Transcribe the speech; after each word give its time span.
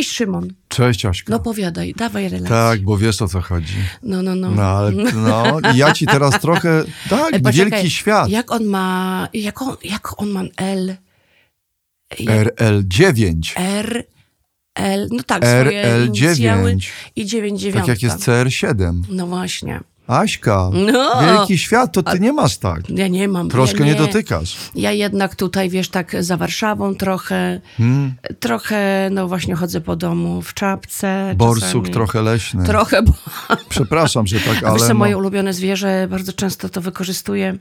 Cześć 0.00 0.16
Szymon. 0.16 0.52
Cześć 0.68 1.04
Aśka. 1.06 1.32
No 1.32 1.40
powiadaj, 1.40 1.94
dawaj 1.94 2.28
relację. 2.28 2.48
Tak, 2.48 2.80
bo 2.80 2.98
wiesz 2.98 3.22
o 3.22 3.28
co 3.28 3.40
chodzi. 3.40 3.74
No, 4.02 4.22
no, 4.22 4.34
no. 4.34 4.50
No, 4.50 4.62
ale, 4.62 4.92
no 5.14 5.60
i 5.74 5.76
ja 5.76 5.92
ci 5.92 6.06
teraz 6.06 6.40
trochę, 6.40 6.84
tak, 7.10 7.30
poczekaj, 7.42 7.52
wielki 7.52 7.90
świat. 7.90 8.30
Jak 8.30 8.52
on 8.52 8.64
ma, 8.64 9.28
jak 9.34 9.62
on, 9.62 9.76
jak 9.84 10.20
on 10.22 10.30
ma 10.30 10.42
L, 10.56 10.96
RL9. 12.20 13.34
R, 13.56 14.04
L, 14.74 15.08
no 15.10 15.22
tak, 15.22 15.44
swoje 15.46 15.84
RL9. 15.84 16.06
inicjały 16.06 16.76
i 17.16 17.26
9 17.26 17.66
Tak 17.72 17.88
jak 17.88 18.02
jest 18.02 18.18
CR7. 18.18 19.02
No 19.08 19.26
właśnie. 19.26 19.80
Aśka, 20.10 20.70
No. 20.92 21.10
wielki 21.22 21.58
świat, 21.58 21.92
to 21.92 22.02
ty 22.02 22.20
nie 22.20 22.32
masz 22.32 22.58
tak. 22.58 22.90
Ja 22.90 23.08
nie 23.08 23.28
mam. 23.28 23.48
Troszkę 23.48 23.78
ja 23.80 23.86
nie 23.86 23.94
dotykasz. 23.94 24.56
Ja 24.74 24.92
jednak 24.92 25.36
tutaj, 25.36 25.70
wiesz, 25.70 25.88
tak 25.88 26.16
za 26.20 26.36
Warszawą 26.36 26.94
trochę, 26.94 27.60
Hmm. 27.76 28.14
trochę, 28.40 29.08
no 29.12 29.28
właśnie 29.28 29.54
chodzę 29.54 29.80
po 29.80 29.96
domu 29.96 30.42
w 30.42 30.54
czapce. 30.54 31.34
Borsuk 31.36 31.64
czasami. 31.64 31.90
trochę 31.90 32.22
leśny. 32.22 32.64
Trochę, 32.64 33.02
bo... 33.02 33.12
Przepraszam, 33.68 34.26
że 34.26 34.40
tak, 34.40 34.64
A 34.64 34.72
wiesz 34.72 34.82
ale 34.82 34.94
moje 34.94 35.12
no, 35.12 35.18
ulubione 35.18 35.52
zwierzę, 35.52 36.06
bardzo 36.10 36.32
często 36.32 36.68
to 36.68 36.80
wykorzystuję. 36.80 37.56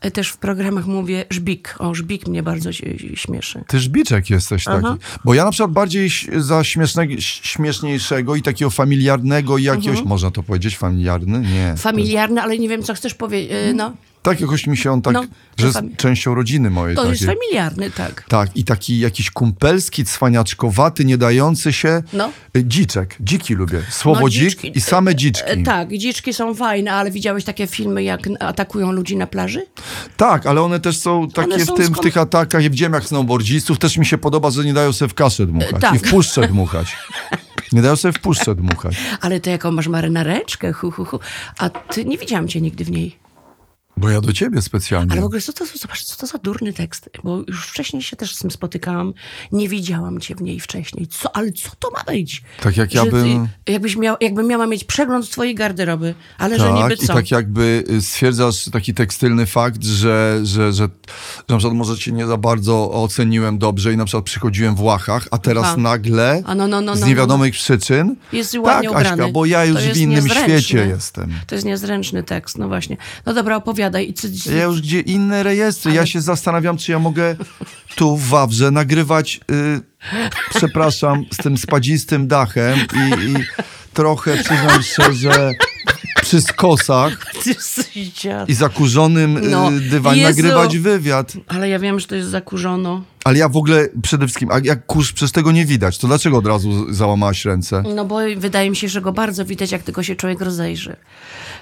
E, 0.00 0.10
Też 0.10 0.28
w 0.28 0.36
programach 0.36 0.86
mówię 0.86 1.24
żbik. 1.30 1.74
O, 1.78 1.94
żbik 1.94 2.28
mnie 2.28 2.42
bardzo 2.42 2.70
śmieszy. 3.14 3.64
ty 3.68 3.80
żbiczek 3.80 4.30
jesteś 4.30 4.64
taki. 4.64 4.86
Aha. 4.86 4.96
Bo 5.24 5.34
ja 5.34 5.44
na 5.44 5.50
przykład 5.50 5.72
bardziej 5.72 6.10
za 6.36 6.64
śmiesznego, 6.64 7.12
śmieszniejszego 7.20 8.36
i 8.36 8.42
takiego 8.42 8.70
familiarnego 8.70 9.58
i 9.58 9.62
jakiegoś, 9.62 9.88
Mhm. 9.88 10.08
można 10.08 10.30
to 10.30 10.42
powiedzieć, 10.42 10.76
familiarny? 10.78 11.38
Nie. 11.40 11.74
Familiarny, 11.90 12.42
ale 12.42 12.58
nie 12.58 12.68
wiem, 12.68 12.82
co 12.82 12.94
chcesz 12.94 13.14
powiedzieć. 13.14 13.52
E, 13.52 13.74
No, 13.74 13.92
Tak 14.22 14.40
jakoś 14.40 14.66
mi 14.66 14.76
się 14.76 14.92
on 14.92 15.02
tak, 15.02 15.14
No, 15.14 15.24
że 15.58 15.66
jest 15.66 15.78
częścią 15.96 16.34
rodziny 16.34 16.70
mojej. 16.70 16.96
to 16.96 17.10
jest 17.10 17.20
takiej. 17.26 17.36
familiarny, 17.36 17.90
tak. 17.90 18.24
Tak, 18.28 18.56
i 18.56 18.64
taki 18.64 18.98
jakiś 18.98 19.30
kumpelski, 19.30 20.04
cwaniaczkowaty, 20.04 21.04
nie 21.04 21.18
dający 21.18 21.72
się. 21.72 22.02
No. 22.12 22.30
Y, 22.56 22.64
Dziczek, 22.64 23.16
dziki 23.20 23.54
lubię. 23.54 23.82
Słowo 23.90 24.20
No, 24.20 24.28
dzik 24.28 24.40
dziczki. 24.50 24.72
i 24.78 24.80
same 24.80 25.14
dziczki. 25.14 25.50
E, 25.50 25.62
Tak, 25.62 25.96
dziczki 25.98 26.34
są 26.34 26.54
fajne, 26.54 26.92
ale 26.92 27.10
widziałeś 27.10 27.44
takie 27.44 27.66
filmy, 27.66 28.02
jak 28.02 28.20
atakują 28.40 28.92
ludzi 28.92 29.16
na 29.16 29.26
plaży? 29.26 29.66
Tak, 30.16 30.46
ale 30.46 30.62
one 30.62 30.80
też 30.80 30.98
są 30.98 31.28
takie 31.30 31.54
One 31.54 31.58
w, 31.58 31.66
są 31.66 31.74
tym, 31.74 31.94
w 31.94 32.00
tych 32.00 32.16
atakach. 32.16 32.62
Ja 32.62 32.70
widziałem 32.70 32.92
jak 32.92 33.04
snowboardzistów, 33.04 33.78
też 33.78 33.96
mi 33.98 34.06
się 34.06 34.18
podoba, 34.18 34.50
że 34.50 34.64
nie 34.64 34.74
dają 34.74 34.92
sobie 34.92 35.08
w 35.08 35.14
kaszę 35.14 35.46
dmuchać 35.46 35.80
tak. 35.80 35.94
i 35.94 35.98
w 35.98 36.10
puszczę 36.10 36.48
dmuchać. 36.48 36.86
Nie 37.72 37.82
dają 37.82 37.96
sobie 37.96 38.12
w 38.12 38.20
puszczę 38.20 38.54
dmuchać. 38.54 38.96
Ale 39.20 39.40
to 39.40 39.50
jaką 39.50 39.70
masz 39.70 39.88
marynareczkę, 39.88 40.72
hu, 40.72 40.90
hu, 40.90 41.04
hu. 41.04 41.20
A 41.58 41.70
ty, 41.70 42.04
nie 42.04 42.18
widziałam 42.18 42.48
cię 42.48 42.60
nigdy 42.60 42.84
w 42.84 42.90
niej. 42.90 43.25
Bo 43.98 44.10
ja 44.10 44.20
do 44.20 44.32
ciebie 44.32 44.62
specjalnie. 44.62 45.12
Ale 45.12 45.20
w 45.20 45.24
ogóle, 45.24 45.40
co 45.40 45.52
to, 45.52 45.64
zobacz, 45.66 46.04
co 46.04 46.16
to 46.16 46.26
za 46.26 46.38
durny 46.38 46.72
tekst, 46.72 47.10
bo 47.24 47.42
już 47.48 47.66
wcześniej 47.66 48.02
się 48.02 48.16
też 48.16 48.34
z 48.34 48.38
tym 48.38 48.50
spotykałam, 48.50 49.14
nie 49.52 49.68
widziałam 49.68 50.20
cię 50.20 50.34
w 50.34 50.42
niej 50.42 50.60
wcześniej. 50.60 51.06
Co, 51.06 51.36
ale 51.36 51.52
co 51.52 51.70
to 51.78 51.90
ma 51.90 52.02
być? 52.12 52.42
Tak 52.62 52.76
jak 52.76 52.94
ja 52.94 53.04
ty- 53.04 53.10
bym- 53.10 53.48
Jakbyś 53.66 53.96
miał, 53.96 54.16
jakbym 54.20 54.46
miała 54.46 54.66
mieć 54.66 54.84
przegląd 54.84 55.30
twojej 55.30 55.54
garderoby, 55.54 56.14
ale 56.38 56.58
że 56.58 56.72
niby 56.72 56.88
Tak, 56.96 57.02
i 57.02 57.06
co? 57.06 57.14
tak 57.14 57.30
jakby 57.30 57.84
y, 57.90 58.02
stwierdzasz 58.02 58.64
taki 58.64 58.94
tekstylny 58.94 59.46
fakt, 59.46 59.84
że, 59.84 60.40
że, 60.42 60.72
że, 60.72 60.72
że 60.72 60.88
na 61.48 61.56
przykład 61.58 61.76
może 61.78 61.96
cię 61.98 62.12
nie 62.12 62.26
za 62.26 62.36
bardzo 62.36 62.90
oceniłem 62.92 63.58
dobrze 63.58 63.92
i 63.92 63.96
na 63.96 64.04
przykład 64.04 64.24
przychodziłem 64.24 64.74
w 64.76 64.80
łachach, 64.80 65.28
a 65.30 65.38
teraz 65.38 65.64
Aha. 65.64 65.76
nagle 65.76 66.42
A 66.44 66.54
no, 66.54 66.68
no, 66.68 66.80
no, 66.80 66.96
z 66.96 67.00
no, 67.00 67.06
niewiadomych 67.06 67.54
przyczyn 67.54 68.16
Jest 68.32 68.52
tak, 68.52 68.62
ładnie 68.64 68.90
ubrany. 68.90 69.08
Aśka, 69.08 69.28
bo 69.28 69.46
ja 69.46 69.64
już 69.64 69.78
w 69.80 69.96
innym 69.96 70.10
niezręczne. 70.24 70.62
świecie 70.62 70.86
jestem. 70.86 71.32
To 71.46 71.54
jest 71.54 71.64
niezręczny 71.64 72.22
tekst, 72.22 72.58
no 72.58 72.68
właśnie. 72.68 72.96
No 73.26 73.34
dobra, 73.34 73.56
opowiadaj. 73.86 74.14
Ja 74.58 74.64
już 74.64 74.80
gdzie 74.80 75.00
inne 75.00 75.42
rejestry. 75.42 75.92
Ja 75.92 76.06
się 76.06 76.20
zastanawiam, 76.20 76.76
czy 76.76 76.92
ja 76.92 76.98
mogę 76.98 77.36
tu 77.94 78.16
w 78.16 78.28
Wawrze 78.28 78.70
nagrywać, 78.70 79.40
y, 79.50 79.80
przepraszam, 80.56 81.24
z 81.32 81.36
tym 81.36 81.58
spadzistym 81.58 82.28
dachem 82.28 82.78
i, 82.78 83.24
i 83.30 83.34
trochę, 83.92 84.36
przyznam 84.36 84.82
szczerze, 84.82 85.52
przy 86.22 86.40
skosach 86.40 87.12
i 88.48 88.54
zakurzonym 88.54 89.36
y, 89.36 89.40
No, 89.40 89.70
Jezu. 90.14 90.22
nagrywać 90.22 90.78
wywiad. 90.78 91.32
Ale 91.48 91.68
ja 91.68 91.78
wiem, 91.78 92.00
że 92.00 92.06
to 92.06 92.14
jest 92.14 92.30
zakurzono. 92.30 93.04
Ale 93.26 93.38
ja 93.38 93.48
w 93.48 93.56
ogóle 93.56 93.88
przede 94.02 94.26
wszystkim, 94.26 94.48
a 94.52 94.58
jak 94.64 94.86
kurz, 94.86 95.12
przecież 95.12 95.32
tego 95.32 95.52
nie 95.52 95.64
widać, 95.64 95.98
to 95.98 96.06
dlaczego 96.06 96.38
od 96.38 96.46
razu 96.46 96.94
załamałaś 96.94 97.44
ręce? 97.44 97.82
No 97.94 98.04
bo 98.04 98.18
wydaje 98.36 98.70
mi 98.70 98.76
się, 98.76 98.88
że 98.88 99.00
go 99.00 99.12
bardzo 99.12 99.44
widać, 99.44 99.72
jak 99.72 99.82
tylko 99.82 100.02
się 100.02 100.16
człowiek 100.16 100.40
rozejrzy. 100.40 100.96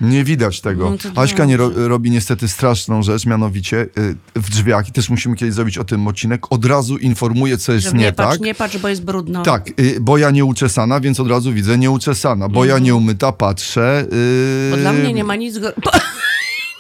Nie 0.01 0.25
widać 0.25 0.61
tego. 0.61 0.91
No 0.91 1.13
to 1.13 1.21
Aśka 1.21 1.45
nie 1.45 1.57
ro, 1.57 1.71
robi 1.75 2.11
niestety 2.11 2.49
straszną 2.49 3.03
rzecz, 3.03 3.27
mianowicie 3.27 3.77
y, 3.77 4.17
w 4.35 4.51
drzwiach, 4.51 4.89
i 4.89 4.93
też 4.93 5.11
musimy 5.11 5.37
kiedyś 5.37 5.55
zrobić 5.55 5.79
o 5.79 5.85
tym 5.85 6.09
odcinek, 6.09 6.53
od 6.53 6.65
razu 6.65 6.97
informuje, 6.97 7.59
co 7.59 7.73
jest 7.73 7.87
Że 7.87 7.93
nie, 7.93 7.99
nie 7.99 8.13
patrz, 8.13 8.33
tak. 8.33 8.41
nie 8.41 8.55
patrz, 8.55 8.79
bo 8.79 8.89
jest 8.89 9.05
brudno. 9.05 9.43
Tak, 9.43 9.81
y, 9.81 10.01
bo 10.01 10.19
ja 10.19 10.31
nieuczesana, 10.31 11.01
więc 11.01 11.21
od 11.21 11.29
razu 11.29 11.53
widzę 11.53 11.79
nieuczesana. 11.79 12.49
Bo 12.49 12.65
ja 12.65 12.79
nieumyta, 12.79 13.33
patrzę. 13.33 14.07
y, 14.13 14.71
Bo 14.71 14.77
dla 14.77 14.93
mnie 14.93 15.13
nie 15.13 15.25
ma 15.25 15.37
nic... 15.37 15.59
Go... 15.59 15.73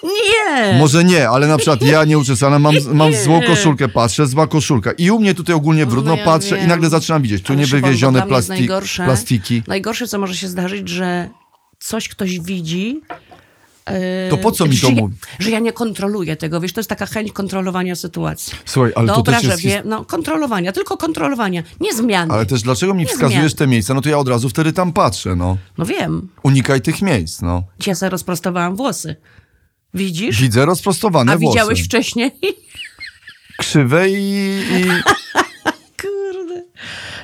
nie! 0.04 0.78
Może 0.78 1.04
nie, 1.04 1.28
ale 1.28 1.47
na 1.47 1.56
przykład 1.56 1.82
ja 1.82 2.04
nieuczesana, 2.04 2.59
mam, 2.59 2.75
mam 2.92 3.15
złą 3.15 3.41
koszulkę, 3.42 3.88
patrzę, 3.88 4.26
zła 4.26 4.47
koszulka. 4.47 4.92
I 4.92 5.10
u 5.10 5.20
mnie 5.20 5.34
tutaj 5.34 5.54
ogólnie 5.56 5.87
brudno, 5.87 6.10
No 6.12 6.16
ja 6.19 6.25
patrzę 6.25 6.56
i 6.56 6.60
wiem. 6.60 6.69
nagle 6.69 6.91
zaczynam 6.91 7.22
widzieć. 7.22 7.42
Tu 7.44 7.53
Ale 7.53 7.60
nie 7.60 7.66
Szymon, 7.66 7.81
bo 7.81 7.87
wywiezione 7.87 8.19
dla 8.19 8.26
mnie 8.26 8.37
jest 8.37 8.48
plasti- 8.48 8.69
najgorsze- 8.69 9.04
plastiki. 9.04 9.62
Najgorsze, 9.66 10.06
co 10.09 10.19
może 10.19 10.37
się 10.37 10.48
zdarzyć, 10.48 10.88
że 10.88 11.28
coś 11.78 12.09
ktoś 12.09 12.41
widzi... 12.41 13.00
yy, 13.91 13.94
To 14.31 14.37
po 14.37 14.53
co 14.53 14.66
mi 14.66 14.78
to 14.78 14.91
mówi? 14.91 15.15
Że 15.38 15.50
ja 15.50 15.59
nie 15.59 15.72
kontroluję 15.72 16.36
tego, 16.36 16.60
wiesz, 16.60 16.72
to 16.72 16.81
jest 16.81 16.88
taka 16.91 17.06
chęć 17.06 17.32
kontrolowania 17.32 17.97
sytuacji. 17.97 18.53
Słuchaj, 18.65 18.92
ale 18.97 19.09
to 19.09 19.15
Dobra, 19.16 19.32
też 19.34 19.42
że 19.42 19.50
jest... 19.50 19.62
wie, 19.62 19.82
no 19.84 20.04
kontrolowania, 20.04 20.72
tylko 20.72 20.97
kontrolowania, 20.97 21.62
nie 21.81 21.94
zmiany. 21.94 22.32
Ale 22.34 22.47
też 22.47 22.62
dlaczego 22.62 22.94
mi 22.94 23.00
Nie 23.00 23.06
wskazujesz 23.06 23.53
zmian. 23.53 23.59
te 23.59 23.66
miejsca? 23.66 23.94
No 23.94 24.00
to 24.00 24.09
ja 24.09 24.19
od 24.19 24.28
razu 24.28 24.48
wtedy 24.48 24.72
tam 24.72 24.92
patrzę, 24.92 25.36
no. 25.36 25.56
No 25.78 25.86
wiem, 25.86 26.28
Unikaj 26.42 26.81
tych 26.81 27.03
miejsc, 27.03 27.42
no. 27.42 27.62
ja 27.86 27.94
sobie 27.94 28.10
rozprostowałam 28.10 28.76
włosy. 28.76 29.16
Widzisz? 29.94 30.41
Widzę 30.41 30.65
rozprostowane 30.66 31.32
A 31.32 31.38
włosy. 31.38 31.53
widziałeś 31.55 31.84
wcześniej? 31.84 32.31
Krzywe 33.59 34.09
i... 34.10 34.15
i... 34.71 34.84
Kurde. 36.03 36.62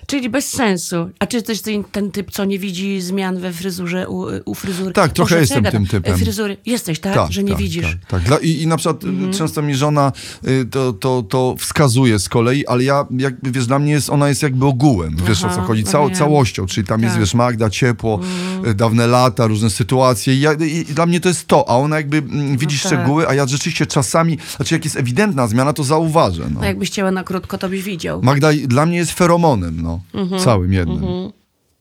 Czyli 0.07 0.29
bez 0.29 0.49
sensu. 0.49 1.11
A 1.19 1.27
czy 1.27 1.43
jest 1.49 1.69
ten, 1.93 2.11
typ, 2.11 2.31
co 2.31 2.45
nie 2.45 2.59
widzi 2.59 3.01
zmian 3.01 3.39
we 3.39 3.53
fryzurze, 3.53 4.09
u, 4.09 4.27
u 4.45 4.55
fryzury? 4.55 4.93
Tak, 4.93 5.13
trochę 5.13 5.41
jestem 5.41 5.65
tym 5.65 5.87
typem. 5.87 6.19
Fryzury. 6.19 6.57
Jesteś, 6.67 6.99
tak? 7.01 7.33
że 7.33 7.43
nie 7.43 7.57
widzisz. 7.57 7.97
Tak, 8.09 8.25
tak. 8.25 8.43
I, 8.43 8.63
I 8.63 8.67
na 8.67 8.77
przykład 8.77 9.05
y, 9.05 9.39
często 9.39 9.63
mi 9.63 9.75
żona 9.75 10.13
y, 10.49 10.67
to, 10.71 10.93
to, 10.93 11.23
to 11.23 11.55
wskazuje 11.59 12.19
z 12.19 12.29
kolei, 12.29 12.67
ale 12.67 12.85
ja, 12.85 13.07
jakby, 13.19 13.51
wiesz, 13.51 13.67
dla 13.67 13.79
mnie 13.79 13.93
jest, 13.93 14.11
ona 14.11 14.29
jest 14.29 14.43
jakby 14.43 14.67
ogółem, 14.67 15.17
wiesz 15.27 15.45
o 15.45 15.49
co 15.49 15.55
Aha, 15.55 15.65
chodzi, 15.67 15.85
no 15.85 15.91
Cał, 15.91 16.11
całością, 16.11 16.67
czyli 16.67 16.87
tam 16.87 17.03
jest, 17.03 17.15
Tak. 17.15 17.21
wiesz, 17.21 17.35
Magda, 17.35 17.71
ciepło, 17.71 18.21
y, 18.67 18.75
dawne 18.75 19.07
lata, 19.07 19.47
różne 19.47 19.71
sytuacje 19.71 20.35
i, 20.35 20.41
ja, 20.41 20.53
i, 20.53 20.85
dla 20.85 21.07
mnie 21.07 21.21
to 21.21 21.29
jest 21.29 21.47
to, 21.47 21.69
a 21.69 21.77
ona 21.77 21.97
jakby 21.97 22.17
mm, 22.17 22.59
widzi 22.59 22.79
tak. 22.79 22.87
szczegóły, 22.87 23.29
a 23.29 23.35
ja 23.35 23.47
rzeczywiście 23.47 23.87
czasami, 23.87 24.39
znaczy 24.57 24.75
jak 24.75 24.85
jest 24.85 24.97
ewidentna 24.97 25.47
zmiana, 25.47 25.73
to 25.73 25.85
zauważę, 25.85 26.43
no. 26.55 26.61
No 26.61 26.67
jakbyś 26.67 26.91
chciała 26.91 27.11
na 27.11 27.25
krótko, 27.25 27.59
to 27.59 27.69
byś 27.69 27.83
widział. 27.83 28.23
Magda 28.23 28.49
dla 28.67 28.87
mnie 28.87 28.97
jest 28.97 29.13
feromonem, 29.41 29.83
no, 29.83 30.01
Mhm. 30.15 30.41
całym 30.43 30.73
jednym. 30.73 31.05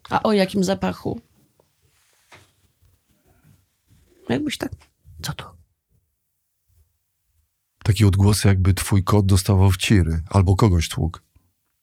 A 0.09 0.23
o 0.23 0.33
jakim 0.33 0.63
zapachu? 0.63 1.21
Jakbyś 4.29 4.57
tak... 4.57 4.71
Co 5.21 5.33
to? 5.33 5.53
Takie 7.83 8.07
odgłosy, 8.07 8.47
jakby 8.47 8.73
twój 8.73 9.03
kot 9.03 9.25
dostawał 9.25 9.71
w 9.71 9.77
ciry, 9.77 10.21
albo 10.29 10.55
kogoś 10.55 10.89
tłukł. 10.89 11.19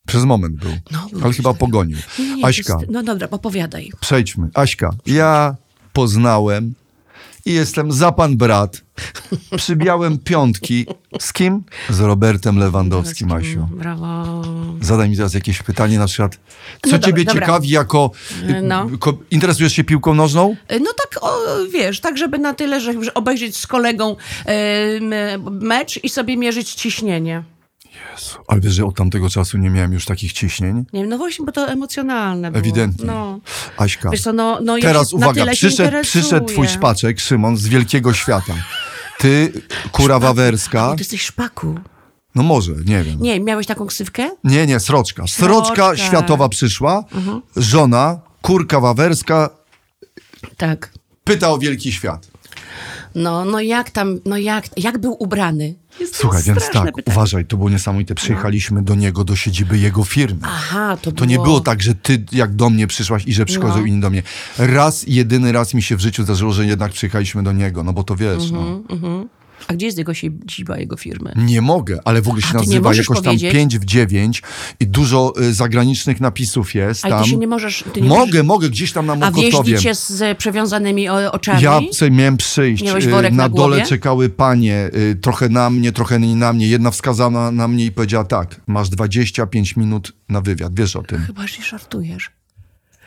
Przez 0.06 0.24
moment 0.24 0.56
był, 0.56 0.70
No, 0.90 0.98
ale 1.02 1.10
chyba 1.12 1.26
takiego. 1.32 1.54
pogonił. 1.54 1.98
Nie, 2.18 2.44
Aśka, 2.46 2.78
Jest, 2.80 2.90
no 2.90 3.02
dobra, 3.02 3.28
opowiadaj. 3.30 3.90
przejdźmy. 4.00 4.48
Aśka, 4.54 4.90
ja 5.06 5.56
poznałem 5.92 6.74
i 7.46 7.52
jestem 7.52 7.92
za 7.92 8.12
pan 8.12 8.36
brat. 8.36 8.82
Przybiałem 9.56 10.18
piątki. 10.18 10.86
Z 11.20 11.32
kim? 11.32 11.62
Z 11.90 12.00
Robertem 12.00 12.58
Lewandowskim, 12.58 13.32
Asiu. 13.32 13.68
Brawo. 13.70 14.42
Zadaj 14.80 15.10
mi 15.10 15.16
teraz 15.16 15.34
jakieś 15.34 15.62
pytanie, 15.62 15.98
na 15.98 16.06
przykład, 16.06 16.38
co 16.86 16.90
No 16.92 16.98
ciebie 16.98 17.24
dobra. 17.24 17.40
ciekawi 17.40 17.68
jako... 17.68 18.10
y, 18.50 18.62
No. 18.62 18.86
Ko, 18.98 19.18
interesujesz 19.30 19.72
się 19.72 19.84
piłką 19.84 20.14
nożną? 20.14 20.56
No 20.80 20.90
tak, 20.98 21.24
o, 21.24 21.38
wiesz, 21.72 22.00
tak 22.00 22.18
żeby 22.18 22.38
na 22.38 22.54
tyle, 22.54 22.80
że 22.80 22.92
obejrzeć 23.14 23.56
z 23.56 23.66
kolegą 23.66 24.16
em, 24.44 25.10
mecz 25.60 26.04
i 26.04 26.08
sobie 26.08 26.36
mierzyć 26.36 26.74
ciśnienie. 26.74 27.42
Jezu, 28.12 28.38
ale 28.48 28.60
wiesz, 28.60 28.72
że 28.74 28.84
od 28.84 28.96
tamtego 28.96 29.30
czasu 29.30 29.58
nie 29.58 29.70
miałem 29.70 29.92
już 29.92 30.04
takich 30.04 30.32
ciśnień? 30.32 30.84
Nie 30.92 31.00
wiem, 31.00 31.08
no 31.08 31.18
właśnie, 31.18 31.44
bo 31.46 31.52
to 31.52 31.68
emocjonalne 31.68 32.50
było. 32.50 32.60
Ewidentnie. 32.60 33.06
No. 33.06 33.40
Aśka, 33.78 34.10
co, 34.22 34.32
no, 34.32 34.58
no 34.62 34.76
ja 34.76 34.82
teraz 34.82 35.12
na 35.12 35.16
uwaga, 35.18 35.46
przyszedł, 35.52 36.02
przyszedł 36.02 36.46
twój 36.46 36.68
szpaczek, 36.68 37.20
Szymon, 37.20 37.56
z 37.56 37.68
wielkiego 37.68 38.14
świata. 38.14 38.54
Ty, 39.18 39.52
kura 39.92 40.18
wawerska, 40.18 40.88
O, 40.88 40.94
ty 40.94 41.00
jesteś 41.00 41.22
szpaku. 41.22 41.74
no 42.34 42.42
może, 42.42 42.72
nie 42.86 43.02
wiem. 43.04 43.16
Nie, 43.20 43.40
miałeś 43.40 43.66
taką 43.66 43.86
ksywkę? 43.86 44.30
Nie, 44.44 44.66
nie, 44.66 44.80
sroczka. 44.80 45.26
Sroczka 45.26 45.64
Sroczka. 45.66 45.90
Mhm. 45.90 46.08
światowa 46.08 46.48
przyszła, 46.48 47.04
żona, 47.56 48.20
kurka 48.42 48.80
wawerska, 48.80 49.50
Tak. 50.56 50.92
pyta 51.24 51.50
o 51.50 51.58
wielki 51.58 51.92
świat. 51.92 52.26
No, 53.14 53.44
no 53.44 53.60
jak 53.60 53.90
tam, 53.90 54.20
no 54.24 54.36
jak, 54.36 54.64
jak 54.76 54.98
był 54.98 55.16
ubrany? 55.18 55.74
Słuchaj, 56.16 56.42
więc 56.42 56.58
tak, 56.60 56.72
pytanie. 56.72 56.92
uważaj, 57.06 57.44
to 57.46 57.56
było 57.56 57.70
niesamowite. 57.70 58.14
Przyjechaliśmy 58.14 58.82
do 58.82 58.94
niego, 58.94 59.24
do 59.24 59.36
siedziby 59.36 59.78
jego 59.78 60.04
firmy. 60.04 60.40
Aha, 60.42 60.96
to, 61.02 61.12
To 61.12 61.24
nie 61.24 61.38
było 61.38 61.60
tak, 61.60 61.82
że 61.82 61.94
ty 61.94 62.24
jak 62.32 62.54
do 62.54 62.70
mnie 62.70 62.86
przyszłaś 62.86 63.22
i 63.26 63.32
że 63.34 63.44
przychodzą 63.44 63.78
No. 63.80 63.86
inni 63.86 64.00
do 64.00 64.10
mnie. 64.10 64.22
Raz, 64.58 65.04
jedyny 65.06 65.52
raz 65.52 65.74
mi 65.74 65.82
się 65.82 65.96
w 65.96 66.00
życiu 66.00 66.22
zdarzyło, 66.22 66.52
że 66.52 66.66
jednak 66.66 66.92
przyjechaliśmy 66.92 67.42
do 67.42 67.52
niego, 67.52 67.82
no 67.82 67.92
bo 67.92 68.04
to 68.04 68.16
wiesz, 68.16 68.50
no. 68.50 68.80
A 69.68 69.74
gdzie 69.74 69.86
jest 69.86 69.98
jego 69.98 70.14
siedziba, 70.14 70.78
jego 70.78 70.96
firmy? 70.96 71.32
Nie 71.36 71.62
mogę, 71.62 71.98
ale 72.04 72.22
w 72.22 72.28
ogóle 72.28 72.42
się 72.42 72.48
A 72.50 72.58
nazywa 72.58 72.94
jakoś 72.94 73.06
tam 73.16 73.24
powiedzieć? 73.24 73.52
5 73.52 73.78
w 73.78 73.84
9 73.84 74.42
i 74.80 74.86
dużo 74.86 75.32
y, 75.40 75.54
zagranicznych 75.54 76.20
napisów 76.20 76.74
jest 76.74 77.04
Ale 77.04 77.14
tam. 77.14 77.24
ty 77.24 77.30
się 77.30 77.36
nie 77.36 77.46
możesz... 77.46 77.84
Ty 77.92 78.00
nie 78.00 78.08
mogę, 78.08 78.24
możesz... 78.26 78.42
mogę, 78.44 78.70
gdzieś 78.70 78.92
tam 78.92 79.06
na 79.06 79.12
A 79.12 79.16
Mokotowie. 79.16 79.72
wieźli 79.72 79.78
cię 79.78 79.94
z 79.94 80.38
przewiązanymi 80.38 81.08
oczami? 81.08 81.62
Ja 81.62 81.80
miałem 82.10 82.36
przyjść. 82.36 82.82
Y, 82.82 83.08
na, 83.08 83.30
na 83.30 83.48
dole 83.48 83.86
czekały 83.86 84.28
panie, 84.28 84.90
y, 84.96 85.16
trochę 85.22 85.48
na 85.48 85.70
mnie, 85.70 85.92
trochę 85.92 86.20
nie 86.20 86.36
na 86.36 86.52
mnie. 86.52 86.68
Jedna 86.68 86.90
wskazana 86.90 87.50
na 87.50 87.68
mnie 87.68 87.84
i 87.84 87.92
powiedziała 87.92 88.24
tak, 88.24 88.60
masz 88.66 88.88
25 88.88 89.76
minut 89.76 90.12
na 90.28 90.40
wywiad, 90.40 90.74
wiesz 90.74 90.96
o 90.96 91.02
tym. 91.02 91.22
Chyba, 91.26 91.46
że 91.46 91.62
żartujesz. 91.62 92.30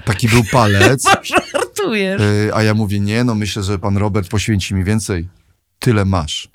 Taki 0.06 0.28
był 0.30 0.44
palec, 0.52 1.04
Żartujesz. 1.54 2.22
y, 2.22 2.52
a 2.56 2.64
ja 2.64 2.74
mówię, 2.74 3.00
nie, 3.00 3.24
no 3.24 3.36
myślę, 3.36 3.64
że 3.64 3.80
pan 3.80 3.98
Robert 3.98 4.30
poświęci 4.30 4.76
mi 4.76 4.84
więcej. 4.84 5.28
Tyle 5.80 6.06
masz. 6.06 6.50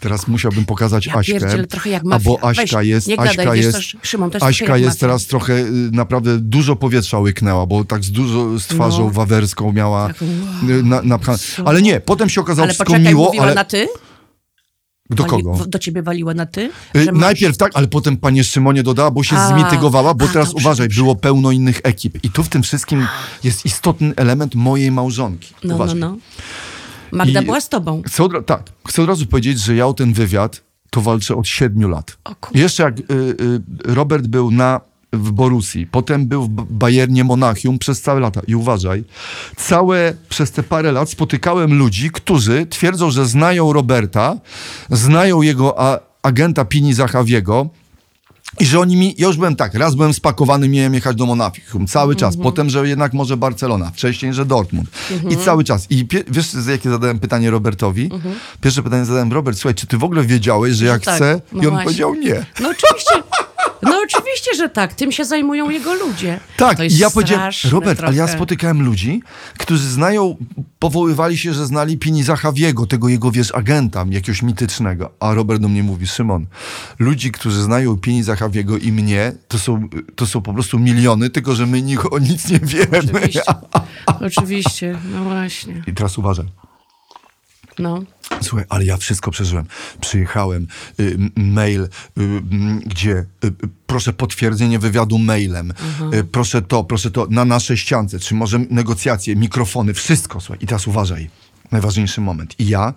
Teraz 0.00 0.28
musiałbym 0.28 0.64
pokazać 0.64 1.06
Ja 1.06 1.14
Aśkę. 1.14 1.32
pierdzielę, 1.32 1.66
trochę 1.66 1.90
jak 1.90 2.04
mafia. 2.04 2.24
bo 2.24 2.44
Aśka 2.48 2.78
Weź, 2.78 2.88
jest, 2.88 3.06
nie 3.08 3.16
gadaj, 3.16 3.30
Aśka 3.38 3.54
jest, 3.54 3.72
też, 3.72 3.96
Szymon, 4.02 4.30
trochę 4.30 4.46
Aśka 4.46 4.76
jest 4.76 4.88
mafia. 4.88 5.00
teraz 5.00 5.26
trochę, 5.26 5.52
y, 5.58 5.90
naprawdę 5.92 6.38
dużo 6.38 6.76
powietrza 6.76 7.18
łyknęła, 7.18 7.66
bo 7.66 7.84
tak 7.84 8.04
z 8.04 8.10
dużo 8.10 8.58
z 8.58 8.66
twarzą 8.66 9.04
No. 9.04 9.10
wawerską 9.10 9.72
miała 9.72 10.08
Tak, 10.08 10.22
y, 10.22 10.82
na, 10.82 11.02
napchane. 11.02 11.38
Ale 11.64 11.82
nie, 11.82 12.00
potem 12.00 12.28
się 12.28 12.40
okazało 12.40 12.64
Ale 12.64 12.72
wszystko 12.72 12.92
poczekaj, 12.92 13.12
miło, 13.12 13.24
mówiła 13.26 13.44
ale 13.44 13.54
na 13.54 13.64
ty? 13.64 13.88
Do 15.10 15.24
kogo? 15.24 15.58
Do 15.66 15.78
ciebie 15.78 16.02
waliła 16.02 16.34
na 16.34 16.46
ty? 16.46 16.70
Y, 16.96 17.04
Że 17.04 17.12
masz- 17.12 17.20
Najpierw 17.20 17.56
tak, 17.56 17.72
ale 17.74 17.88
potem 17.88 18.16
panie 18.16 18.44
Szymonie 18.44 18.82
dodała, 18.82 19.10
bo 19.10 19.22
się 19.22 19.36
A, 19.36 19.48
zmitygowała, 19.48 20.14
bo 20.14 20.24
a, 20.24 20.28
teraz 20.28 20.48
dobrze, 20.48 20.62
uważaj, 20.66 20.86
dobrze. 20.88 21.00
było 21.02 21.16
pełno 21.16 21.50
innych 21.50 21.80
ekip. 21.84 22.24
I 22.24 22.30
tu 22.30 22.42
w 22.42 22.48
tym 22.48 22.62
wszystkim 22.62 23.06
jest 23.44 23.66
istotny 23.66 24.12
element 24.16 24.54
mojej 24.54 24.90
małżonki. 24.90 25.54
No, 25.64 25.68
no, 25.68 25.74
uważaj. 25.74 25.96
no. 26.00 26.16
Magda 27.12 27.40
I- 27.42 27.44
była 27.44 27.60
z 27.60 27.68
tobą. 27.68 28.02
Chcę 28.06 28.24
od, 28.24 28.46
tak, 28.46 28.62
chcę 28.88 29.02
od 29.02 29.08
razu 29.08 29.26
powiedzieć, 29.26 29.60
że 29.60 29.74
ja 29.74 29.86
o 29.86 29.94
ten 29.94 30.12
wywiad 30.12 30.62
to 30.90 31.00
walczę 31.00 31.36
od 31.36 31.48
siedmiu 31.48 31.88
lat. 31.88 32.16
Jeszcze 32.54 32.82
jak 32.82 32.98
y, 32.98 33.02
y, 33.10 33.60
Robert 33.84 34.26
był 34.26 34.50
na, 34.50 34.80
w 35.16 35.32
Borussii, 35.32 35.86
potem 35.86 36.26
był 36.26 36.42
w 36.42 36.48
Bayernie 36.72 37.24
Monachium 37.24 37.78
przez 37.78 38.00
całe 38.00 38.20
lata. 38.20 38.40
I 38.46 38.54
uważaj, 38.54 39.04
całe 39.56 40.14
przez 40.28 40.50
te 40.50 40.62
parę 40.62 40.92
lat 40.92 41.10
spotykałem 41.10 41.78
ludzi, 41.78 42.10
którzy 42.10 42.66
twierdzą, 42.66 43.10
że 43.10 43.26
znają 43.26 43.72
Roberta, 43.72 44.36
znają 44.90 45.42
jego 45.42 45.80
a, 45.80 45.98
agenta 46.22 46.64
Pini 46.64 46.94
Zachawiego, 46.94 47.70
i 48.60 48.66
że 48.66 48.80
oni 48.80 48.96
mi, 48.96 49.14
ja 49.18 49.26
już 49.26 49.36
byłem 49.36 49.56
tak, 49.56 49.74
raz 49.74 49.94
byłem 49.94 50.14
spakowany, 50.14 50.68
miałem 50.68 50.94
jechać 50.94 51.16
do 51.16 51.26
Monachium, 51.26 51.86
cały 51.86 52.16
czas. 52.16 52.36
Potem, 52.36 52.70
że 52.70 52.88
jednak 52.88 53.12
może 53.12 53.36
Barcelona, 53.36 53.90
wcześniej, 53.90 54.34
że 54.34 54.46
Dortmund. 54.46 54.88
I 55.30 55.36
cały 55.36 55.64
czas. 55.64 55.86
I 55.90 56.06
wiesz, 56.28 56.54
jakie 56.68 56.90
zadałem 56.90 57.18
pytanie 57.18 57.50
Robertowi? 57.50 58.10
Pierwsze 58.60 58.82
pytanie 58.82 59.04
zadałem, 59.04 59.32
Robert, 59.32 59.58
słuchaj, 59.58 59.74
czy 59.74 59.86
ty 59.86 59.98
w 59.98 60.04
ogóle 60.04 60.22
wiedziałeś, 60.22 60.74
że 60.74 60.84
jak 60.84 61.02
tak. 61.02 61.16
chcę? 61.16 61.40
No 61.52 61.62
I 61.62 61.66
on 61.66 61.72
właśnie. 61.72 61.84
powiedział 61.84 62.14
nie. 62.14 62.46
No 62.60 62.68
oczywiście. 62.70 63.22
No 63.84 64.00
oczywiście, 64.04 64.54
że 64.56 64.68
tak. 64.68 64.94
Tym 64.94 65.12
się 65.12 65.24
zajmują 65.24 65.70
jego 65.70 65.94
ludzie. 65.94 66.40
Tak, 66.56 66.76
to 66.76 66.84
jest 66.84 66.98
ja 66.98 67.10
powiedziałem, 67.10 67.52
Robert, 67.70 68.00
ale 68.00 68.16
ja 68.16 68.24
trochę. 68.24 68.32
spotykałem 68.32 68.82
ludzi, 68.82 69.22
którzy 69.58 69.88
znają, 69.88 70.36
powoływali 70.78 71.38
się, 71.38 71.54
że 71.54 71.66
znali 71.66 71.98
Pini 71.98 72.22
Zachawiego, 72.22 72.86
tego 72.86 73.08
jego, 73.08 73.30
wiesz, 73.30 73.54
agenta, 73.54 74.04
jakiegoś 74.10 74.42
mitycznego. 74.42 75.10
A 75.20 75.34
Robert 75.34 75.62
do 75.62 75.68
mnie 75.68 75.82
mówi, 75.82 76.06
Szymon, 76.06 76.46
ludzi, 76.98 77.32
którzy 77.32 77.62
znają 77.62 77.96
Pini 77.96 78.22
Zachawiego 78.22 78.78
i 78.78 78.92
mnie, 78.92 79.32
to 79.48 79.58
są, 79.58 79.88
to 80.16 80.26
są 80.26 80.42
po 80.42 80.52
prostu 80.54 80.78
miliony, 80.78 81.30
tylko 81.30 81.54
że 81.54 81.66
my 81.66 81.82
nich 81.82 82.12
o 82.12 82.18
nic 82.18 82.48
nie 82.48 82.58
wiemy. 82.58 82.98
Oczywiście. 82.98 83.42
Oczywiście, 84.26 84.98
no 85.12 85.24
właśnie. 85.24 85.82
I 85.86 85.94
teraz 85.94 86.18
uważaj. 86.18 86.63
No. 87.78 88.02
Słuchaj, 88.42 88.64
ale 88.68 88.84
ja 88.84 88.96
wszystko 88.96 89.30
przeżyłem. 89.30 89.66
Przyjechałem, 90.00 90.66
y, 91.00 91.18
mail, 91.36 91.82
y, 91.82 91.88
gdzie 92.86 93.26
y, 93.44 93.52
proszę 93.86 94.12
potwierdzenie 94.12 94.78
wywiadu 94.78 95.18
mailem, 95.18 95.72
y, 96.14 96.24
proszę 96.24 96.62
to, 96.62 96.84
proszę 96.84 97.10
to, 97.10 97.26
na 97.30 97.44
naszej 97.44 97.76
ściance, 97.76 98.18
czy 98.18 98.34
może 98.34 98.58
negocjacje, 98.70 99.36
mikrofony, 99.36 99.94
wszystko, 99.94 100.40
słuchaj. 100.40 100.58
I 100.60 100.66
teraz 100.66 100.86
uważaj. 100.86 101.30
Najważniejszy 101.72 102.20
moment. 102.20 102.60
I 102.60 102.68
ja, 102.68 102.94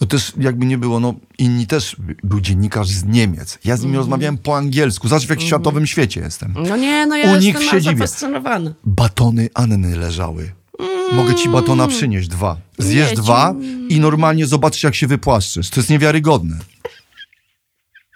no 0.00 0.06
też 0.06 0.32
jakby 0.38 0.66
nie 0.66 0.78
było, 0.78 1.00
no 1.00 1.14
inni 1.38 1.66
też, 1.66 1.96
był 2.22 2.40
dziennikarz 2.40 2.88
z 2.88 3.04
Niemiec. 3.04 3.58
Ja 3.64 3.76
z 3.76 3.82
nimi 3.82 3.96
rozmawiałem 3.96 4.38
po 4.38 4.56
angielsku. 4.56 5.08
Zobacz, 5.08 5.26
w 5.26 5.30
jak 5.30 5.40
światowym 5.40 5.86
świecie 5.86 6.20
jestem. 6.20 6.54
No 6.68 6.76
nie, 6.76 7.06
no 7.06 7.16
ja 7.16 7.32
U 7.32 7.36
nich 7.36 7.54
jestem 7.54 7.68
w 7.68 7.70
siedzibie. 7.70 8.04
Batony 8.84 9.48
Anny 9.54 9.96
leżały. 9.96 10.52
Mogę 11.12 11.34
ci 11.34 11.48
batona 11.48 11.88
przynieść 11.88 12.28
dwa. 12.28 12.56
Zjesz 12.78 13.12
dwa 13.12 13.54
i 13.88 14.00
normalnie 14.00 14.46
zobaczysz, 14.46 14.82
jak 14.82 14.94
się 14.94 15.06
wypłaszczysz. 15.06 15.70
To 15.70 15.80
jest 15.80 15.90
niewiarygodne. 15.90 16.58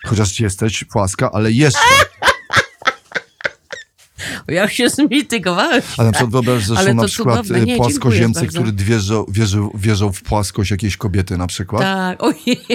Chociaż 0.06 0.40
jesteś 0.40 0.84
płaska, 0.84 1.30
ale 1.32 1.52
jeszcze. 1.52 1.80
Ja 4.48 4.68
się 4.68 4.88
zmitygowałem. 4.88 5.82
A 5.98 6.04
na 6.04 6.12
przykład 6.12 6.30
wyobraź, 6.30 6.64
Ale 6.76 6.90
są 6.90 6.94
na 6.94 7.04
przykład 7.04 7.50
e, 7.50 7.60
Nie, 7.60 7.76
płaskoziemcy, 7.76 8.46
którzy 8.46 8.72
wierzą, 8.72 9.24
wierzą, 9.28 9.70
wierzą 9.74 10.12
w 10.12 10.22
płaskość 10.22 10.70
jakiejś 10.70 10.96
kobiety 10.96 11.38
na 11.38 11.46
przykład, 11.46 11.82
Tak, 11.82 12.22
ojej, 12.22 12.66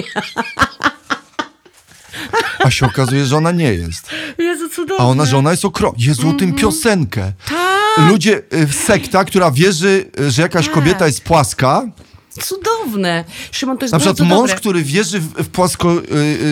a 2.64 2.70
się 2.70 2.86
okazuje, 2.86 3.26
że 3.26 3.36
ona 3.36 3.52
nie 3.52 3.74
jest. 3.74 4.10
Jezu, 4.38 4.68
cudowne. 4.68 5.04
A 5.04 5.08
ona, 5.08 5.24
że 5.24 5.38
ona 5.38 5.50
jest 5.50 5.64
okro... 5.64 5.94
Jezu, 5.98 6.28
o 6.28 6.32
tym 6.32 6.52
piosenkę. 6.54 7.32
Tak, 7.48 7.58
Ludzie, 8.08 8.42
e, 8.50 8.66
sekta, 8.66 9.24
która 9.24 9.50
wierzy, 9.50 10.10
e, 10.20 10.30
że 10.30 10.42
jakaś 10.42 10.68
kobieta 10.68 11.06
jest 11.06 11.20
płaska, 11.20 11.82
cudowne. 12.30 13.24
Szymon, 13.50 13.78
to 13.78 13.84
jest 13.84 13.92
Na 13.92 13.98
przykład 13.98 14.20
mąż, 14.28 14.40
dobre. 14.40 14.54
który 14.56 14.82
wierzy 14.84 15.20
w, 15.20 15.48
płasko, 15.48 15.92
y, 15.98 16.02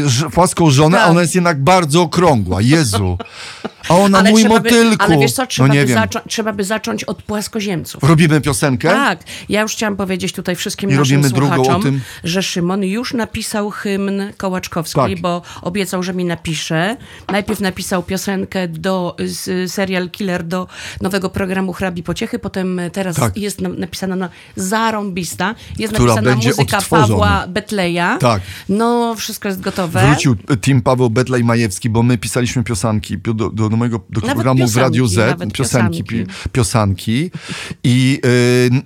y, 0.05 0.09
ż- 0.09 0.31
płaską 0.31 0.71
żonę, 0.71 0.99
a 0.99 1.01
Tak. 1.01 1.11
ona 1.11 1.21
jest 1.21 1.35
jednak 1.35 1.61
bardzo 1.63 2.03
okrągła. 2.03 2.61
Jezu. 2.63 3.19
A 3.89 3.95
ona, 3.97 4.19
ale 4.19 4.31
mój 4.31 4.41
trzeba 4.43 4.61
by, 4.61 4.71
motylku. 4.71 5.05
Ale 5.05 5.19
wiesz 5.19 5.33
co, 5.33 5.47
trzeba, 5.47 5.69
no 5.69 5.75
nie 5.75 5.81
by 5.81 5.87
wiem. 5.87 5.99
zacząć, 5.99 6.25
trzeba 6.29 6.53
by 6.53 6.65
zacząć 6.65 7.05
od 7.05 7.23
płaskoziemców. 7.23 8.03
Robimy 8.03 8.41
piosenkę? 8.41 8.89
Tak, 8.89 9.19
ja 9.49 9.61
już 9.63 9.73
chciałam 9.73 9.97
powiedzieć 9.97 10.33
tutaj 10.33 10.57
wszystkim 10.57 10.91
I 10.91 10.95
naszym 10.95 11.29
słuchaczom, 11.29 12.01
że 12.25 12.43
Szymon 12.43 12.83
już 12.85 13.15
napisał 13.15 13.71
hymn 13.71 14.33
Kołaczkowskiej, 14.37 15.15
Tak. 15.15 15.21
bo 15.21 15.43
obiecał, 15.63 16.03
że 16.03 16.15
mi 16.15 16.25
napisze. 16.25 16.97
Najpierw 17.29 17.61
napisał 17.61 18.03
piosenkę 18.03 18.69
do 18.69 19.17
z, 19.25 19.73
serial 19.73 20.11
Killer 20.11 20.45
do 20.45 20.67
nowego 21.01 21.31
programu 21.31 21.73
Hrabi 21.73 22.03
Pociechy, 22.03 22.39
potem 22.39 22.81
teraz 22.93 23.17
Tak. 23.17 23.37
jest 23.37 23.61
na, 23.61 23.69
napisana 23.69 24.17
na 24.17 24.29
zarąbista. 24.57 25.55
Jest 25.79 25.95
Która 25.95 26.15
napisana 26.15 26.31
będzie 26.31 26.49
muzyka 26.49 26.79
odtworzona. 26.79 27.09
Pawła 27.09 27.47
Betleja. 27.49 28.19
Tak. 28.21 28.43
No, 28.69 29.15
wszystko 29.19 29.49
jest 29.49 29.61
gotowe. 29.61 30.07
Wrócił 30.07 30.37
y, 30.53 30.57
Tim 30.57 30.83
Paweł 30.83 31.09
Betlej-Majewski, 31.11 31.89
bo 31.89 32.03
my 32.03 32.19
pisaliśmy 32.19 32.65
piosanki 32.65 33.19
pio- 33.19 33.35
do, 33.35 33.51
do, 33.51 33.69
do 33.69 33.77
mojego 33.77 34.01
do 34.11 34.21
Nawet 34.21 34.35
programu 34.35 34.69
w 34.69 34.77
Radiu 34.77 35.07
Z, 35.07 35.15
piosenki, 35.53 35.53
piosenki. 35.53 36.05
pi, 36.05 36.27
piosanki 36.53 37.31
i, 37.85 38.21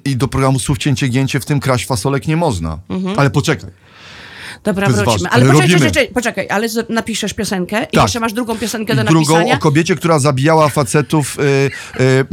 y, 0.06 0.10
i 0.10 0.16
do 0.16 0.28
programu 0.28 0.58
Słów 0.58 0.78
Cięcie 0.78 1.08
Gięcie, 1.08 1.40
w 1.40 1.44
tym 1.44 1.60
kraść 1.60 1.86
fasolek 1.86 2.26
nie 2.28 2.36
można. 2.36 2.78
Mhm. 2.88 3.18
Ale 3.18 3.30
poczekaj, 3.30 3.70
Dobra, 4.64 4.86
To 4.86 4.92
Ale, 5.30 5.46
poczekaj, 5.46 5.46
robimy. 5.46 5.78
poczekaj, 5.78 6.08
poczekaj, 6.14 6.46
ale 6.50 6.68
napiszesz 6.88 7.34
piosenkę 7.34 7.82
i 7.82 7.96
Tak. 7.96 8.02
jeszcze 8.02 8.20
masz 8.20 8.32
drugą 8.32 8.58
piosenkę 8.58 8.94
do 8.96 9.04
drugą 9.04 9.34
napisania. 9.34 9.54
o 9.54 9.58
kobiecie, 9.58 9.96
która 9.96 10.18
zabijała 10.18 10.68
facetów 10.68 11.38
y, 11.38 11.42
y, 12.02 12.26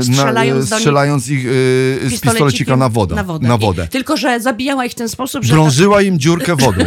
y, 0.00 0.04
Strzelając 0.04 0.70
na, 0.70 0.76
strzelając 0.76 1.28
ich 1.28 1.46
y, 1.46 1.98
z 2.04 2.20
pistolecika 2.20 2.76
na 2.76 2.88
wodę. 2.88 3.14
Na 3.14 3.24
wodę. 3.24 3.48
Na 3.48 3.58
wodę. 3.58 3.84
I, 3.84 3.88
tylko, 3.88 4.16
że 4.16 4.40
zabijała 4.40 4.84
ich 4.84 4.92
w 4.92 4.94
ten 4.94 5.08
sposób, 5.08 5.44
że... 5.44 5.52
Drążyła 5.52 6.02
im 6.02 6.18
dziurkę 6.18 6.56
wodą. 6.56 6.84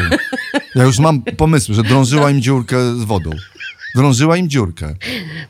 Ja 0.76 0.84
już 0.84 1.00
mam 1.00 1.22
pomysł, 1.22 1.74
że 1.74 1.84
drążyła 1.84 2.32
im 2.32 2.42
dziurkę 2.42 2.96
z 2.96 3.04
wodą. 3.04 3.30
Drążyła 3.96 4.38
im 4.38 4.50
dziurkę. 4.50 4.96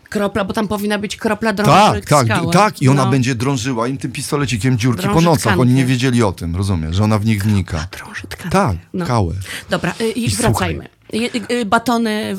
Kropla, 0.10 0.46
bo 0.46 0.54
tam 0.54 0.68
powinna 0.68 1.00
być 1.00 1.18
kropla 1.18 1.54
drąży 1.54 2.02
Tak, 2.02 2.06
tak, 2.28 2.28
tak. 2.54 2.82
I 2.82 2.90
ona 2.90 3.06
No. 3.06 3.12
będzie 3.12 3.36
drążyła 3.36 3.88
im 3.88 3.98
tym 3.98 4.12
pistolecikiem 4.12 4.78
dziurki 4.78 5.02
po 5.04 5.08
Drąży 5.10 5.26
nocach. 5.26 5.42
tkankę. 5.42 5.62
Oni 5.62 5.74
nie 5.74 5.86
wiedzieli 5.86 6.24
o 6.24 6.32
tym, 6.32 6.56
rozumiesz, 6.56 6.96
że 6.96 7.04
ona 7.04 7.20
w 7.20 7.26
nich 7.26 7.44
wnika. 7.44 7.88
Drąży 7.92 8.28
tkankę. 8.28 8.50
Tak, 8.50 8.78
No. 8.94 9.06
kałę. 9.06 9.34
Dobra, 9.70 9.94
y, 10.02 10.10
i 10.12 10.26
I 10.26 10.30
wracajmy. 10.30 10.88
Y, 11.14 11.18
y, 11.18 11.54
y, 11.62 11.66
batony 11.66 12.36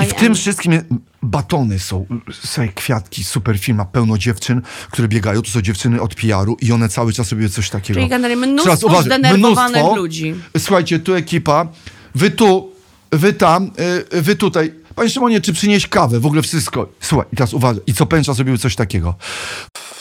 y, 0.00 0.04
I 0.04 0.06
w 0.06 0.14
tym 0.14 0.34
wszystkim 0.34 0.72
je- 0.72 0.84
batony 1.22 1.78
są, 1.78 2.06
są 2.32 2.68
kwiatki, 2.74 3.24
super 3.24 3.58
firma, 3.58 3.84
pełno 3.84 4.18
dziewczyn, 4.18 4.62
które 4.90 5.08
biegają. 5.08 5.42
To 5.42 5.50
są 5.50 5.62
dziewczyny 5.62 6.00
od 6.00 6.14
PR-u 6.14 6.56
i 6.60 6.72
one 6.72 6.88
cały 6.88 7.12
czas 7.12 7.32
robią 7.32 7.48
coś 7.48 7.70
takiego. 7.70 7.98
Czyli 8.00 8.10
generalnie 8.10 8.46
mnóstwo 8.46 8.64
Teraz 8.64 8.84
uważaj, 8.84 9.04
zdenerwowanych 9.04 9.76
mnóstwo. 9.82 9.96
ludzi. 9.96 10.34
Słuchajcie, 10.58 10.98
tu 10.98 11.14
ekipa, 11.14 11.66
wy 12.14 12.30
tu, 12.30 12.72
wy 13.12 13.32
tam, 13.32 13.70
y, 14.14 14.22
wy 14.22 14.36
tutaj. 14.36 14.83
Panie 14.94 15.10
Szymonie, 15.10 15.40
czy 15.40 15.52
przynieść 15.52 15.86
kawę? 15.88 16.20
W 16.20 16.26
ogóle 16.26 16.42
wszystko. 16.42 16.88
Słuchaj, 17.00 17.26
i 17.32 17.36
teraz 17.36 17.54
uważaj. 17.54 17.82
I 17.86 17.94
co 17.94 18.06
pęcza 18.06 18.34
zrobiły 18.34 18.58
coś 18.58 18.76
takiego. 18.76 19.14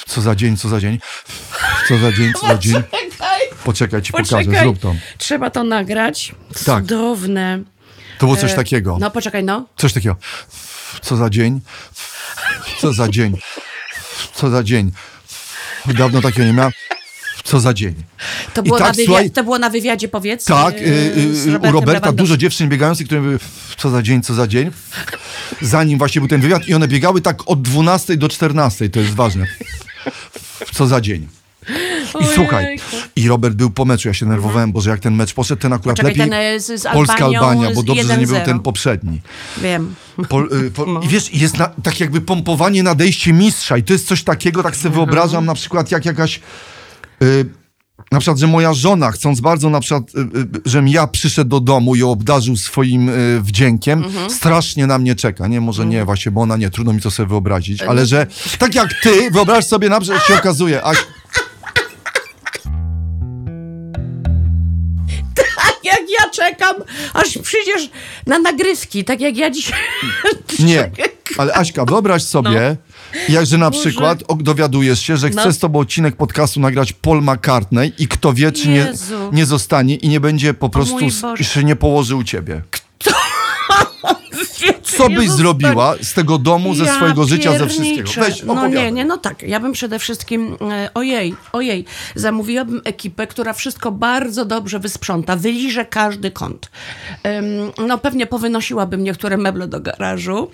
Co 0.08 0.22
za 0.22 0.36
dzień, 0.36 0.58
co 0.58 0.70
za 0.70 0.80
dzień. 0.80 1.00
Co 1.88 1.98
za 1.98 2.12
dzień, 2.12 2.34
co 2.42 2.48
za 2.48 2.58
dzień. 2.58 2.74
Czekaj, 2.74 3.40
Poczekaj, 3.64 4.02
ci 4.02 4.12
pokażę, 4.12 4.30
Poczekaj. 4.38 4.60
zrób 4.60 4.80
to. 4.80 4.96
Trzeba 5.18 5.50
to 5.50 5.64
nagrać. 5.64 6.36
Tak. 6.66 6.84
Cudowne. 6.84 7.60
To 8.20 8.26
było 8.26 8.38
coś 8.38 8.52
E, 8.52 8.56
takiego. 8.56 8.98
No 9.00 9.12
poczekaj, 9.12 9.44
no. 9.44 9.66
Coś 9.78 9.94
takiego. 9.94 10.16
Co 11.02 11.16
za 11.16 11.30
dzień? 11.30 11.62
Co 12.82 12.94
za 12.94 13.08
dzień? 13.08 13.38
Co 14.34 14.50
za 14.50 14.64
dzień? 14.64 14.92
Dawno 15.86 16.22
takiego 16.22 16.46
nie 16.46 16.54
miałem. 16.54 16.72
Co 17.44 17.60
za 17.60 17.74
dzień? 17.74 17.94
To 18.54 18.64
było, 18.64 18.78
tak, 18.78 18.88
na, 18.88 18.94
wywiadzie, 18.94 19.12
słuchaj- 19.12 19.32
to 19.32 19.44
było 19.44 19.60
na 19.60 19.70
wywiadzie, 19.70 20.08
powiedz. 20.08 20.46
Tak, 20.46 20.82
yy, 20.82 20.88
y, 20.88 21.36
z 21.36 21.48
y, 21.48 21.60
u 21.60 21.72
Roberta 21.72 22.12
dużo 22.12 22.38
dziewczyn 22.38 22.70
biegających, 22.70 23.06
które 23.08 23.22
były 23.22 23.40
co 23.78 23.90
za 23.90 24.02
dzień, 24.02 24.22
co 24.22 24.34
za 24.34 24.48
dzień. 24.48 24.72
Zanim 25.62 25.98
właśnie 25.98 26.22
był 26.22 26.28
ten 26.28 26.42
wywiad 26.42 26.68
i 26.68 26.74
one 26.74 26.88
biegały 26.88 27.22
tak 27.22 27.38
od 27.50 27.62
12 27.62 28.18
do 28.18 28.30
14, 28.30 28.90
to 28.90 29.00
jest 29.00 29.14
ważne. 29.14 29.46
Co 30.74 30.88
za 30.88 31.02
dzień. 31.02 31.28
I 32.20 32.26
słuchaj, 32.36 32.80
i 33.16 33.28
Robert 33.28 33.56
był 33.56 33.70
po 33.72 33.86
meczu, 33.86 34.08
ja 34.08 34.14
się 34.14 34.26
nerwowałem, 34.26 34.72
bo 34.72 34.82
że 34.82 34.90
jak 34.90 35.00
ten 35.00 35.16
mecz 35.16 35.34
poszedł, 35.34 35.62
ten 35.62 35.74
akurat 35.74 35.98
Poczekaj, 35.98 36.30
lepiej. 36.30 36.56
e, 36.56 36.60
z- 36.60 36.82
z 36.82 36.84
Polska-Albania, 36.94 37.72
bo 37.76 37.84
dobrze, 37.84 38.04
że 38.04 38.18
nie 38.18 38.28
był 38.28 38.36
1-0. 38.36 38.46
ten 38.46 38.60
poprzedni. 38.60 39.22
Wiem. 39.58 39.96
Po, 40.30 40.42
y, 40.56 40.72
po, 40.72 40.86
I 41.06 41.08
wiesz, 41.08 41.34
jest 41.34 41.58
na, 41.58 41.68
tak 41.84 42.00
jakby 42.00 42.22
pompowanie 42.22 42.84
nadejście 42.84 43.34
mistrza 43.34 43.78
i 43.78 43.84
to 43.84 43.94
jest 43.94 44.08
coś 44.08 44.24
takiego, 44.24 44.64
tak 44.64 44.76
sobie 44.76 44.96
wyobrażam 44.96 45.46
na 45.46 45.54
przykład 45.54 45.92
jak 45.92 46.06
jakaś... 46.06 46.40
Y, 47.24 47.46
na 48.12 48.20
przykład, 48.20 48.38
że 48.38 48.48
moja 48.48 48.74
żona, 48.74 49.12
chcąc 49.12 49.42
bardzo 49.42 49.70
na 49.70 49.80
przykład, 49.80 50.04
y, 50.16 50.20
y, 50.20 50.48
żebym 50.66 50.88
ja 50.88 51.08
przyszedł 51.08 51.50
do 51.50 51.60
domu 51.60 51.96
i 51.96 52.04
obdarzył 52.04 52.58
swoim 52.58 53.12
wdziękiem, 53.42 54.04
strasznie 54.30 54.88
na 54.88 54.98
mnie 54.98 55.16
czeka. 55.16 55.48
Nie, 55.48 55.62
może 55.62 55.86
nie 55.86 56.06
właśnie, 56.06 56.32
bo 56.32 56.42
ona 56.42 56.58
nie, 56.58 56.70
trudno 56.70 56.94
mi 56.94 57.02
to 57.02 57.12
sobie 57.12 57.30
wyobrazić, 57.30 57.82
ale 57.82 58.06
że 58.06 58.28
tak 58.60 58.76
jak 58.76 58.90
ty, 59.04 59.32
wyobraź 59.32 59.66
sobie 59.66 59.90
na 59.90 60.00
przykład, 60.00 60.28
się 60.28 60.36
okazuje, 60.36 60.84
Aś, 60.84 60.98
Tak 65.36 65.76
jak 65.84 66.02
ja 66.20 66.30
czekam, 66.30 66.76
aż 67.14 67.38
przyjdziesz 67.38 67.90
na 68.28 68.40
nagrywki, 68.40 69.04
tak 69.04 69.22
jak 69.22 69.38
ja 69.38 69.50
dzisiaj. 69.50 69.80
Nie, 70.60 70.92
ale 71.38 71.54
Aśka, 71.54 71.86
wyobraź 71.86 72.24
sobie, 72.24 72.78
jak, 73.30 73.46
że 73.46 73.58
na 73.58 73.66
No. 73.66 73.72
Boże. 73.72 73.82
przykład 73.90 74.24
dowiadujesz 74.40 75.00
się, 75.02 75.18
że 75.18 75.30
chce 75.30 75.46
No. 75.46 75.52
z 75.52 75.60
tobą 75.60 75.80
odcinek 75.80 76.16
podcastu 76.16 76.60
nagrać 76.60 76.94
Paul 76.94 77.22
McCartney 77.22 77.94
i 78.00 78.08
kto 78.08 78.34
wie, 78.34 78.52
czy 78.52 78.68
nie, 78.70 78.94
nie 79.32 79.46
zostanie 79.46 79.96
i 79.96 80.10
nie 80.10 80.20
będzie 80.20 80.54
po 80.54 80.70
prostu, 80.70 80.98
się 81.42 81.64
nie 81.64 81.76
położy 81.76 82.16
u 82.16 82.24
ciebie. 82.24 82.62
Co 84.98 85.10
byś 85.10 85.30
zrobiła 85.30 85.96
z 86.02 86.14
tego 86.14 86.38
domu, 86.38 86.76
ze 86.76 86.86
Ja 86.86 86.96
swojego 86.96 87.26
życia, 87.26 87.58
ze 87.58 87.68
wszystkiego? 87.68 88.12
Weź, 88.18 88.44
No 88.44 88.68
nie, 88.68 88.92
nie, 88.92 89.06
no 89.06 89.18
tak. 89.18 89.44
Ja 89.44 89.60
bym 89.60 89.72
przede 89.72 90.00
wszystkim, 90.00 90.58
e, 90.72 90.90
ojej, 90.94 91.36
ojej, 91.54 91.86
zamówiłabym 92.16 92.82
ekipę, 92.86 93.28
która 93.28 93.54
wszystko 93.54 93.92
bardzo 93.92 94.46
dobrze 94.46 94.80
wysprząta, 94.80 95.36
wyliże 95.36 95.86
każdy 95.86 96.32
kąt. 96.32 96.72
No 97.88 97.98
pewnie 97.98 98.28
powynosiłabym 98.28 99.04
niektóre 99.04 99.38
meble 99.38 99.68
do 99.68 99.80
garażu. 99.80 100.50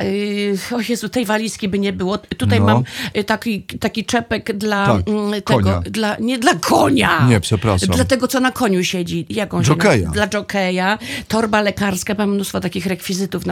Yy, 0.00 0.76
o 0.76 0.80
Jezu, 0.88 1.08
tej 1.08 1.24
walizki 1.24 1.68
by 1.68 1.78
nie 1.78 1.92
było. 1.92 2.18
Tutaj 2.18 2.60
No. 2.60 2.66
mam 2.66 2.82
y, 3.16 3.24
taki, 3.24 3.62
taki 3.62 4.04
czepek 4.04 4.56
dla 4.56 4.86
Tak, 4.86 5.08
mm, 5.08 5.32
tego, 5.42 5.44
konia. 5.44 5.80
dla, 5.80 6.16
nie 6.20 6.38
dla 6.38 6.54
konia. 6.54 7.26
Nie, 7.28 7.40
przepraszam. 7.40 7.88
Dla 7.88 8.04
tego, 8.04 8.28
co 8.28 8.40
na 8.40 8.52
koniu 8.52 8.84
siedzi. 8.84 9.26
Jakąś 9.30 9.66
Jokeja. 9.66 10.10
Dla 10.10 10.26
jokeja. 10.28 10.98
Torba 11.28 11.60
lekarska, 11.60 12.14
mam 12.18 12.30
mnóstwo 12.34 12.60
takich 12.60 12.86
rekwizytów 12.86 13.46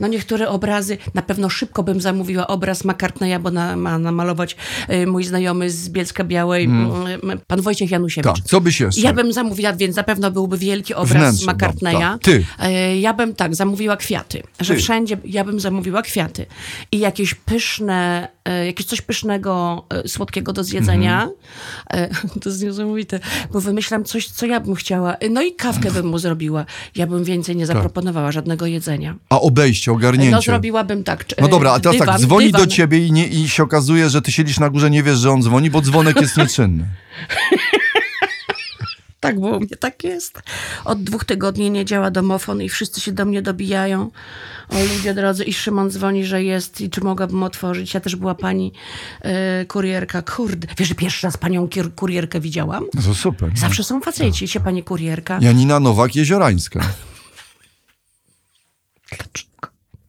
No 0.00 0.08
niektóre 0.08 0.48
obrazy, 0.48 0.98
na 1.14 1.22
pewno 1.22 1.48
szybko 1.50 1.82
bym 1.82 2.00
zamówiła 2.00 2.46
obraz 2.46 2.84
McCartneya, 2.84 3.38
bo 3.40 3.50
na, 3.50 3.76
ma 3.76 3.98
namalować 3.98 4.56
y, 4.92 5.06
mój 5.06 5.24
znajomy 5.24 5.70
z 5.70 5.88
Bielska 5.88 6.24
Białej, 6.24 6.66
y, 7.34 7.38
pan 7.46 7.60
Wojciech 7.60 7.90
Janusiewicz. 7.90 8.34
Tak, 8.36 8.44
co 8.44 8.60
byś 8.60 8.80
jeszcze? 8.80 9.00
Ja 9.00 9.12
bym 9.12 9.32
zamówiła, 9.32 9.72
więc 9.72 9.96
na 9.96 10.02
pewno 10.02 10.30
byłby 10.30 10.58
wielki 10.58 10.94
obraz 10.94 11.12
Wnętrze, 11.22 11.46
no, 11.46 11.52
McCartneya. 11.52 11.98
tak. 11.98 12.22
Ty. 12.22 12.44
E, 12.58 12.98
Ja 12.98 13.14
bym 13.14 13.34
tak, 13.34 13.54
zamówiła 13.54 13.96
kwiaty. 13.96 14.42
Że 14.60 14.74
Ty. 14.74 14.80
wszędzie 14.80 15.16
ja 15.24 15.44
bym 15.44 15.60
zamówiła 15.60 16.02
kwiaty. 16.02 16.46
I 16.92 16.98
jakieś 16.98 17.34
pyszne, 17.34 18.28
e, 18.44 18.66
jakieś 18.66 18.86
coś 18.86 19.00
pysznego, 19.00 19.84
e, 20.04 20.08
słodkiego 20.08 20.52
do 20.52 20.64
zjedzenia. 20.64 21.22
Mhm. 21.22 21.32
E, 21.90 22.08
To 22.42 22.48
jest 22.48 22.62
niesamowite, 22.62 23.20
bo 23.52 23.60
wymyślam 23.60 24.04
coś, 24.04 24.28
co 24.28 24.46
ja 24.46 24.60
bym 24.60 24.74
chciała. 24.74 25.16
No 25.30 25.42
i 25.42 25.54
kawkę 25.54 25.90
bym 25.90 26.06
mu 26.06 26.18
zrobiła. 26.18 26.64
Ja 26.96 27.06
bym 27.06 27.24
więcej 27.24 27.54
Tak. 27.54 27.58
nie 27.58 27.66
zaproponowała 27.66 28.32
żadnego 28.32 28.66
jedzenia. 28.66 29.11
A 29.28 29.40
obejście, 29.40 29.92
ogarnięcie. 29.92 30.30
No 30.30 30.42
zrobiłabym 30.42 31.04
tak. 31.04 31.24
No 31.40 31.48
dobra, 31.48 31.72
a 31.72 31.80
teraz 31.80 31.98
dywan, 31.98 32.08
tak, 32.08 32.20
dzwoni 32.20 32.46
dywan. 32.46 32.60
do 32.60 32.66
ciebie 32.66 33.06
i, 33.06 33.12
nie, 33.12 33.26
i 33.26 33.48
się 33.48 33.62
okazuje, 33.62 34.10
że 34.10 34.22
ty 34.22 34.32
siedzisz 34.32 34.60
na 34.60 34.70
górze, 34.70 34.90
nie 34.90 35.02
wiesz, 35.02 35.18
że 35.18 35.30
on 35.30 35.42
dzwoni, 35.42 35.70
bo 35.70 35.80
dzwonek 35.80 36.20
jest 36.20 36.36
nieczynny. 36.36 36.86
Tak, 39.22 39.40
bo 39.40 39.56
u 39.56 39.60
mnie 39.60 39.76
tak 39.80 40.04
jest. 40.04 40.42
Od 40.84 41.02
dwóch 41.02 41.24
tygodni 41.24 41.70
nie 41.70 41.84
działa 41.84 42.10
domofon 42.10 42.62
i 42.62 42.68
wszyscy 42.68 43.00
się 43.00 43.12
do 43.12 43.24
mnie 43.24 43.42
dobijają. 43.42 44.10
O 44.68 44.94
ludzie 44.94 45.14
drodzy, 45.14 45.44
i 45.44 45.52
Szymon 45.52 45.90
dzwoni, 45.90 46.24
że 46.24 46.42
jest 46.42 46.80
i 46.80 46.90
czy 46.90 47.00
mogłabym 47.00 47.42
otworzyć. 47.42 47.94
Ja 47.94 48.00
też 48.00 48.16
była 48.16 48.34
pani 48.34 48.72
e, 49.20 49.64
kurierka. 49.64 50.22
Kurde, 50.22 50.68
wiesz, 50.78 50.88
że 50.88 50.94
pierwszy 50.94 51.26
raz 51.26 51.36
panią 51.36 51.68
kurierkę 51.96 52.40
widziałam? 52.40 52.84
No 52.94 53.02
to 53.02 53.14
super. 53.14 53.50
Zawsze 53.54 53.84
są 53.84 54.00
faceci, 54.00 54.48
się 54.48 54.60
pani 54.60 54.82
kurierka. 54.82 55.38
Janina 55.40 55.80
Nowak-Jeziorańska. 55.80 56.80
Клич. 59.12 59.51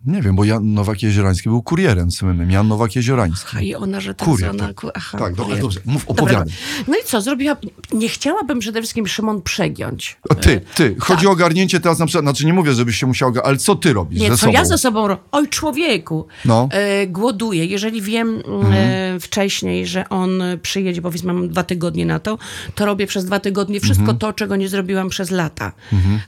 Nie 0.06 0.22
wiem, 0.22 0.36
bo 0.36 0.44
Jan 0.44 0.74
Nowak-Jeziorański 0.74 1.44
był 1.50 1.62
kurierem 1.64 2.12
słynnym. 2.12 2.52
Jan 2.52 2.68
Nowak-Jeziorański. 2.68 3.58
A 3.58 3.62
i 3.62 3.76
ona, 3.76 4.00
że 4.00 4.14
teraz 4.14 4.36
Kurier, 4.36 4.56
tak. 4.58 4.82
Aha, 4.96 5.18
Tak, 5.18 5.36
dobra, 5.36 5.58
dobrze, 5.58 5.80
mów, 5.86 6.10
opowiadaj. 6.10 6.54
No 6.88 6.94
i 6.98 7.04
co, 7.06 7.22
zrobiła... 7.22 7.58
Nie 7.94 8.10
chciałabym 8.10 8.60
przede 8.60 8.82
wszystkim 8.82 9.08
Szymon 9.08 9.42
przegiąć. 9.42 10.18
O, 10.30 10.36
ty, 10.36 10.62
ty, 10.76 10.96
chodzi 11.00 11.28
o 11.28 11.32
ogarnięcie 11.32 11.80
teraz 11.80 12.00
na 12.00 12.06
przykład, 12.06 12.26
znaczy 12.26 12.46
nie 12.46 12.54
mówię, 12.54 12.74
żebyś 12.74 12.98
się 12.98 13.08
musiał, 13.08 13.34
ale 13.44 13.58
co 13.58 13.76
ty 13.76 13.94
robisz 13.94 14.20
Nie, 14.22 14.30
co 14.30 14.38
sobą? 14.38 14.52
ja 14.54 14.66
ze 14.66 14.78
sobą 14.78 15.08
robię? 15.08 15.22
Oj, 15.32 15.48
człowieku. 15.48 16.28
No. 16.46 16.68
E, 16.72 17.08
głoduję. 17.08 17.66
Jeżeli 17.66 18.02
wiem 18.02 18.36
Mhm. 18.48 18.74
e, 18.74 19.20
wcześniej, 19.20 19.88
że 19.88 20.10
on 20.10 20.42
przyjedzie, 20.62 21.02
powiedzmy 21.02 21.34
mam 21.34 21.50
dwa 21.50 21.64
tygodnie 21.64 22.06
na 22.06 22.20
to, 22.20 22.38
to 22.76 22.86
robię 22.86 23.08
przez 23.08 23.26
dwa 23.26 23.40
tygodnie 23.40 23.80
wszystko 23.80 24.02
Mhm. 24.02 24.18
to, 24.18 24.34
czego 24.34 24.56
nie 24.56 24.70
zrobiłam 24.70 25.10
przez 25.10 25.32
lata. 25.32 25.72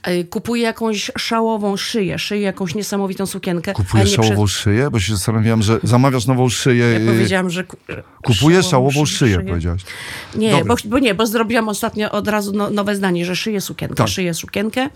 E, 0.02 0.24
kupuję 0.24 0.62
jakąś 0.62 1.10
szałową 1.18 1.76
szyję, 1.76 2.18
szyję 2.18 2.42
jakąś 2.42 2.74
niesamowitą 2.74 3.26
sukienkę. 3.26 3.65
Kupujesz 3.72 4.18
a 4.18 4.22
nie 4.22 4.28
szałową 4.28 4.46
szyję? 4.46 4.90
Bo 4.90 5.00
się 5.00 5.12
zastanawiałem, 5.12 5.62
że 5.62 5.78
zamawiasz 5.82 6.26
nową 6.26 6.48
szyję. 6.48 6.86
Ja 6.86 7.12
powiedziałam, 7.12 7.50
że... 7.50 7.64
ku- 7.64 7.76
że 7.88 8.02
Kupujesz 8.22 8.66
szałową 8.66 9.06
szy- 9.06 9.16
szyję, 9.16 9.40
powiedziałaś. 9.40 9.82
Nie, 10.34 10.64
bo, 10.64 10.74
bo 10.84 10.98
nie, 10.98 11.14
bo 11.14 11.26
zrobiłam 11.26 11.68
ostatnio 11.68 12.10
od 12.10 12.28
razu 12.28 12.52
no, 12.54 12.70
nowe 12.70 12.96
zdanie, 12.96 13.24
że 13.24 13.36
szyję 13.36 13.60
sukienkę. 13.60 13.94
Tak. 13.94 14.08
Szyję 14.08 14.34
sukienkę, 14.34 14.88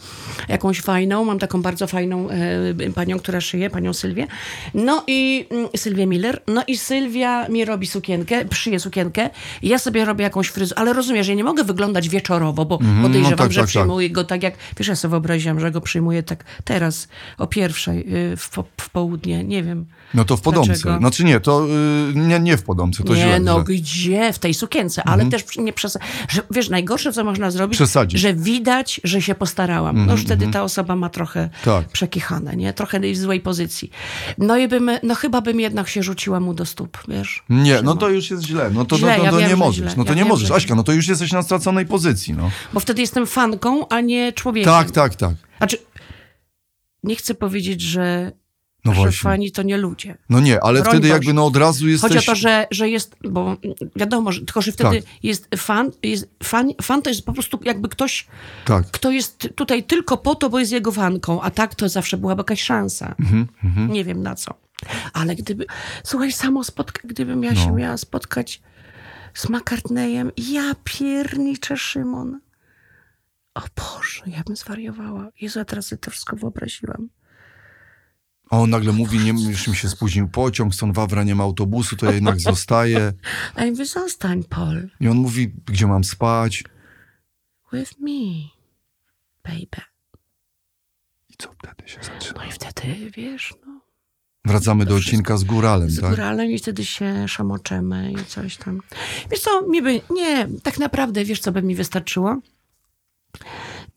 jakąś 0.48 0.80
fajną, 0.80 1.24
mam 1.24 1.38
taką 1.38 1.62
bardzo 1.62 1.86
fajną 1.86 2.28
e, 2.30 2.90
panią, 2.94 3.18
która 3.18 3.40
szyje, 3.40 3.70
panią 3.70 3.92
Sylwię. 3.92 4.26
No 4.74 5.04
i 5.06 5.46
mm, 5.50 5.68
Sylwię 5.76 6.06
Miller. 6.06 6.42
No 6.46 6.64
i 6.66 6.76
Sylwia 6.78 7.48
mi 7.48 7.64
robi 7.64 7.86
sukienkę, 7.86 8.44
szyje 8.52 8.80
sukienkę 8.80 9.30
ja 9.62 9.78
sobie 9.78 10.04
robię 10.04 10.22
jakąś 10.24 10.48
fryzurę. 10.48 10.78
Ale 10.78 10.92
rozumiesz, 10.92 11.26
że 11.26 11.32
ja 11.32 11.36
nie 11.36 11.44
mogę 11.44 11.64
wyglądać 11.64 12.08
wieczorowo, 12.08 12.64
bo 12.64 12.78
podejrzewam, 12.78 13.30
no 13.30 13.36
tak, 13.36 13.52
że 13.52 13.60
tak, 13.60 13.66
tak. 13.66 13.66
przyjmuję 13.66 14.10
go 14.10 14.24
tak 14.24 14.42
jak, 14.42 14.54
wiesz, 14.78 14.88
ja 14.88 14.96
sobie 14.96 15.10
wyobraziłam, 15.10 15.60
że 15.60 15.70
go 15.70 15.80
przyjmuję 15.80 16.22
tak 16.22 16.44
teraz 16.64 17.08
o 17.38 17.46
pierwszej 17.46 18.14
y, 18.32 18.36
w, 18.36 18.50
w 18.80 18.90
południe, 18.90 19.44
nie 19.44 19.62
wiem. 19.62 19.86
No 20.14 20.24
to 20.24 20.36
w 20.36 20.40
podomce. 20.40 20.72
Dlaczego? 20.72 20.98
Znaczy 20.98 21.24
nie, 21.24 21.40
to 21.40 21.66
y, 21.66 22.12
nie, 22.14 22.40
nie 22.40 22.56
w 22.56 22.62
podomce, 22.62 23.04
to 23.04 23.14
nie, 23.14 23.20
źle. 23.22 23.40
no 23.40 23.62
gdzie? 23.62 24.32
W 24.32 24.38
tej 24.38 24.54
sukience, 24.54 25.04
ale 25.04 25.26
też 25.26 25.44
nie 25.58 25.72
przes... 25.72 25.98
że 26.28 26.42
Wiesz, 26.50 26.68
najgorsze, 26.68 27.12
co 27.12 27.24
można 27.24 27.50
zrobić, 27.50 27.76
Przesadzić. 27.78 28.20
że 28.20 28.34
widać, 28.34 29.00
że 29.04 29.22
się 29.22 29.34
postarałam. 29.34 30.06
no 30.06 30.12
już 30.12 30.22
wtedy 30.22 30.48
ta 30.48 30.62
osoba 30.62 30.96
ma 30.96 31.08
trochę 31.08 31.50
Tak. 31.64 31.88
przekichane, 31.88 32.56
nie? 32.56 32.72
Trochę 32.72 33.00
w 33.00 33.16
złej 33.16 33.40
pozycji. 33.40 33.90
No 34.38 34.56
i 34.56 34.68
bym, 34.68 34.90
no 35.02 35.14
chyba 35.14 35.40
bym 35.40 35.60
jednak 35.60 35.88
się 35.88 36.02
rzuciła 36.02 36.40
mu 36.40 36.54
do 36.54 36.66
stóp, 36.66 36.98
wiesz? 37.08 37.44
Nie, 37.48 37.82
no 37.82 37.96
to 37.96 38.08
już 38.08 38.30
jest 38.30 38.42
źle. 38.44 38.70
No 38.74 38.84
to, 38.84 38.98
Źle, 38.98 39.10
no, 39.10 39.18
to, 39.18 39.24
ja 39.24 39.30
to 39.30 39.36
wiem, 39.36 39.44
nie 39.46 39.50
że 39.50 39.56
możesz. 39.56 39.76
źle. 39.76 39.94
No 39.96 40.04
to 40.04 40.10
Ja 40.10 40.14
nie 40.14 40.20
wiem, 40.22 40.28
możesz. 40.28 40.48
że- 40.48 40.54
Aśka, 40.54 40.74
no 40.74 40.82
to 40.82 40.92
już 40.92 41.08
jesteś 41.08 41.32
na 41.32 41.42
straconej 41.42 41.86
pozycji, 41.86 42.34
no. 42.34 42.50
Bo 42.72 42.80
wtedy 42.80 43.00
jestem 43.00 43.26
fanką, 43.26 43.88
a 43.88 44.00
nie 44.00 44.32
człowiekiem. 44.32 44.72
Tak, 44.72 44.90
tak, 44.90 45.14
tak. 45.14 45.34
Znaczy, 45.58 45.78
nie 47.04 47.16
chcę 47.16 47.34
powiedzieć, 47.34 47.80
że, 47.80 48.32
No 48.84 48.94
że 48.94 49.00
właśnie. 49.00 49.20
fani 49.20 49.52
to 49.52 49.62
nie 49.62 49.76
ludzie. 49.76 50.16
No 50.28 50.40
nie, 50.40 50.60
ale 50.64 50.80
Broń 50.82 50.90
wtedy 50.92 51.00
Boże. 51.08 51.12
jakby 51.14 51.32
no 51.32 51.46
od 51.46 51.56
razu 51.56 51.88
jesteś... 51.88 52.08
Chodzi 52.12 52.18
o 52.18 52.32
to, 52.32 52.34
że, 52.34 52.66
że 52.70 52.88
jest, 52.88 53.16
bo 53.30 53.56
wiadomo, 53.96 54.32
że, 54.32 54.40
tylko 54.40 54.62
że 54.62 54.72
wtedy 54.72 55.02
Tak. 55.02 55.10
jest 55.22 55.48
fan, 55.56 55.90
jest 56.02 56.28
fan, 56.42 56.70
fan 56.82 57.02
to 57.02 57.10
jest 57.10 57.24
po 57.26 57.32
prostu 57.32 57.58
jakby 57.64 57.88
ktoś, 57.88 58.26
Tak. 58.64 58.90
kto 58.90 59.10
jest 59.10 59.48
tutaj 59.54 59.82
tylko 59.84 60.16
po 60.16 60.34
to, 60.34 60.50
bo 60.50 60.58
jest 60.58 60.72
jego 60.72 60.92
fanką, 60.92 61.42
a 61.42 61.50
tak 61.50 61.74
to 61.74 61.88
zawsze 61.88 62.16
byłaby 62.16 62.40
jakaś 62.40 62.62
szansa. 62.62 63.14
Mhm, 63.18 63.46
Nie 63.92 64.04
wiem 64.04 64.22
na 64.22 64.34
co. 64.34 64.54
Ale 65.12 65.36
gdyby, 65.36 65.66
słuchaj, 66.04 66.32
samo 66.32 66.64
spotka, 66.64 67.00
gdybym 67.04 67.44
ja 67.44 67.52
No. 67.52 67.60
się 67.64 67.72
miała 67.72 67.96
spotkać 67.96 68.62
z 69.34 69.48
McCartneyem, 69.48 70.30
ja 70.36 70.74
pierniczę 70.84 71.76
Szymon. 71.76 72.40
O 73.54 73.60
Boże, 73.76 74.22
ja 74.26 74.42
bym 74.46 74.56
zwariowała. 74.56 75.28
Jezu, 75.40 75.58
ja 75.58 75.64
teraz 75.64 75.86
sobie 75.86 76.00
to 76.00 76.10
wszystko 76.10 76.36
wyobraziłam. 76.36 77.08
A 78.50 78.58
on 78.58 78.70
nagle 78.70 78.92
mówi, 78.92 79.18
nie, 79.18 79.50
już 79.50 79.68
mi 79.68 79.76
się 79.76 79.88
spóźnił 79.88 80.28
pociąg, 80.28 80.74
stąd 80.74 80.94
Wawra 80.94 81.24
nie 81.24 81.34
ma 81.34 81.44
autobusu, 81.44 81.96
to 81.96 82.06
ja 82.06 82.12
jednak 82.12 82.40
zostaję. 82.40 83.12
A 83.54 83.64
ja 83.64 83.70
mówię, 83.70 83.86
zostań, 83.86 84.44
Paul. 84.44 84.88
I 85.00 85.08
on 85.08 85.16
mówi, 85.16 85.52
gdzie 85.66 85.86
mam 85.86 86.04
spać? 86.04 86.64
With 87.72 87.92
me, 88.00 88.48
baby. 89.44 89.82
I 91.28 91.34
co 91.38 91.52
wtedy 91.52 91.88
się 91.88 91.98
zaczyna? 92.02 92.40
No 92.40 92.48
i 92.48 92.52
wtedy, 92.52 93.10
wiesz, 93.10 93.54
no, 93.66 93.80
Wracamy 94.44 94.84
do 94.84 94.94
odcinka 94.94 95.36
z 95.36 95.44
góralem, 95.44 95.90
z 95.90 96.00
tak? 96.00 96.10
góralem 96.10 96.50
i 96.50 96.58
wtedy 96.58 96.84
się 96.84 97.28
szamoczemy 97.28 98.12
i 98.12 98.24
coś 98.24 98.56
tam. 98.56 98.80
Wiesz 99.30 99.40
co, 99.40 99.62
mi 99.62 99.82
by, 99.82 100.00
nie, 100.10 100.48
tak 100.62 100.78
naprawdę, 100.78 101.24
wiesz 101.24 101.40
co 101.40 101.52
by 101.52 101.62
mi 101.62 101.74
wystarczyło? 101.74 102.36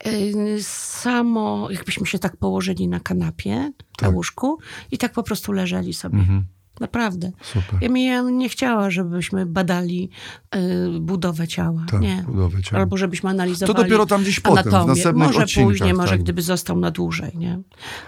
Yy, 0.05 0.63
Samo, 0.63 1.67
jakbyśmy 1.71 2.05
się 2.05 2.19
tak 2.19 2.38
położyli 2.38 2.88
na 2.88 3.00
kanapie, 3.00 3.55
na 3.55 3.71
Tak. 3.97 4.13
łóżku 4.15 4.57
i 4.91 4.97
tak 4.97 5.13
po 5.13 5.23
prostu 5.23 5.51
leżeli 5.51 5.93
sobie. 5.93 6.19
Mhm, 6.19 6.45
Naprawdę. 6.79 7.31
super. 7.41 7.91
Ja 7.91 8.00
ja 8.00 8.21
nie 8.21 8.50
chciała, 8.50 8.89
żebyśmy 8.89 9.45
badali 9.45 10.09
y, 10.55 11.00
budowę 11.00 11.47
ciała. 11.47 11.85
Tak, 11.91 12.01
nie. 12.01 12.23
budowę 12.27 12.62
ciała. 12.63 12.81
Albo 12.81 12.97
żebyśmy 12.97 13.29
analizowali 13.29 13.75
To 13.75 13.83
dopiero 13.83 14.05
tam 14.05 14.21
gdzieś 14.21 14.39
potem, 14.39 14.63
w 14.63 14.67
anatomię. 14.67 14.93
następnych 14.95 15.27
Może 15.33 15.45
później, 15.63 15.93
może 15.93 16.09
tak. 16.12 16.23
gdyby 16.23 16.41
został 16.41 16.79
na 16.79 16.91
dłużej, 16.91 17.31
nie? 17.38 17.59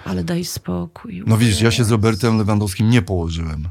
Ale 0.05 0.23
daj 0.23 0.45
spokój. 0.45 1.23
No 1.27 1.37
widzisz, 1.37 1.61
ja 1.61 1.71
się 1.71 1.83
z 1.83 1.91
Robertem 1.91 2.37
Lewandowskim 2.37 2.89
nie 2.89 3.01
położyłem. 3.01 3.69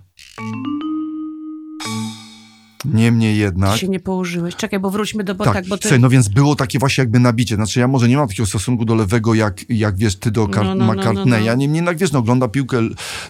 Niemniej 2.84 3.38
jednak... 3.38 3.76
się 3.78 3.88
nie 3.88 4.00
położyłeś. 4.00 4.56
Czekaj, 4.56 4.80
bo 4.80 4.90
wróćmy 4.90 5.24
do... 5.24 5.34
Bo 5.34 5.44
Tak, 5.44 5.54
tak, 5.54 5.66
bo 5.68 5.76
ty... 5.76 5.82
słuchaj, 5.82 6.00
no 6.00 6.08
więc 6.08 6.28
było 6.28 6.56
takie 6.56 6.78
właśnie 6.78 7.02
jakby 7.02 7.18
nabicie. 7.18 7.54
Znaczy 7.54 7.80
ja 7.80 7.88
może 7.88 8.08
nie 8.08 8.16
mam 8.16 8.28
takiego 8.28 8.46
stosunku 8.46 8.84
do 8.84 8.94
lewego, 8.94 9.34
jak, 9.34 9.64
jak 9.68 9.96
wiesz, 9.96 10.16
ty 10.16 10.30
do 10.30 10.46
Kar- 10.46 10.64
No, 10.64 10.74
no, 10.74 10.86
no, 10.86 10.92
McCartneya. 10.92 11.44
no, 11.44 11.52
no. 11.52 11.54
Niemniej 11.56 11.76
jednak, 11.76 11.98
wiesz, 11.98 12.12
no 12.12 12.18
ogląda 12.18 12.48
piłkę, 12.48 12.78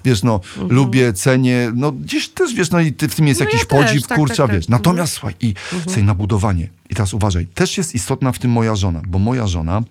wiesz, 0.05 0.23
no, 0.23 0.41
lubię, 0.69 1.13
cenię, 1.13 1.73
no 1.75 1.93
gdzieś 1.93 2.29
też, 2.29 2.55
wiesz, 2.55 2.71
no 2.71 2.81
i 2.81 2.93
ty, 2.93 3.09
w 3.09 3.15
tym 3.15 3.29
jest 3.29 3.41
Mhm. 3.41 3.55
No 3.55 3.59
jakiś 3.59 3.73
ja 3.73 3.79
też, 3.79 3.89
podziw, 3.91 4.07
tak, 4.07 4.19
kurcza, 4.19 4.35
tak, 4.37 4.47
tak. 4.47 4.57
wiesz. 4.57 4.69
Natomiast, 4.69 5.13
słuchaj, 5.13 5.35
i 5.41 5.55
sobie 5.89 6.03
na 6.03 6.15
budowanie. 6.15 6.69
I 6.91 6.95
teraz 6.95 7.15
uważaj, 7.15 7.47
też 7.47 7.79
jest 7.79 7.95
istotna 7.95 8.33
w 8.33 8.39
tym 8.39 8.51
moja 8.51 8.77
żona, 8.77 9.03
bo 9.07 9.19
moja 9.19 9.47
żona 9.47 9.83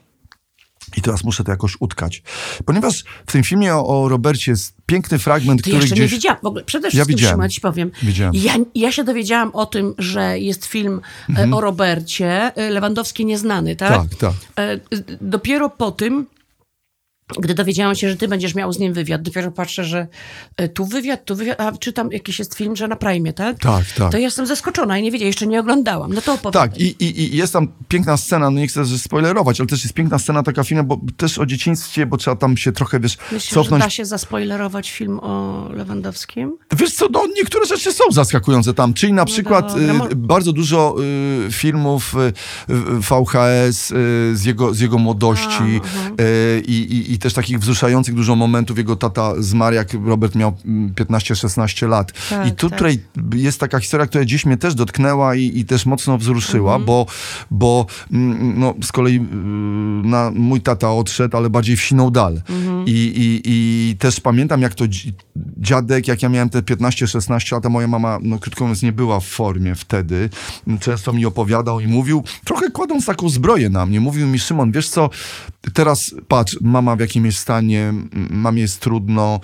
i 0.98 1.02
teraz 1.02 1.24
muszę 1.24 1.44
to 1.44 1.52
jakoś 1.52 1.78
utkać. 1.80 2.24
Ponieważ 2.66 3.04
w 3.28 3.32
tym 3.32 3.44
filmie 3.44 3.76
o, 3.76 4.04
o 4.04 4.10
Robercie 4.10 4.52
jest 4.52 4.76
piękny 4.86 5.20
fragment, 5.20 5.62
Ty 5.64 5.70
który 5.70 5.82
jeszcze 5.82 5.96
gdzieś... 5.96 6.12
nie 6.12 6.18
widziałam. 6.18 6.40
W 6.44 6.46
ogóle 6.46 6.64
przede 6.64 6.88
Ja 6.88 6.92
wszystkim, 6.92 7.16
widziałem. 7.16 7.36
Szymon, 7.36 7.50
ci 7.50 7.62
powiem. 7.62 7.92
Widziałem. 8.04 8.34
Ja, 8.36 8.54
ja 8.76 8.92
się 8.92 9.04
dowiedziałam 9.04 9.52
o 9.54 9.66
tym, 9.66 9.94
że 9.98 10.40
jest 10.40 10.66
film 10.66 11.02
e, 11.38 11.52
o 11.52 11.62
Robercie, 11.62 12.56
e, 12.56 12.70
Lewandowski 12.70 13.26
Nieznany, 13.26 13.76
tak? 13.76 13.92
Mhm. 13.92 14.10
Tak, 14.10 14.20
tak. 14.20 14.34
E, 14.66 14.80
Dopiero 15.22 15.70
po 15.70 15.92
tym, 15.92 16.26
gdy 17.40 17.54
dowiedziałam 17.54 17.96
się, 17.96 18.10
że 18.10 18.16
ty 18.16 18.28
będziesz 18.28 18.56
miał 18.56 18.74
z 18.74 18.80
nim 18.80 18.94
wywiad, 18.94 19.22
dopiero 19.22 19.52
patrzę, 19.52 19.86
że 19.86 20.08
e, 20.58 20.70
tu 20.70 20.86
wywiad, 20.86 21.26
tu 21.26 21.36
wywiad, 21.36 21.62
a 21.62 21.72
czytam 21.72 22.12
jakiś 22.12 22.40
jest 22.40 22.56
film, 22.56 22.76
że 22.76 22.88
na 22.88 22.96
Prime, 22.96 23.34
tak? 23.34 23.60
Tak, 23.60 23.86
tak. 23.98 24.12
To 24.12 24.18
jestem 24.18 24.46
zaskoczona 24.46 24.98
i 24.98 25.04
nie 25.04 25.12
wiedziałam, 25.12 25.28
jeszcze 25.28 25.48
nie 25.48 25.60
oglądałam. 25.60 26.14
No 26.14 26.22
to 26.22 26.34
opowiadaj. 26.34 26.70
Tak, 26.70 26.80
i, 26.80 26.96
i, 27.00 27.34
i 27.34 27.38
jest 27.38 27.54
tam 27.54 27.68
piękna 27.88 28.18
scena, 28.18 28.50
no 28.50 28.60
nie 28.60 28.68
chcę 28.68 28.86
że 28.86 29.00
spoilerować, 29.00 29.60
ale 29.60 29.68
też 29.68 29.84
jest 29.84 29.94
piękna 29.94 30.20
scena 30.20 30.44
taka 30.44 30.64
filmu, 30.64 30.84
bo 30.84 31.00
też 31.18 31.40
o 31.40 31.46
dzieciństwie, 31.46 32.06
bo 32.06 32.18
trzeba 32.18 32.36
tam 32.36 32.58
się 32.58 32.72
trochę, 32.72 33.00
wiesz, 33.00 33.18
że 33.32 33.40
cofnąć. 33.40 33.84
da 33.84 33.90
się 33.90 34.06
zaspoilerować 34.06 34.92
film 34.92 35.20
o 35.20 35.68
Lewandowskim? 35.74 36.58
Wiesz 36.78 36.94
co, 36.94 37.08
no 37.12 37.28
niektóre 37.38 37.66
rzeczy 37.66 37.94
są 37.94 38.04
zaskakujące 38.12 38.74
tam, 38.74 38.94
czyli 38.94 39.14
na 39.14 39.26
przykład 39.26 39.74
No 39.98 40.12
y, 40.12 40.16
bardzo 40.16 40.54
dużo 40.54 40.96
y, 41.48 41.52
filmów 41.52 42.16
y, 42.16 42.74
y, 42.74 42.76
VHS 43.00 43.92
y, 43.92 43.96
z, 44.34 44.46
jego, 44.46 44.74
z 44.74 44.80
jego 44.80 44.98
młodości 44.98 45.82
y, 46.22 46.62
i, 46.68 47.13
i, 47.14 47.20
też 47.20 47.34
takich 47.34 47.60
wzruszających 47.60 48.16
dużo 48.16 48.36
momentów. 48.36 48.78
Jego 48.78 48.96
tata 48.96 49.34
zmarł, 49.40 49.76
jak 49.76 49.94
Robert 50.06 50.36
miał 50.36 50.54
mm, 50.66 50.94
15-16 50.94 51.88
lat. 51.90 52.12
Tak, 52.30 52.48
I 52.48 52.52
tutaj 52.52 53.00
jest 53.36 53.60
taka 53.60 53.80
historia, 53.80 54.08
która 54.08 54.24
gdzieś 54.24 54.46
mnie 54.46 54.58
też 54.58 54.76
dotknęła 54.76 55.36
i, 55.36 55.60
i 55.60 55.66
też 55.66 55.86
mocno 55.86 56.18
wzruszyła, 56.18 56.72
Mhm. 56.74 56.86
bo, 56.86 57.06
bo 57.52 57.86
mm, 58.12 58.60
no, 58.60 58.74
z 58.84 58.92
kolei 58.92 59.16
y, 59.18 59.20
na, 60.08 60.32
mój 60.36 60.62
tata 60.62 60.92
odszedł, 60.92 61.38
ale 61.38 61.50
bardziej 61.50 61.76
w 61.78 61.82
siną 61.82 62.10
dal. 62.12 62.42
Mhm. 62.50 62.86
I, 62.88 62.92
i, 62.92 63.42
I 63.46 63.98
też 63.98 64.20
pamiętam, 64.20 64.62
jak 64.62 64.76
to 64.76 64.86
dzi- 64.88 65.14
dziadek, 65.58 66.08
jak 66.08 66.24
ja 66.24 66.30
miałem 66.30 66.50
te 66.50 66.62
15-16 66.62 67.54
lat, 67.54 67.66
a 67.66 67.70
moja 67.70 67.88
mama, 67.88 68.20
no 68.22 68.40
krótko 68.40 68.64
mówiąc, 68.64 68.82
nie 68.82 68.92
była 68.92 69.20
w 69.20 69.26
formie 69.26 69.76
wtedy. 69.76 70.30
Często 70.80 71.14
mi 71.14 71.26
opowiadał 71.26 71.80
i 71.80 71.88
mówił, 71.88 72.24
trochę 72.46 72.72
kładąc 72.72 73.06
taką 73.06 73.30
zbroję 73.30 73.70
na 73.70 73.86
mnie, 73.86 74.00
mówił 74.00 74.28
mi, 74.28 74.40
Szymon, 74.40 74.72
wiesz 74.72 74.90
co, 74.90 75.10
teraz 75.74 76.16
patrz, 76.28 76.58
mama 76.62 76.96
jakim 77.04 77.26
jest 77.26 77.38
stanie, 77.38 77.82
m- 77.90 78.10
mamie 78.32 78.62
jest 78.62 78.80
trudno, 78.82 79.40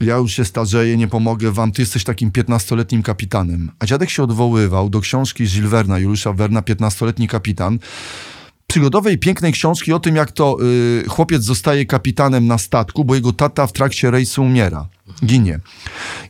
ja 0.00 0.16
już 0.16 0.32
się 0.32 0.44
starzeję, 0.44 0.96
nie 0.96 1.08
pomogę 1.08 1.52
wam, 1.52 1.72
ty 1.72 1.82
jesteś 1.82 2.04
takim 2.04 2.30
15-letnim 2.30 3.02
kapitanem. 3.02 3.70
A 3.78 3.86
dziadek 3.86 4.10
się 4.10 4.22
odwoływał 4.22 4.90
do 4.90 5.00
książki 5.00 5.44
Gilles 5.44 5.70
Verna, 5.70 5.98
Juliusza 5.98 6.32
Verna, 6.32 6.60
15-letni 6.60 7.28
kapitan, 7.28 7.78
przygodowej, 8.72 9.18
pięknej 9.18 9.52
książki 9.52 9.92
o 9.92 10.00
tym, 10.00 10.16
jak 10.16 10.32
to 10.32 10.56
y, 10.62 11.08
chłopiec 11.08 11.42
zostaje 11.42 11.86
kapitanem 11.86 12.46
na 12.46 12.58
statku, 12.58 13.04
bo 13.04 13.14
jego 13.14 13.32
tata 13.32 13.66
w 13.66 13.72
trakcie 13.72 14.10
rejsu 14.10 14.42
umiera, 14.42 14.88
ginie. 15.24 15.58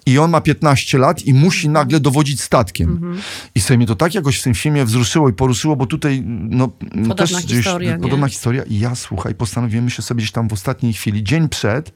I 0.06 0.18
on 0.18 0.30
ma 0.30 0.40
15 0.40 0.98
lat 0.98 1.22
i 1.22 1.34
musi 1.34 1.68
nagle 1.68 2.00
dowodzić 2.00 2.40
statkiem. 2.40 3.18
I 3.54 3.60
sobie 3.60 3.78
mnie 3.78 3.86
to 3.86 3.96
tak 3.96 4.14
jakoś 4.14 4.40
w 4.40 4.42
tym 4.42 4.54
filmie 4.54 4.84
wzruszyło 4.84 5.28
i 5.28 5.32
poruszyło, 5.32 5.76
bo 5.76 5.86
tutaj 5.86 6.22
no, 6.26 6.68
Podobna 6.68 7.14
też 7.14 7.32
gdzieś, 7.32 7.56
historia, 7.56 7.96
nie? 7.96 8.02
podobna 8.02 8.28
historia. 8.28 8.62
I 8.62 8.78
ja, 8.78 8.94
słuchaj, 8.94 9.34
postanowiłem 9.34 9.90
się 9.90 10.02
sobie 10.02 10.18
gdzieś 10.18 10.32
tam 10.32 10.48
w 10.48 10.52
ostatniej 10.52 10.92
chwili, 10.92 11.24
dzień 11.24 11.48
przed, 11.48 11.92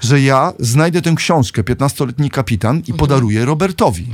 że 0.00 0.20
ja 0.20 0.52
znajdę 0.58 1.02
tę 1.02 1.14
książkę, 1.16 1.62
15-letni 1.62 2.30
kapitan 2.30 2.82
i 2.86 2.94
podaruję 2.94 3.44
Robertowi. 3.44 4.06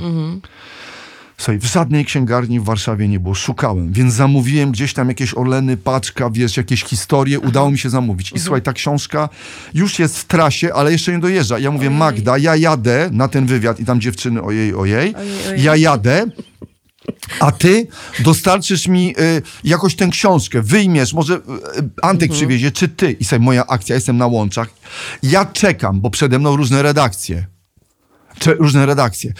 Słuchaj, 1.42 1.58
w 1.58 1.64
żadnej 1.64 2.04
księgarni 2.04 2.60
w 2.60 2.64
Warszawie 2.64 3.08
nie 3.08 3.20
było. 3.20 3.34
Szukałem, 3.34 3.92
więc 3.92 4.14
zamówiłem 4.14 4.72
gdzieś 4.72 4.94
tam 4.94 5.08
jakieś 5.08 5.34
Oleny, 5.34 5.76
paczka, 5.76 6.30
wiesz, 6.30 6.56
jakieś 6.56 6.84
historie. 6.84 7.40
Udało 7.40 7.70
mi 7.70 7.78
się 7.78 7.90
zamówić. 7.90 8.32
I 8.32 8.40
słuchaj, 8.40 8.62
ta 8.62 8.72
książka 8.72 9.28
już 9.74 9.98
jest 9.98 10.18
w 10.18 10.24
trasie, 10.24 10.74
ale 10.74 10.92
jeszcze 10.92 11.12
nie 11.12 11.18
dojeżdża. 11.18 11.58
Ja 11.58 11.70
mówię, 11.70 11.90
Magda, 11.90 12.38
ja 12.38 12.56
jadę 12.56 13.08
na 13.12 13.28
ten 13.28 13.46
wywiad 13.46 13.80
i 13.80 13.84
tam 13.84 14.00
dziewczyny, 14.00 14.42
ojej, 14.42 14.74
ojej. 14.74 15.14
Ojej, 15.14 15.46
ojej. 15.48 15.62
Ja 15.62 15.76
jadę. 15.76 16.26
A 17.40 17.52
ty 17.52 17.86
dostarczysz 18.18 18.88
mi 18.88 19.14
y, 19.18 19.42
jakoś 19.64 19.96
tę 19.96 20.08
książkę, 20.08 20.62
wyjmiesz, 20.62 21.12
może 21.12 21.34
y, 21.34 21.40
Antek 22.02 22.32
przywiezie, 22.32 22.70
czy 22.70 22.88
ty. 22.88 23.12
I 23.12 23.24
sobie 23.24 23.44
moja 23.44 23.66
akcja, 23.66 23.94
jestem 23.94 24.16
na 24.16 24.26
łączach. 24.26 24.68
Ja 25.22 25.44
czekam, 25.44 26.00
bo 26.00 26.10
przede 26.10 26.38
mną 26.38 26.56
różne 26.56 26.82
redakcje. 26.82 27.51
Różne 28.46 28.86
redakcje. 28.86 29.32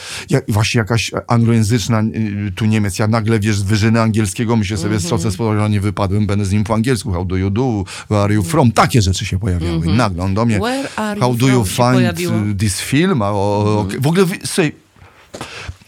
Właśnie 0.49 0.79
jakaś 0.79 1.11
anglojęzyczna, 1.27 2.01
y, 2.03 2.53
tu 2.57 2.65
Niemiec, 2.65 2.99
ja 2.99 3.09
nagle, 3.09 3.41
wiesz, 3.41 3.63
wyżyny 3.63 4.01
angielskiego, 4.01 4.57
myślę 4.57 4.77
sobie, 4.77 4.95
Mhm. 4.95 5.01
strocę 5.07 5.31
z 5.31 5.37
że 5.37 5.71
nie 5.71 5.81
wypadłem, 5.81 6.27
będę 6.27 6.45
z 6.45 6.53
nim 6.53 6.65
po 6.65 6.75
angielsku, 6.75 7.13
how 7.13 7.25
do 7.25 7.37
you 7.37 7.51
do, 7.51 7.85
where 8.11 8.23
are 8.23 8.35
you 8.35 8.43
from, 8.43 8.73
takie 8.73 9.03
rzeczy 9.03 9.25
się 9.27 9.39
pojawiały. 9.39 9.87
Nagle 9.87 10.23
on 10.23 10.35
do 10.35 10.45
mnie, 10.47 10.57
Mhm. 10.57 11.21
How 11.21 11.35
do 11.35 11.49
you 11.49 11.65
find 11.65 12.21
y, 12.51 12.55
this 12.55 12.81
film, 12.81 13.23
a, 13.23 13.31
o, 13.31 13.35
o, 13.35 13.87
w 14.01 14.07
ogóle, 14.07 14.27
słuchaj, 14.45 14.73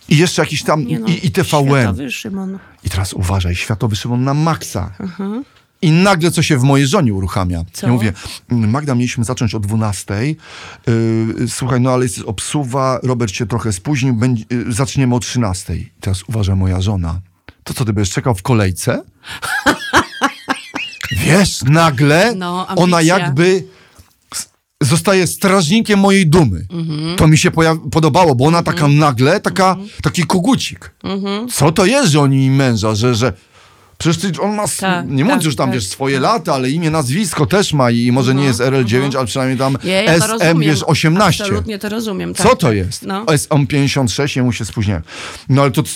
i 0.08 0.16
jeszcze 0.16 0.42
jakiś 0.42 0.62
tam, 0.62 0.84
no, 0.84 1.06
i, 1.06 1.26
i 1.26 1.30
TVN. 1.30 1.68
Światowy 1.68 2.10
Szymon. 2.10 2.58
I 2.84 2.90
teraz 2.90 3.12
uważaj, 3.12 3.54
światowy 3.54 3.96
Szymon 3.96 4.24
na 4.24 4.34
maksa. 4.34 4.92
I 5.84 5.90
nagle 5.90 6.30
co 6.30 6.42
się 6.42 6.58
w 6.58 6.62
mojej 6.62 6.86
żonie 6.86 7.14
uruchamia. 7.14 7.64
Co? 7.72 7.86
Ja 7.86 7.92
mówię, 7.92 8.12
"Mm, 8.50 8.70
Magda, 8.70 8.94
mieliśmy 8.94 9.24
zacząć 9.24 9.54
o 9.54 9.60
12. 9.60 10.14
Yy, 10.86 11.48
słuchaj, 11.48 11.80
no 11.80 11.90
ale 11.90 12.02
jest 12.04 12.20
obsuwa, 12.26 12.98
Robert 13.02 13.32
się 13.32 13.46
trochę 13.46 13.72
spóźnił, 13.72 14.14
będzie, 14.14 14.44
yy, 14.50 14.72
zaczniemy 14.72 15.14
o 15.14 15.20
13. 15.20 15.76
I 15.76 15.90
teraz 16.00 16.22
uważaj, 16.28 16.56
moja 16.56 16.80
żona. 16.80 17.20
To 17.64 17.74
co, 17.74 17.84
ty 17.84 17.92
będziesz 17.92 18.14
czekał 18.14 18.34
w 18.34 18.42
kolejce? 18.42 19.02
Wiesz, 21.26 21.62
nagle 21.62 22.34
No, 22.36 22.66
ona 22.76 23.02
jakby 23.02 23.64
zostaje 24.82 25.26
strażnikiem 25.26 26.00
mojej 26.00 26.26
dumy. 26.26 26.66
Mhm. 26.70 27.16
To 27.16 27.26
mi 27.28 27.38
się 27.38 27.50
poja- 27.50 27.90
podobało, 27.90 28.34
bo 28.34 28.44
ona 28.46 28.62
taka 28.62 28.88
nagle, 28.88 29.40
taka, 29.40 29.70
Mhm. 29.70 29.88
taki 30.02 30.22
kogucik. 30.26 30.94
Co 31.52 31.72
to 31.72 31.86
jest, 31.86 32.12
że 32.12 32.20
oni 32.20 32.50
męża, 32.50 32.94
że, 32.94 33.14
że 33.14 33.32
Przecież 34.10 34.38
on 34.40 34.54
ma, 34.54 34.64
Tak, 34.80 35.06
nie 35.08 35.24
mówiąc 35.24 35.40
tak, 35.42 35.44
już 35.46 35.56
tam, 35.56 35.66
tak. 35.68 35.74
wiesz, 35.74 35.86
swoje 35.86 36.20
lata, 36.20 36.54
ale 36.54 36.70
imię, 36.70 36.90
nazwisko 36.90 37.46
też 37.46 37.72
ma 37.72 37.90
i 37.90 38.12
może 38.12 38.34
nie 38.34 38.44
jest 38.44 38.60
RL9, 38.60 39.16
ale 39.16 39.26
przynajmniej 39.26 39.58
tam 39.58 39.76
Ja, 39.84 40.02
ja 40.02 40.18
to 40.18 40.24
SM, 40.24 40.30
rozumiem. 40.32 40.60
wiesz, 40.60 40.82
18. 40.82 41.44
Absolutnie 41.44 41.78
to 41.78 41.88
rozumiem. 41.88 42.34
Tak, 42.34 42.46
Co 42.46 42.56
to 42.56 42.66
tak. 42.66 42.76
jest? 42.76 43.02
No. 43.02 43.24
SM56, 43.24 44.36
jemu 44.36 44.52
się 44.52 44.64
spóźniłem. 44.64 45.02
No 45.48 45.62
ale 45.62 45.70
to 45.70 45.82
co, 45.82 45.90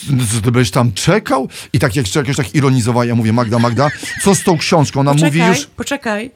ty 0.45 0.53
będziesz 0.53 0.71
tam 0.71 0.93
czekał? 0.93 1.49
I 1.73 1.79
tak 1.79 1.97
jak 1.97 2.15
jakoś 2.15 2.37
tak 2.37 2.55
ironizował, 2.55 3.05
ja 3.05 3.15
mówię, 3.15 3.33
Magda, 3.33 3.59
Magda, 3.59 3.91
co 4.23 4.35
z 4.35 4.43
tą 4.43 4.59
książką? 4.59 5.01
Ona 5.01 5.13
mówi 5.15 5.25
Poczekaj, 5.31 5.49
już... 5.49 5.67
poczekaj, 5.67 6.31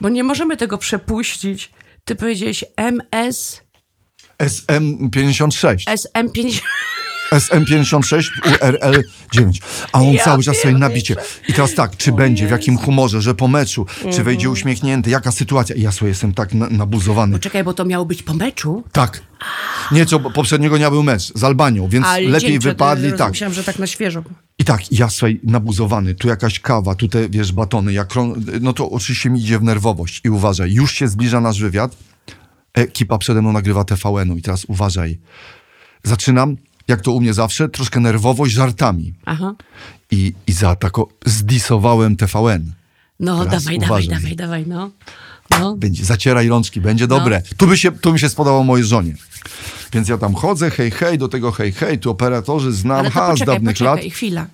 bo 0.00 0.08
nie 0.08 0.24
możemy 0.24 0.56
tego 0.56 0.78
przepuścić. 0.78 1.70
Ty 2.04 2.14
powiedziałeś 2.16 2.64
MS, 2.76 3.60
SM56. 4.38 5.76
SM50. 5.86 6.60
SM56 7.32 8.22
URL9. 8.44 9.50
A 9.92 10.00
on 10.00 10.12
Ja 10.12 10.24
cały 10.24 10.42
czas 10.42 10.56
sobie 10.56 10.74
nabicie. 10.74 11.16
I 11.48 11.52
teraz 11.52 11.74
tak, 11.74 11.96
czy 11.96 12.12
będzie, 12.12 12.46
w 12.46 12.50
jakim 12.50 12.78
humorze, 12.78 13.22
że 13.22 13.34
po 13.34 13.48
meczu, 13.48 13.86
czy 14.12 14.24
wejdzie 14.24 14.42
Mhm. 14.46 14.52
uśmiechnięty, 14.52 15.10
jaka 15.10 15.32
sytuacja. 15.32 15.76
I 15.76 15.82
ja 15.82 15.92
sobie 15.92 16.08
jestem 16.08 16.34
tak 16.34 16.54
na, 16.54 16.68
nabuzowany. 16.68 17.32
Poczekaj, 17.32 17.64
bo 17.64 17.74
to 17.74 17.84
miało 17.84 18.04
być 18.04 18.22
po 18.22 18.34
meczu. 18.34 18.84
Tak. 18.92 19.22
Nie, 19.92 20.06
co 20.06 20.20
poprzedniego 20.20 20.76
dnia 20.78 20.90
był 20.90 21.02
mecz 21.02 21.32
z 21.34 21.44
Albanią, 21.44 21.88
więc 21.88 22.06
Ale 22.06 22.20
lepiej 22.28 22.50
dzień 22.50 22.58
wypadli, 22.58 23.10
roz- 23.10 23.18
tak. 23.18 23.30
Myślałam, 23.30 23.54
że 23.54 23.64
tak 23.64 23.78
na 23.78 23.86
świeżo. 23.86 24.22
I 24.58 24.64
tak, 24.64 24.92
ja 24.92 25.08
słuchaj, 25.10 25.40
nabuzowany, 25.44 26.14
tu 26.14 26.28
jakaś 26.28 26.60
kawa, 26.60 26.94
tutaj 26.94 27.30
wiesz, 27.30 27.52
batony, 27.52 27.92
jak, 27.92 28.08
no 28.60 28.72
to 28.72 28.90
oczywiście 28.90 29.30
mi 29.30 29.40
idzie 29.40 29.58
w 29.58 29.62
nerwowość. 29.62 30.20
I 30.24 30.30
uważaj, 30.30 30.72
już 30.72 30.92
się 30.94 31.08
zbliża 31.08 31.40
nasz 31.40 31.60
wywiad, 31.60 31.96
ekipa 32.74 33.18
przede 33.18 33.42
mną 33.42 33.52
nagrywa 33.52 33.84
TVN-u 33.84 34.36
i 34.36 34.42
teraz 34.42 34.64
uważaj. 34.64 35.18
Zaczynam, 36.04 36.56
jak 36.88 37.00
to 37.00 37.12
u 37.12 37.20
mnie 37.20 37.34
zawsze, 37.34 37.68
troszkę 37.68 38.00
nerwowość 38.00 38.54
żartami. 38.54 39.12
Aha. 39.24 39.54
I, 40.10 40.32
i 40.46 40.52
zaatako, 40.52 41.08
zdisowałem 41.26 42.16
TVN. 42.16 42.72
No, 43.20 43.44
Teraz 43.44 43.64
dawaj, 43.64 43.76
uważaj. 43.78 44.08
dawaj, 44.08 44.22
dawaj, 44.22 44.36
dawaj, 44.36 44.64
no. 44.66 44.90
No. 45.60 45.76
Będzie, 45.76 46.04
zacieraj 46.04 46.48
rączki, 46.48 46.80
będzie 46.80 47.06
dobre. 47.06 47.42
Tu, 47.56 47.66
by 47.66 47.76
się, 47.78 47.92
tu 47.92 48.12
mi 48.12 48.18
się 48.20 48.28
spodobało 48.28 48.64
mojej 48.64 48.86
żonie. 48.86 49.14
Więc 49.92 50.08
ja 50.08 50.18
tam 50.18 50.34
chodzę, 50.34 50.70
hej, 50.70 50.90
hej, 50.90 51.18
do 51.18 51.28
tego 51.28 51.52
hej, 51.52 51.72
hej, 51.72 51.98
tu 51.98 52.10
operatorzy 52.10 52.72
znam, 52.72 52.98
Ale 52.98 53.10
ha, 53.10 53.26
z 53.26 53.30
poczekaj, 53.30 53.54
dawnych 53.54 53.74
poczekaj, 53.74 54.04
lat. 54.04 54.12
chwila. 54.14 54.46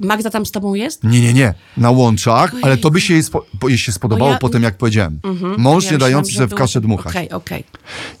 Magda 0.00 0.30
tam 0.30 0.46
z 0.46 0.50
tobą 0.50 0.74
jest? 0.74 1.04
Nie, 1.04 1.20
nie, 1.20 1.32
nie. 1.32 1.54
Na 1.76 1.90
łączach, 1.90 2.52
Ojej. 2.52 2.64
ale 2.64 2.76
to 2.76 2.90
by 2.90 3.00
się 3.00 3.14
jej, 3.14 3.22
spo, 3.22 3.46
po- 3.60 3.68
jej 3.68 3.78
się 3.78 3.92
spodobało 3.92 4.30
ja- 4.30 4.38
po 4.38 4.48
tym, 4.48 4.62
jak 4.62 4.76
powiedziałem. 4.78 5.20
Mąż 5.58 5.84
Ja 5.84 5.92
nie 5.92 5.98
dający 5.98 6.32
sobie 6.32 6.46
w 6.46 6.54
kaszę 6.54 6.80
dmuchać. 6.80 7.12
Okej, 7.12 7.30
okej. 7.30 7.64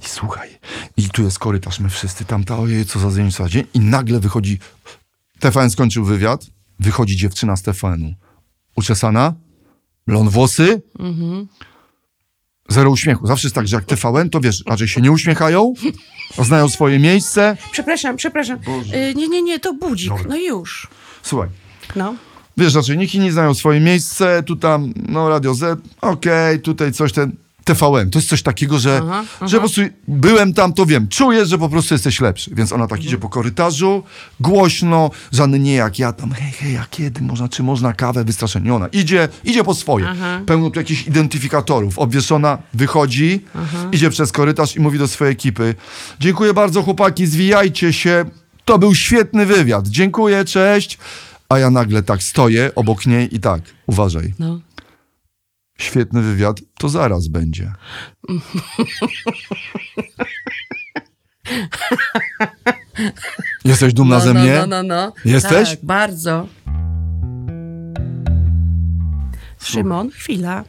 I 0.04 0.08
słuchaj, 0.08 0.48
i 0.96 1.10
tu 1.10 1.22
jest 1.22 1.38
korytarz, 1.38 1.80
my 1.80 1.88
wszyscy 1.88 2.24
tam, 2.24 2.44
ta, 2.44 2.58
ojej, 2.58 2.86
co 2.86 2.98
za 2.98 3.16
dzień, 3.16 3.30
co 3.32 3.42
za 3.42 3.48
dzień. 3.48 3.64
I 3.74 3.80
nagle 3.80 4.20
wychodzi, 4.20 4.58
TVN 5.38 5.70
skończył 5.70 6.04
wywiad, 6.04 6.46
wychodzi 6.80 7.16
dziewczyna 7.16 7.56
z 7.56 7.62
TVN-u. 7.62 8.14
Uczesana, 8.76 9.34
blond 10.06 10.30
włosy, 10.30 10.82
zero 12.68 12.90
uśmiechu. 12.90 13.26
Zawsze 13.26 13.46
jest 13.46 13.54
tak, 13.54 13.68
że 13.68 13.76
jak 13.76 13.84
TVN, 13.84 14.30
to 14.30 14.40
wiesz, 14.40 14.64
raczej 14.66 14.88
się 14.88 15.00
nie 15.00 15.12
uśmiechają, 15.12 15.74
znają 16.38 16.68
swoje 16.68 16.98
miejsce. 16.98 17.56
Przepraszam, 17.72 18.16
przepraszam. 18.16 18.58
Y, 18.94 19.14
nie, 19.16 19.28
nie, 19.28 19.42
nie, 19.42 19.58
to 19.60 19.74
budzik. 19.74 20.12
No 20.28 20.36
już. 20.36 20.88
Słuchaj, 21.22 21.48
No. 21.96 22.14
wiesz, 22.56 22.74
raczej 22.74 22.98
nikt 22.98 23.14
nie 23.14 23.32
znają 23.32 23.54
swoje 23.54 23.80
miejsce, 23.80 24.42
tu 24.42 24.56
tam, 24.56 24.92
no 25.08 25.28
Radio 25.28 25.54
Z, 25.54 25.80
okej, 26.00 26.60
tutaj 26.60 26.92
coś 26.92 27.12
ten, 27.12 27.32
TVN, 27.66 28.10
to 28.10 28.18
jest 28.18 28.28
coś 28.28 28.42
takiego, 28.42 28.78
że, 28.78 29.00
Aha, 29.04 29.24
że 29.42 29.56
po 29.56 29.60
prostu 29.60 29.80
byłem 30.08 30.54
tam, 30.54 30.72
to 30.72 30.86
wiem, 30.86 31.08
czuję, 31.08 31.46
że 31.46 31.58
po 31.58 31.68
prostu 31.68 31.94
jesteś 31.94 32.20
lepszy, 32.20 32.50
więc 32.54 32.72
ona 32.72 32.86
tak 32.86 33.04
idzie 33.04 33.18
po 33.18 33.28
korytarzu, 33.28 34.02
głośno, 34.40 35.10
żadny 35.32 35.58
nie 35.58 35.74
jak 35.74 35.98
ja 35.98 36.12
tam, 36.12 36.32
hej, 36.32 36.52
hej, 36.52 36.76
a 36.76 36.86
kiedy 36.90 37.20
można, 37.22 37.48
czy 37.48 37.62
można 37.62 37.92
kawę, 37.92 38.24
wystraszenie, 38.24 38.74
ona 38.74 38.86
idzie, 38.86 39.28
idzie 39.44 39.64
po 39.64 39.74
swoje, 39.74 40.08
Aha. 40.08 40.40
pełno 40.46 40.70
tu 40.70 40.80
jakichś 40.80 41.06
identyfikatorów, 41.06 41.98
obwieszona, 41.98 42.58
wychodzi, 42.74 43.44
idzie 43.92 44.10
przez 44.10 44.32
korytarz 44.32 44.76
i 44.76 44.80
mówi 44.80 44.98
do 44.98 45.08
swojej 45.08 45.32
ekipy, 45.32 45.74
dziękuję 46.20 46.54
bardzo 46.54 46.82
chłopaki, 46.82 47.26
zwijajcie 47.26 47.92
się, 47.92 48.24
to 48.64 48.78
był 48.78 48.94
świetny 48.94 49.46
wywiad, 49.46 49.88
dziękuję, 49.88 50.44
cześć, 50.44 50.98
a 51.48 51.58
ja 51.58 51.70
nagle 51.70 52.02
tak 52.02 52.22
stoję 52.22 52.74
obok 52.74 53.06
niej 53.06 53.34
i 53.34 53.40
tak, 53.40 53.62
uważaj, 53.86 54.34
No. 54.38 54.60
świetny 55.78 56.22
wywiad, 56.22 56.60
to 56.78 56.88
zaraz 56.88 57.28
będzie. 57.28 57.72
Jesteś 63.64 63.94
dumna 63.94 64.18
no, 64.18 64.24
ze 64.24 64.34
no, 64.34 64.40
mnie? 64.40 64.54
No, 64.54 64.66
no, 64.66 64.82
no. 64.82 65.12
Jesteś? 65.24 65.70
Tak, 65.70 65.78
bardzo. 65.82 66.48
Szymon, 69.62 70.10
chwila. 70.10 70.64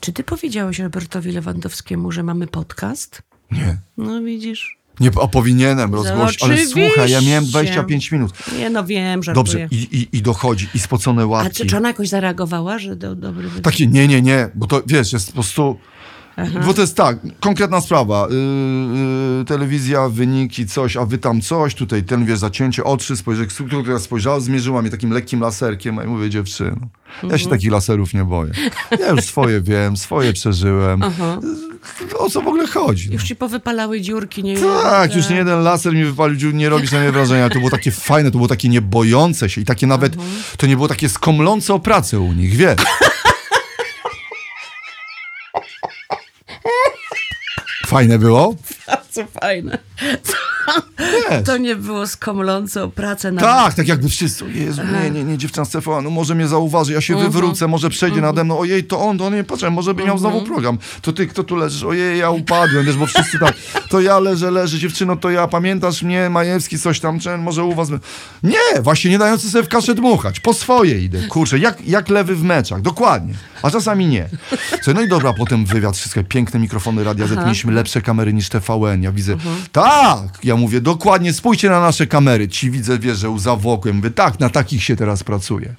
Czy 0.00 0.12
ty 0.12 0.24
powiedziałeś 0.24 0.78
Robertowi 0.78 1.32
Lewandowskiemu, 1.32 2.12
że 2.12 2.22
mamy 2.22 2.46
podcast? 2.46 3.22
Nie. 3.50 3.76
No 3.96 4.22
widzisz. 4.22 4.78
Nie, 5.00 5.10
a 5.22 5.28
powinienem 5.28 5.94
rozgłosić, 5.94 6.42
ale 6.42 6.66
słuchaj, 6.66 7.10
ja 7.10 7.20
miałem 7.20 7.44
25 7.44 8.12
minut. 8.12 8.32
Nie, 8.58 8.70
no 8.70 8.84
wiem, 8.84 9.22
że 9.22 9.32
Dobrze, 9.32 9.68
i, 9.70 9.76
i, 9.76 10.16
i 10.16 10.22
dochodzi, 10.22 10.68
i 10.74 10.78
spocone 10.78 11.22
A 11.22 11.26
łapki. 11.26 11.54
czy, 11.54 11.66
czy 11.66 11.76
ona 11.76 11.88
jakoś 11.88 12.08
zareagowała, 12.08 12.78
że 12.78 12.96
do, 12.96 13.14
dobry? 13.14 13.50
Takie 13.62 13.86
nie, 13.86 14.08
nie, 14.08 14.22
nie, 14.22 14.48
bo 14.54 14.66
to 14.66 14.82
wiesz, 14.86 15.12
jest 15.12 15.26
po 15.26 15.32
prostu. 15.32 15.78
Bo 16.66 16.74
to 16.74 16.80
jest 16.80 16.96
tak, 16.96 17.16
konkretna 17.40 17.80
sprawa. 17.80 18.28
Yy, 18.30 18.36
yy, 19.38 19.44
telewizja, 19.44 20.08
wyniki, 20.08 20.66
coś, 20.66 20.96
a 20.96 21.04
wy 21.06 21.18
tam 21.18 21.40
coś, 21.40 21.74
tutaj 21.74 22.02
ten 22.02 22.26
wiesz, 22.26 22.38
zacięcie, 22.38 22.84
oczy, 22.84 23.16
spojrzeć, 23.16 23.50
która 23.82 23.98
spojrzała, 23.98 24.40
zmierzyła 24.40 24.82
mnie 24.82 24.90
takim 24.90 25.10
lekkim 25.10 25.40
laserkiem, 25.40 25.98
a 25.98 26.02
ja 26.02 26.08
mówię, 26.08 26.30
dziewczyno, 26.30 26.76
ja 27.22 27.38
się 27.38 27.48
takich 27.48 27.70
laserów 27.70 28.14
nie 28.14 28.24
boję. 28.24 28.52
Ja 29.00 29.10
już 29.10 29.24
swoje 29.24 29.60
wiem, 29.60 29.96
swoje 29.96 30.32
przeżyłem. 30.32 31.00
O 32.18 32.30
co 32.30 32.42
w 32.42 32.48
ogóle 32.48 32.66
chodzi? 32.66 33.12
Już 33.12 33.24
ci 33.24 33.36
powypalały 33.36 34.00
dziurki, 34.00 34.42
nie 34.42 34.56
Tak, 34.56 35.16
już 35.16 35.28
nie 35.28 35.36
jeden 35.36 35.62
laser 35.62 35.94
mi 35.94 36.04
wypalił, 36.04 36.36
dziur, 36.36 36.54
nie 36.54 36.68
robi 36.68 36.86
sobie 36.86 37.12
wrażenia. 37.12 37.50
To 37.50 37.58
było 37.58 37.70
takie 37.70 37.90
fajne, 37.90 38.30
to 38.30 38.38
było 38.38 38.48
takie 38.48 38.68
niebojące 38.68 39.50
się 39.50 39.60
i 39.60 39.64
takie 39.64 39.86
nawet, 39.86 40.16
to 40.56 40.66
nie 40.66 40.76
było 40.76 40.88
takie 40.88 41.08
skomlące 41.08 41.74
o 41.74 41.78
pracę 41.78 42.20
u 42.20 42.32
nich, 42.32 42.56
wiesz. 42.56 42.80
Fajne 47.94 48.18
było? 48.18 48.54
Bardzo 48.86 49.26
fajne. 49.40 49.78
Wiesz. 50.98 51.44
To 51.44 51.56
nie 51.56 51.76
było 51.76 52.06
skomlące 52.06 52.82
o 52.82 52.88
pracę 52.88 53.32
na... 53.32 53.40
Tak, 53.40 53.74
tak 53.74 53.88
jakby 53.88 54.08
wszyscy, 54.08 54.44
Jezu, 54.54 54.82
nie, 54.92 55.10
nie, 55.10 55.24
nie, 55.24 55.38
dziewczyna 55.38 55.64
Stefana, 55.64 56.00
no 56.00 56.10
może 56.10 56.34
mnie 56.34 56.48
zauważy, 56.48 56.92
ja 56.92 57.00
się 57.00 57.16
wywrócę, 57.16 57.68
może 57.68 57.90
przejdzie 57.90 58.20
nade 58.20 58.44
mną, 58.44 58.58
ojej, 58.58 58.84
to 58.84 59.00
on, 59.00 59.18
to 59.18 59.26
on, 59.26 59.34
nie, 59.34 59.44
patrzę, 59.44 59.70
może 59.70 59.94
by 59.94 60.04
miał 60.04 60.18
znowu 60.18 60.42
program. 60.42 60.78
To 61.02 61.12
ty, 61.12 61.26
kto 61.26 61.44
tu 61.44 61.56
leżysz? 61.56 61.82
Ojej, 61.82 62.18
ja 62.18 62.30
upadłem, 62.30 62.86
wiesz, 62.86 62.96
bo 62.96 63.06
wszyscy 63.06 63.38
tak, 63.38 63.54
to 63.88 64.00
ja 64.00 64.18
leżę, 64.18 64.50
leżę, 64.50 64.78
dziewczyno, 64.78 65.16
to 65.16 65.30
ja, 65.30 65.48
pamiętasz 65.48 66.02
mnie, 66.02 66.30
Majewski, 66.30 66.78
coś 66.78 67.00
tam, 67.00 67.20
czy 67.20 67.38
może 67.38 67.64
u 67.64 67.74
was... 67.74 67.88
Nie, 68.42 68.82
właśnie 68.82 69.10
nie 69.10 69.18
dający 69.18 69.50
sobie 69.50 69.64
w 69.64 69.68
kaszę 69.68 69.94
dmuchać, 69.94 70.40
po 70.40 70.54
swoje 70.54 71.00
idę, 71.00 71.22
kurczę, 71.28 71.58
jak, 71.58 71.88
jak 71.88 72.08
lewy 72.08 72.34
w 72.34 72.42
meczach, 72.42 72.82
dokładnie, 72.82 73.34
a 73.64 73.70
czasami 73.70 74.06
nie. 74.06 74.28
Co, 74.82 74.92
no 74.92 75.02
i 75.02 75.08
dobra, 75.08 75.32
potem 75.32 75.64
wywiad, 75.64 75.96
wszystkie 75.96 76.24
piękne 76.24 76.60
mikrofony 76.60 77.04
Radia 77.04 77.26
Z, 77.26 77.36
mieliśmy 77.36 77.72
lepsze 77.72 78.02
kamery 78.02 78.32
niż 78.32 78.48
TVN, 78.48 79.02
ja 79.02 79.12
widzę, 79.12 79.36
tak, 79.72 80.38
ja 80.44 80.56
mówię, 80.56 80.80
dokładnie, 80.80 81.32
spójrzcie 81.32 81.70
na 81.70 81.80
nasze 81.80 82.06
kamery, 82.06 82.48
ci 82.48 82.70
widzę, 82.70 82.98
wiesz, 82.98 83.18
że 83.18 83.30
łza 83.30 83.56
wokół, 83.56 83.88
ja 83.88 83.94
mówię, 83.94 84.10
tak, 84.10 84.40
na 84.40 84.50
takich 84.50 84.84
się 84.84 84.96
teraz 84.96 85.24
pracuje. 85.24 85.74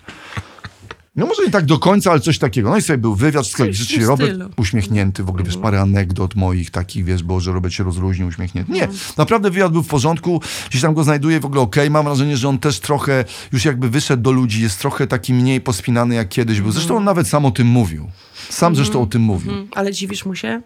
No 1.15 1.25
może 1.25 1.43
nie 1.45 1.51
tak 1.51 1.65
do 1.65 1.79
końca, 1.79 2.11
ale 2.11 2.19
coś 2.19 2.39
takiego. 2.39 2.69
No 2.69 2.77
i 2.77 2.81
sobie 2.81 2.97
był 2.97 3.15
wywiad, 3.15 3.43
wszystko, 3.43 3.63
w 3.63 3.73
rzeczywiście 3.73 4.05
Robert 4.05 4.29
stylu. 4.29 4.49
uśmiechnięty, 4.57 5.23
w 5.23 5.29
ogóle 5.29 5.43
wiesz, 5.43 5.57
parę 5.57 5.81
anegdot 5.81 6.35
moich 6.35 6.71
takich, 6.71 7.05
wiesz, 7.05 7.23
było, 7.23 7.39
że 7.39 7.51
Robert 7.51 7.73
się 7.73 7.83
rozluźnił, 7.83 8.27
uśmiechnięty. 8.27 8.71
Nie, 8.71 8.87
naprawdę 9.17 9.49
wywiad 9.51 9.71
był 9.71 9.83
w 9.83 9.87
porządku, 9.87 10.41
gdzieś 10.69 10.81
tam 10.81 10.93
go 10.93 11.03
znajduję 11.03 11.39
w 11.39 11.45
ogóle 11.45 11.61
okej, 11.61 11.89
mam 11.89 12.05
wrażenie, 12.05 12.37
że 12.37 12.49
on 12.49 12.59
też 12.59 12.79
trochę 12.79 13.25
już 13.51 13.65
jakby 13.65 13.89
wyszedł 13.89 14.23
do 14.23 14.31
ludzi, 14.31 14.61
jest 14.61 14.79
trochę 14.79 15.07
taki 15.07 15.33
mniej 15.33 15.61
pospinany 15.61 16.15
jak 16.15 16.29
kiedyś 16.29 16.61
był. 16.61 16.71
Zresztą 16.71 16.97
on 16.97 17.03
nawet 17.03 17.27
sam 17.27 17.45
o 17.45 17.51
tym 17.51 17.67
mówił. 17.67 18.09
Sam 18.49 18.75
zresztą 18.75 19.01
o 19.01 19.05
tym 19.05 19.21
mówił. 19.21 19.53
Ale 19.71 19.91
dziwisz 19.91 20.25
mu 20.25 20.35
się? 20.35 20.61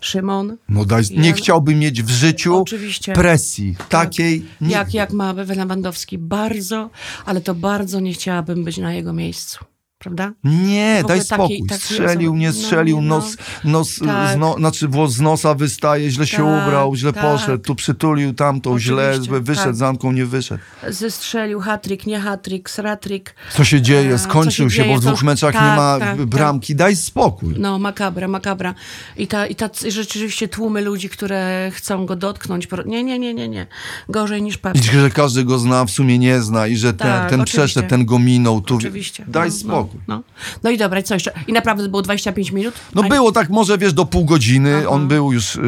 Szymon? 0.00 0.56
No 0.68 0.84
daj, 0.84 1.02
nie 1.10 1.28
Ja- 1.28 1.34
chciałbym 1.34 1.78
mieć 1.78 2.02
w 2.02 2.10
życiu 2.10 2.56
Oczywiście. 2.56 3.12
presji 3.12 3.76
takiej. 3.88 4.44
Nie, 4.60 4.72
Jak, 4.72 4.94
jak 4.94 5.12
ma 5.12 5.32
Lewandowski? 5.32 6.18
Bardzo, 6.18 6.90
ale 7.26 7.40
to 7.40 7.54
bardzo 7.54 8.00
nie 8.00 8.12
chciałabym 8.12 8.64
być 8.64 8.78
na 8.78 8.94
jego 8.94 9.12
miejscu. 9.12 9.58
Prawda? 10.04 10.32
Nie, 10.44 11.02
daj 11.08 11.20
spokój. 11.20 11.48
taki- 11.48 11.66
taki 11.68 11.82
strzelił, 11.82 12.36
nie 12.36 12.46
no, 12.46 12.52
strzelił, 12.52 13.00
no. 13.00 13.16
nos, 13.16 13.36
nos, 13.64 13.98
Tak. 13.98 14.34
z 14.34 14.38
no, 14.38 14.54
znaczy 14.58 14.88
włos 14.88 15.12
z 15.12 15.20
nosa 15.20 15.54
wystaje, 15.54 16.10
źle 16.10 16.26
się 16.26 16.36
Tak, 16.36 16.66
ubrał, 16.66 16.96
źle 16.96 17.12
tak. 17.12 17.22
poszedł, 17.22 17.64
tu 17.64 17.74
przytulił 17.74 18.34
tamtą, 18.34 18.78
źle, 18.78 19.10
Oczywiście, 19.10 19.40
wyszedł, 19.40 19.66
tak. 19.66 19.76
z 19.76 19.82
Anką 19.82 20.12
nie 20.12 20.26
wyszedł. 20.26 20.60
Zestrzelił 20.88 21.60
hatryk, 21.60 22.06
nie 22.06 22.20
hatryk, 22.20 22.70
sratryk. 22.70 23.34
Co 23.56 23.64
się 23.64 23.82
dzieje? 23.82 24.14
E, 24.14 24.18
Skończył 24.18 24.70
się, 24.70 24.76
się 24.76 24.82
dzieje? 24.82 24.94
bo 24.94 25.00
w 25.00 25.04
dwóch 25.04 25.22
meczach 25.22 25.54
nie 25.54 25.60
tak, 25.60 25.76
ma 25.76 25.96
tak, 26.00 26.24
bramki. 26.24 26.74
Daj 26.74 26.96
spokój. 26.96 27.54
No, 27.58 27.78
makabra, 27.78 28.28
makabra. 28.28 28.74
I, 29.16 29.26
ta, 29.26 29.46
i 29.46 29.54
ta 29.54 29.70
rzeczywiście 29.88 30.48
tłumy 30.48 30.80
ludzi, 30.80 31.08
które 31.08 31.70
chcą 31.74 32.06
go 32.06 32.16
dotknąć. 32.16 32.68
Nie, 32.86 33.04
nie, 33.04 33.18
nie, 33.18 33.34
nie, 33.34 33.48
nie. 33.48 33.66
Gorzej 34.08 34.42
niż 34.42 34.54
I 34.54 34.58
pewnie. 34.58 34.82
że 34.82 35.10
każdy 35.10 35.44
go 35.44 35.58
zna, 35.58 35.84
w 35.84 35.90
sumie 35.90 36.18
nie 36.18 36.40
zna 36.40 36.66
i 36.66 36.76
że 36.76 36.92
ten, 36.94 37.08
Tak, 37.08 37.30
ten 37.30 37.44
przeszedł, 37.44 37.88
ten 37.88 38.04
go 38.04 38.18
minął. 38.18 38.60
Tu... 38.60 38.76
Oczywiście. 38.76 39.24
Daj 39.28 39.48
no, 39.48 39.54
spokój. 39.54 39.93
No, 39.93 39.93
no. 40.08 40.22
no 40.62 40.70
i 40.70 40.78
dobra, 40.78 41.02
co 41.02 41.14
jeszcze? 41.14 41.32
I 41.46 41.52
naprawdę 41.52 41.88
było 41.88 42.02
25 42.02 42.50
minut? 42.50 42.74
No 42.94 43.02
A- 43.04 43.08
było 43.08 43.32
tak 43.32 43.50
może, 43.50 43.78
wiesz, 43.78 43.92
do 43.92 44.04
pół 44.04 44.24
godziny. 44.24 44.88
On 44.88 45.08
był 45.08 45.32
już 45.32 45.56
y, 45.56 45.60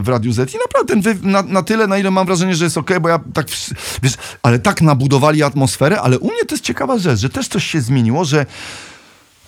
w 0.00 0.08
Radiu 0.08 0.32
Z 0.32 0.54
i 0.54 0.58
naprawdę 0.58 0.92
ten 0.92 1.02
wy... 1.02 1.28
na, 1.28 1.42
na 1.42 1.62
tyle, 1.62 1.86
na 1.86 1.98
ile 1.98 2.10
mam 2.10 2.26
wrażenie, 2.26 2.54
że 2.54 2.64
jest 2.64 2.78
okej, 2.78 3.00
bo 3.00 3.08
ja 3.08 3.20
tak, 3.34 3.46
wiesz, 4.02 4.14
ale 4.42 4.58
tak 4.58 4.82
nabudowali 4.82 5.42
atmosferę, 5.42 6.00
ale 6.00 6.18
u 6.18 6.26
mnie 6.26 6.44
to 6.48 6.54
jest 6.54 6.64
ciekawa 6.64 6.98
rzecz, 6.98 7.20
że 7.20 7.28
też 7.28 7.48
coś 7.48 7.64
się 7.64 7.80
zmieniło, 7.80 8.24
że 8.24 8.46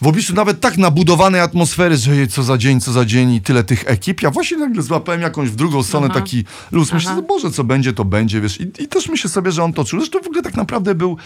w 0.02 0.06
obliczu 0.06 0.34
nawet 0.34 0.60
tak 0.60 0.78
nabudowanej 0.78 1.40
atmosfery, 1.40 1.96
że 1.96 2.16
jej, 2.16 2.28
co 2.28 2.42
za 2.42 2.58
dzień, 2.58 2.80
co 2.80 2.92
za 2.92 3.04
dzień 3.04 3.32
i 3.32 3.40
tyle 3.40 3.64
tych 3.64 3.84
ekip, 3.86 4.22
ja 4.22 4.30
właśnie 4.30 4.56
nagle 4.56 4.82
złapałem 4.82 5.20
jakąś 5.20 5.50
w 5.50 5.56
drugą 5.56 5.82
stronę 5.82 6.06
Aha. 6.10 6.20
taki 6.20 6.44
luz. 6.72 6.92
Myślę, 6.92 7.14
że 7.14 7.22
Boże, 7.22 7.50
co 7.50 7.64
będzie, 7.64 7.92
to 7.92 8.04
będzie, 8.04 8.40
wiesz. 8.40 8.60
I, 8.60 8.62
I 8.62 8.88
też 8.88 9.08
myślę 9.08 9.30
sobie, 9.30 9.52
że 9.52 9.64
on 9.64 9.72
to 9.72 9.84
czuł. 9.84 10.00
Zresztą 10.00 10.20
w 10.22 10.26
ogóle 10.26 10.42
tak 10.42 10.54
naprawdę 10.54 10.94
był 10.94 11.16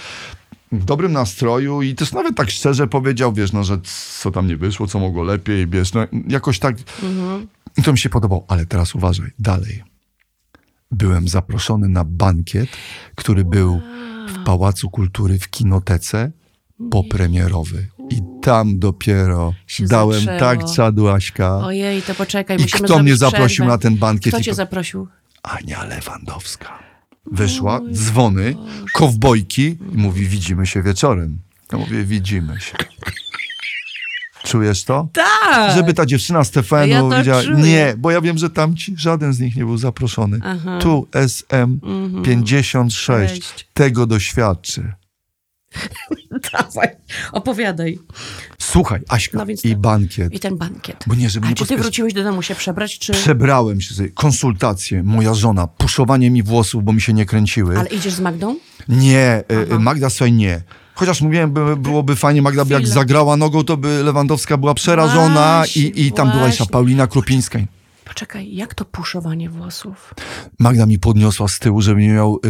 w 0.73 0.85
dobrym 0.85 1.13
nastroju 1.13 1.83
i 1.83 1.95
też 1.95 2.13
nawet 2.13 2.37
tak 2.37 2.51
szczerze 2.51 2.87
powiedział, 2.87 3.33
wiesz, 3.33 3.53
no, 3.53 3.65
że 3.65 3.79
co 4.21 4.31
tam 4.31 4.47
nie 4.47 4.57
wyszło, 4.57 4.87
co 4.87 4.99
mogło 4.99 5.23
lepiej, 5.23 5.67
wiesz, 5.67 5.93
no 5.93 6.01
jakoś 6.29 6.59
tak. 6.59 6.77
I 7.77 7.83
to 7.83 7.93
mi 7.93 7.99
się 7.99 8.09
podobało. 8.09 8.45
Ale 8.49 8.67
teraz 8.67 8.95
uważaj, 8.95 9.31
dalej. 9.39 9.83
Byłem 10.91 11.29
zaproszony 11.29 11.89
na 11.89 12.05
bankiet, 12.05 12.69
który 13.15 13.45
był 13.45 13.81
w 14.29 14.45
Pałacu 14.45 14.91
Kultury 14.91 15.39
w 15.39 15.51
Kinotece 15.51 16.33
popremierowy. 16.91 17.87
I 18.11 18.21
tam 18.43 18.79
dopiero 18.79 19.53
dałem 19.81 20.21
zaczęło. 20.21 20.39
tak 20.41 20.61
czadu 20.75 21.09
Aśka. 21.09 21.57
Ojej, 21.59 22.03
to 22.03 22.15
poczekaj, 22.15 22.57
I 22.59 22.63
musimy 22.63 22.89
kto 22.89 23.03
mnie 23.03 23.17
zaprosił 23.17 23.47
przerwę. 23.65 23.73
na 23.73 23.79
ten 23.79 23.97
bankiet? 23.97 24.33
Kto 24.33 24.41
I 24.41 24.45
cię 24.45 24.51
po- 24.51 24.55
zaprosił? 24.55 25.09
Ania 25.43 25.85
Lewandowska. 25.85 26.79
Wyszła, 27.33 27.81
dzwony, 27.93 28.55
kowbojki 28.95 29.63
i 29.93 29.97
mówi, 29.97 30.27
widzimy 30.29 30.67
się 30.67 30.83
wieczorem. 30.83 31.39
Ja 31.73 31.79
mówię, 31.79 32.05
widzimy 32.05 32.61
się. 32.61 32.77
Czujesz 34.45 34.85
to? 34.85 35.09
Tak! 35.13 35.75
Żeby 35.75 35.95
ta 35.95 36.07
dziewczyna 36.07 36.45
Stefanu 36.45 36.87
Ja 36.87 37.19
widziała. 37.19 37.43
czuję. 37.43 37.57
Nie, 37.57 37.95
bo 37.99 38.11
ja 38.11 38.21
wiem, 38.21 38.39
że 38.39 38.51
tam 38.51 38.77
ci 38.77 38.95
żaden 38.99 39.33
z 39.33 39.41
nich 39.41 39.57
nie 39.57 39.65
był 39.65 39.79
zaproszony. 39.79 40.39
Aha. 40.45 40.79
Tu 40.83 41.07
SM 41.13 41.81
56 42.25 42.97
Sześć. 42.97 43.69
tego 43.75 44.07
doświadczy. 44.07 44.93
Dawaj, 46.53 46.89
opowiadaj. 47.33 47.99
Słuchaj, 48.59 49.01
Aśka, 49.09 49.39
No 49.39 49.45
i 49.65 49.71
tak. 49.71 49.79
bankiet. 49.79 50.33
I 50.35 50.41
ten 50.41 50.57
bankiet. 50.57 51.05
Bo 51.07 51.15
nie, 51.15 51.31
żeby 51.31 51.47
A 51.47 51.51
nie 51.51 51.55
czy 51.55 51.59
ty 51.59 51.65
pospieszyć. 51.65 51.83
wróciłeś 51.83 52.13
do 52.15 52.25
domu 52.25 52.43
się 52.43 52.55
przebrać, 52.55 52.99
czy... 52.99 53.13
Przebrałem 53.13 53.81
się 53.81 53.95
sobie, 53.95 54.09
konsultacje, 54.11 55.03
moja 55.03 55.35
żona, 55.35 55.67
puszowanie 55.67 56.31
mi 56.31 56.43
włosów, 56.43 56.85
bo 56.85 56.93
mi 56.93 57.01
się 57.01 57.13
nie 57.13 57.27
kręciły. 57.27 57.79
Ale 57.79 57.89
idziesz 57.89 58.15
z 58.15 58.21
Magdą? 58.21 58.57
Nie, 58.89 59.45
e, 59.71 59.79
Magda 59.79 60.11
słuchaj, 60.11 60.33
nie. 60.33 60.63
Chociaż 60.95 61.21
mówiłem, 61.21 61.53
by, 61.53 61.77
byłoby 61.77 62.17
fajnie, 62.17 62.43
Magda 62.43 62.65
by 62.65 62.75
jak 62.75 62.87
zagrała 62.87 63.37
nogą, 63.37 63.65
to 63.65 63.77
by 63.77 64.03
Lewandowska 64.03 64.57
była 64.57 64.75
przerażona 64.75 65.57
Właśnie, 65.59 65.83
i, 65.83 66.07
i 66.07 66.13
tam 66.13 66.31
była 66.31 66.47
jeszcze 66.47 66.59
właśnie. 66.59 66.73
Paulina 66.73 67.07
Krupińska. 67.07 67.59
Poczekaj, 68.05 68.55
jak 68.55 68.75
to 68.75 68.85
puszowanie 68.85 69.51
włosów? 69.51 70.15
Magda 70.59 70.87
mi 70.87 70.99
podniosła 70.99 71.49
z 71.49 71.59
tyłu, 71.59 71.81
żeby 71.83 72.01
nie 72.01 72.09
miał 72.13 72.41
y, 72.47 72.49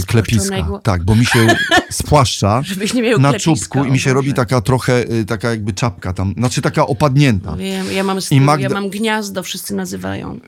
y, 0.00 0.02
klepiska. 0.06 0.56
Tak, 0.82 1.04
bo 1.04 1.14
mi 1.14 1.26
się 1.26 1.46
spłaszcza 1.90 2.62
na 3.18 3.34
czubku 3.34 3.84
i 3.84 3.90
mi 3.90 3.98
się 3.98 4.12
robi 4.14 4.34
taka 4.34 4.60
trochę, 4.60 5.12
y, 5.12 5.24
taka 5.24 5.50
jakby 5.50 5.72
czapka 5.72 6.12
tam, 6.12 6.34
znaczy 6.38 6.62
taka 6.62 6.86
opadnięta. 6.86 7.56
Wiem, 7.56 7.86
ja 7.92 8.04
mam, 8.04 8.18
Magda- 8.18 8.60
ja 8.62 8.68
mam 8.68 8.90
gniazdo, 8.90 9.42
wszyscy 9.42 9.74
nazywają, 9.74 10.40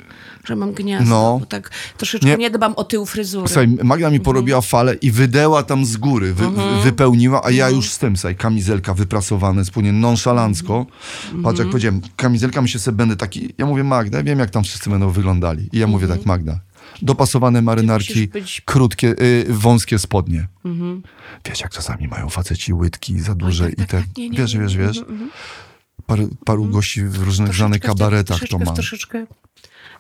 że 0.44 0.56
mam 0.56 0.72
gniazdo. 0.72 1.10
No. 1.10 1.40
Tak 1.48 1.70
troszeczkę 1.96 2.26
Nie. 2.28 2.36
nie, 2.36 2.50
dbam 2.50 2.74
o 2.76 2.84
tył 2.84 3.06
fryzury. 3.06 3.48
Słuchaj, 3.48 3.68
Magda 3.68 3.94
Mhm. 4.06 4.12
mi 4.12 4.20
porobiła 4.20 4.60
falę 4.60 4.94
i 4.94 5.10
wydeła 5.10 5.62
tam 5.62 5.84
z 5.84 5.96
góry, 5.96 6.34
wy, 6.34 6.44
wypełniła, 6.84 7.44
a 7.44 7.50
ja 7.50 7.64
Mhm. 7.64 7.76
już 7.76 7.90
z 7.90 7.98
tym, 7.98 8.16
słuchaj, 8.16 8.36
kamizelka 8.36 8.94
wyprasowane, 8.94 9.64
spłynie 9.64 9.92
nonszalancko. 9.92 10.86
Mhm. 11.24 11.42
Patrz, 11.42 11.58
jak 11.58 11.68
powiedziałem, 11.68 12.00
kamizelka 12.16 12.62
mi 12.62 12.68
się 12.68 12.78
sobie 12.78 12.96
będę 12.96 13.16
taki, 13.16 13.54
ja 13.58 13.66
mówię 13.66 13.84
Magda, 13.84 14.22
wiem 14.22 14.38
jak 14.38 14.50
tam 14.50 14.64
wszyscy 14.64 14.90
będą 14.90 15.10
wyglądali. 15.10 15.68
I 15.72 15.78
ja 15.78 15.86
mówię 15.86 16.08
tak, 16.08 16.26
Magda, 16.26 16.60
dopasowane 17.02 17.62
marynarki, 17.62 18.12
Mhm. 18.24 18.30
być- 18.30 18.60
krótkie, 18.64 19.14
y, 19.22 19.46
wąskie 19.48 19.98
spodnie. 19.98 20.48
Wiesz, 21.46 21.60
jak 21.60 21.70
czasami 21.72 22.08
mają 22.08 22.28
faceci 22.28 22.72
łydki 22.72 23.20
za 23.20 23.34
duże 23.34 23.64
tak, 23.64 23.72
i 23.72 23.76
tak, 23.76 23.86
te, 23.88 23.98
tak, 23.98 24.16
nie, 24.16 24.30
nie, 24.30 24.38
wiesz, 24.38 24.54
nie, 24.54 24.60
wiesz, 24.60 24.74
nie, 24.74 24.78
wiesz. 24.86 25.00
Paru, 26.06 26.28
paru 26.44 26.64
gości 26.66 27.02
w 27.02 27.16
różnych 27.22 27.48
Troszeczkę 27.48 27.56
znanych 27.56 27.80
kabaretach 27.80 28.40
to 28.48 28.58
ma. 28.58 28.72
Troszeczkę, 28.72 29.26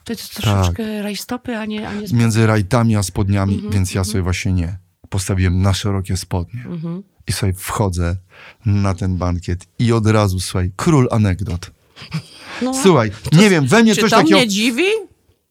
to 0.04 0.12
jest 0.12 0.34
Tak. 0.34 0.42
troszeczkę 0.42 1.02
rajstopy, 1.02 1.56
a 1.56 1.64
nie, 1.66 1.88
a 1.88 1.94
nie 1.94 2.06
między 2.12 2.46
rajtami 2.46 2.96
a 2.96 3.02
spodniami, 3.02 3.54
Mhm, 3.54 3.72
więc 3.72 3.94
ja 3.94 4.04
sobie 4.04 4.22
właśnie 4.22 4.52
nie. 4.52 4.78
Postawiłem 5.08 5.62
na 5.62 5.74
szerokie 5.74 6.16
spodnie. 6.16 6.64
Mhm. 6.66 7.02
I 7.26 7.32
sobie 7.32 7.52
wchodzę 7.52 8.16
na 8.66 8.94
ten 8.94 9.16
bankiet 9.16 9.66
i 9.78 9.92
od 9.92 10.06
razu, 10.06 10.40
słuchaj, 10.40 10.72
król 10.76 11.08
anegdot. 11.10 11.70
No, 12.62 12.74
Słuchaj, 12.82 13.10
nie 13.32 13.50
wiem, 13.50 13.66
we 13.66 13.82
mnie 13.82 13.94
Czy 13.94 14.00
coś 14.00 14.10
to 14.10 14.16
takiego... 14.16 14.36
mnie 14.38 14.48
dziwi? 14.48 14.84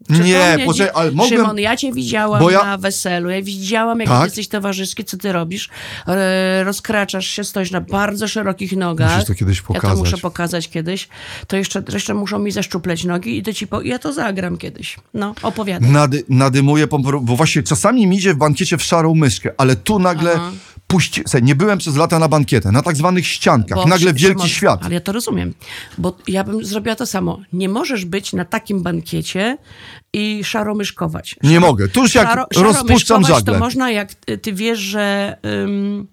Nie, 0.09 0.57
poczekaj, 0.65 0.93
ale 0.95 1.11
mogłem... 1.11 1.39
Szymon, 1.39 1.59
ja 1.59 1.77
cię 1.77 1.93
widziałam 1.93 2.51
ja- 2.51 2.63
na 2.63 2.77
weselu, 2.77 3.29
ja 3.29 3.41
widziałam, 3.41 3.99
jak 3.99 4.09
Tak? 4.09 4.23
jesteś 4.23 4.47
towarzyski, 4.47 5.05
co 5.05 5.17
ty 5.17 5.31
robisz. 5.31 5.69
E, 6.07 6.63
rozkraczasz 6.63 7.27
się, 7.27 7.43
stoisz 7.43 7.71
na 7.71 7.81
bardzo 7.81 8.27
szerokich 8.27 8.77
nogach. 8.77 9.11
Musisz 9.11 9.27
to 9.27 9.33
kiedyś 9.33 9.57
Ja 9.57 9.63
to 9.67 9.73
pokazać. 9.73 9.99
muszę 9.99 10.17
pokazać 10.17 10.69
kiedyś. 10.69 11.07
To 11.47 11.57
jeszcze, 11.57 11.83
jeszcze 11.93 12.13
muszą 12.13 12.39
mi 12.39 12.51
zeszczupleć 12.51 13.03
nogi 13.03 13.37
i 13.37 13.43
to 13.43 13.53
ci 13.53 13.67
po... 13.67 13.81
ja 13.81 13.99
to 13.99 14.13
zagram 14.13 14.57
kiedyś. 14.57 14.97
No, 15.13 15.35
opowiadaj. 15.41 15.89
Nady, 15.89 16.23
nadymuję, 16.29 16.87
bo 17.21 17.35
właśnie 17.35 17.63
czasami 17.63 18.07
mi 18.07 18.17
idzie 18.17 18.33
w 18.33 18.37
bankiecie 18.37 18.77
w 18.77 18.83
szarą 18.83 19.15
myszkę, 19.15 19.51
ale 19.57 19.75
tu 19.75 19.99
nagle 19.99 20.31
Aha. 20.35 20.51
Puści... 20.89 21.21
Słuchaj, 21.21 21.43
nie 21.43 21.55
byłem 21.55 21.77
przez 21.77 21.95
lata 21.95 22.19
na 22.19 22.27
bankietach, 22.27 22.71
na 22.71 22.81
tak 22.81 22.95
zwanych 22.97 23.27
ściankach. 23.27 23.77
Bo 23.77 23.85
nagle 23.85 24.13
wielki 24.13 24.33
Szymon, 24.33 24.47
świat. 24.47 24.79
Ale 24.83 24.93
ja 24.93 24.99
to 25.01 25.11
rozumiem, 25.11 25.53
bo 25.97 26.17
ja 26.27 26.43
bym 26.43 26.65
zrobiła 26.65 26.95
to 26.95 27.05
samo. 27.05 27.39
Nie 27.53 27.69
możesz 27.69 28.05
być 28.05 28.33
na 28.33 28.45
takim 28.45 28.83
bankiecie 28.83 29.57
i 30.13 30.43
szaromyszkować. 30.43 31.35
Nie 31.43 31.59
mogę. 31.59 31.87
Tu 31.87 32.01
już 32.01 32.15
jak 32.15 32.35
rozpuszczam 32.35 32.73
szaromyszkować 32.73 33.27
żagle. 33.27 33.53
to 33.53 33.59
można, 33.59 33.91
jak 33.91 34.13
ty- 34.13 34.37
ty 34.37 34.53
wiesz, 34.53 34.79
że... 34.79 35.37
Ym, 35.63 36.07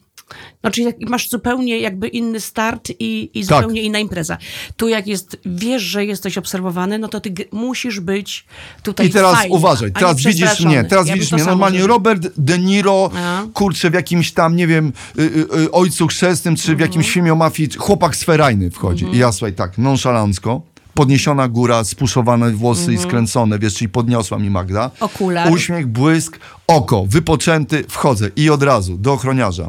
znaczy, 0.60 0.82
jak 0.82 1.00
masz 1.00 1.28
zupełnie 1.28 1.78
jakby 1.78 2.08
inny 2.08 2.40
start 2.40 2.90
i, 2.98 3.30
i 3.34 3.46
Tak. 3.46 3.56
zupełnie 3.58 3.82
inna 3.82 3.98
impreza. 3.98 4.38
Tu 4.76 4.88
jak 4.88 5.06
jest, 5.06 5.36
wiesz, 5.46 5.82
że 5.82 6.04
jesteś 6.04 6.38
obserwowany, 6.38 6.98
no 6.98 7.08
to 7.08 7.20
ty 7.20 7.34
musisz 7.52 8.00
być 8.00 8.44
tutaj 8.82 9.06
I 9.06 9.10
teraz 9.10 9.34
fajny, 9.34 9.54
uważaj, 9.54 9.92
teraz 9.92 10.16
widzisz 10.16 10.60
mnie, 10.60 10.84
teraz 10.84 11.06
Ja 11.08 11.14
widzisz 11.14 11.32
mnie, 11.32 11.44
normalnie 11.44 11.78
zrobiła. 11.78 11.96
Robert 11.96 12.28
De 12.36 12.58
Niro, 12.58 13.10
A. 13.16 13.42
kurczę, 13.54 13.90
w 13.90 13.94
jakimś 13.94 14.32
tam, 14.32 14.56
nie 14.56 14.66
wiem, 14.66 14.92
y, 15.18 15.22
y, 15.22 15.60
y, 15.62 15.70
Ojcu 15.72 16.06
Chrzestnym, 16.06 16.56
czy 16.56 16.62
w 16.66 16.70
Mhm. 16.70 16.80
jakimś 16.90 17.10
filmie 17.10 17.32
o 17.32 17.36
mafii, 17.36 17.68
chłopak 17.78 18.16
sferajny 18.16 18.70
wchodzi. 18.70 19.06
I 19.12 19.18
ja 19.18 19.32
słuchaj, 19.32 19.52
tak, 19.52 19.78
nonszalancko, 19.78 20.62
podniesiona 20.94 21.48
góra, 21.48 21.84
spuszowane 21.84 22.50
włosy 22.52 22.80
Mhm. 22.80 22.98
i 22.98 23.02
skręcone, 23.02 23.58
wiesz, 23.58 23.74
czyli 23.74 23.88
podniosła 23.88 24.38
mi 24.38 24.50
Magda. 24.50 24.90
Okular. 25.00 25.52
Uśmiech, 25.52 25.86
błysk, 25.86 26.38
oko, 26.66 27.04
wypoczęty, 27.08 27.84
wchodzę 27.88 28.30
i 28.36 28.50
od 28.50 28.62
razu 28.62 28.96
do 28.98 29.12
ochroniarza. 29.12 29.68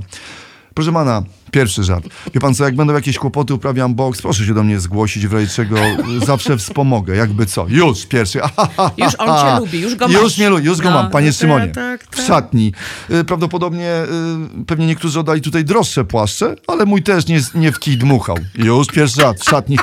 Proszę 0.77 0.91
pana, 0.93 1.23
pierwszy 1.51 1.83
żart. 1.83 2.05
Wie 2.33 2.41
pan 2.41 2.53
co, 2.55 2.63
jak 2.63 2.75
będą 2.75 2.93
jakieś 2.93 3.17
kłopoty, 3.17 3.53
uprawiam 3.53 3.95
boks, 3.95 4.21
proszę 4.21 4.45
się 4.45 4.53
do 4.53 4.63
mnie 4.63 4.79
zgłosić, 4.79 5.27
w 5.27 5.33
razie 5.33 5.47
czego 5.47 5.75
zawsze 6.25 6.57
wspomogę, 6.57 7.15
jakby 7.15 7.45
co. 7.45 7.65
Już, 7.69 8.05
pierwszy. 8.05 8.39
Już 8.97 9.13
on 9.17 9.27
cię 9.27 9.59
lubi, 9.59 9.79
już 9.81 9.95
go 9.95 10.07
Już 10.07 10.23
masz. 10.23 10.37
nie 10.37 10.49
lubi, 10.49 10.65
już 10.65 10.77
go 10.77 10.89
No, 10.89 10.95
mam, 10.95 11.11
panie 11.11 11.27
tak, 11.31 11.39
Szymonie. 11.39 11.67
tak, 11.67 12.07
tak. 12.07 12.15
W 12.15 12.27
szatni. 12.27 12.73
Y, 13.11 13.23
Prawdopodobnie 13.23 13.91
y, 14.61 14.65
pewnie 14.65 14.87
niektórzy 14.87 15.19
oddali 15.19 15.41
tutaj 15.41 15.65
droższe 15.65 16.05
płaszcze, 16.05 16.55
ale 16.67 16.85
mój 16.85 17.03
też 17.03 17.27
nie, 17.27 17.41
nie 17.55 17.71
w 17.71 17.79
kij 17.79 17.97
dmuchał. 17.97 18.37
Już 18.55 18.87
pierwszy 18.87 19.21
raz 19.21 19.39
w 19.41 19.43
szatni. 19.43 19.77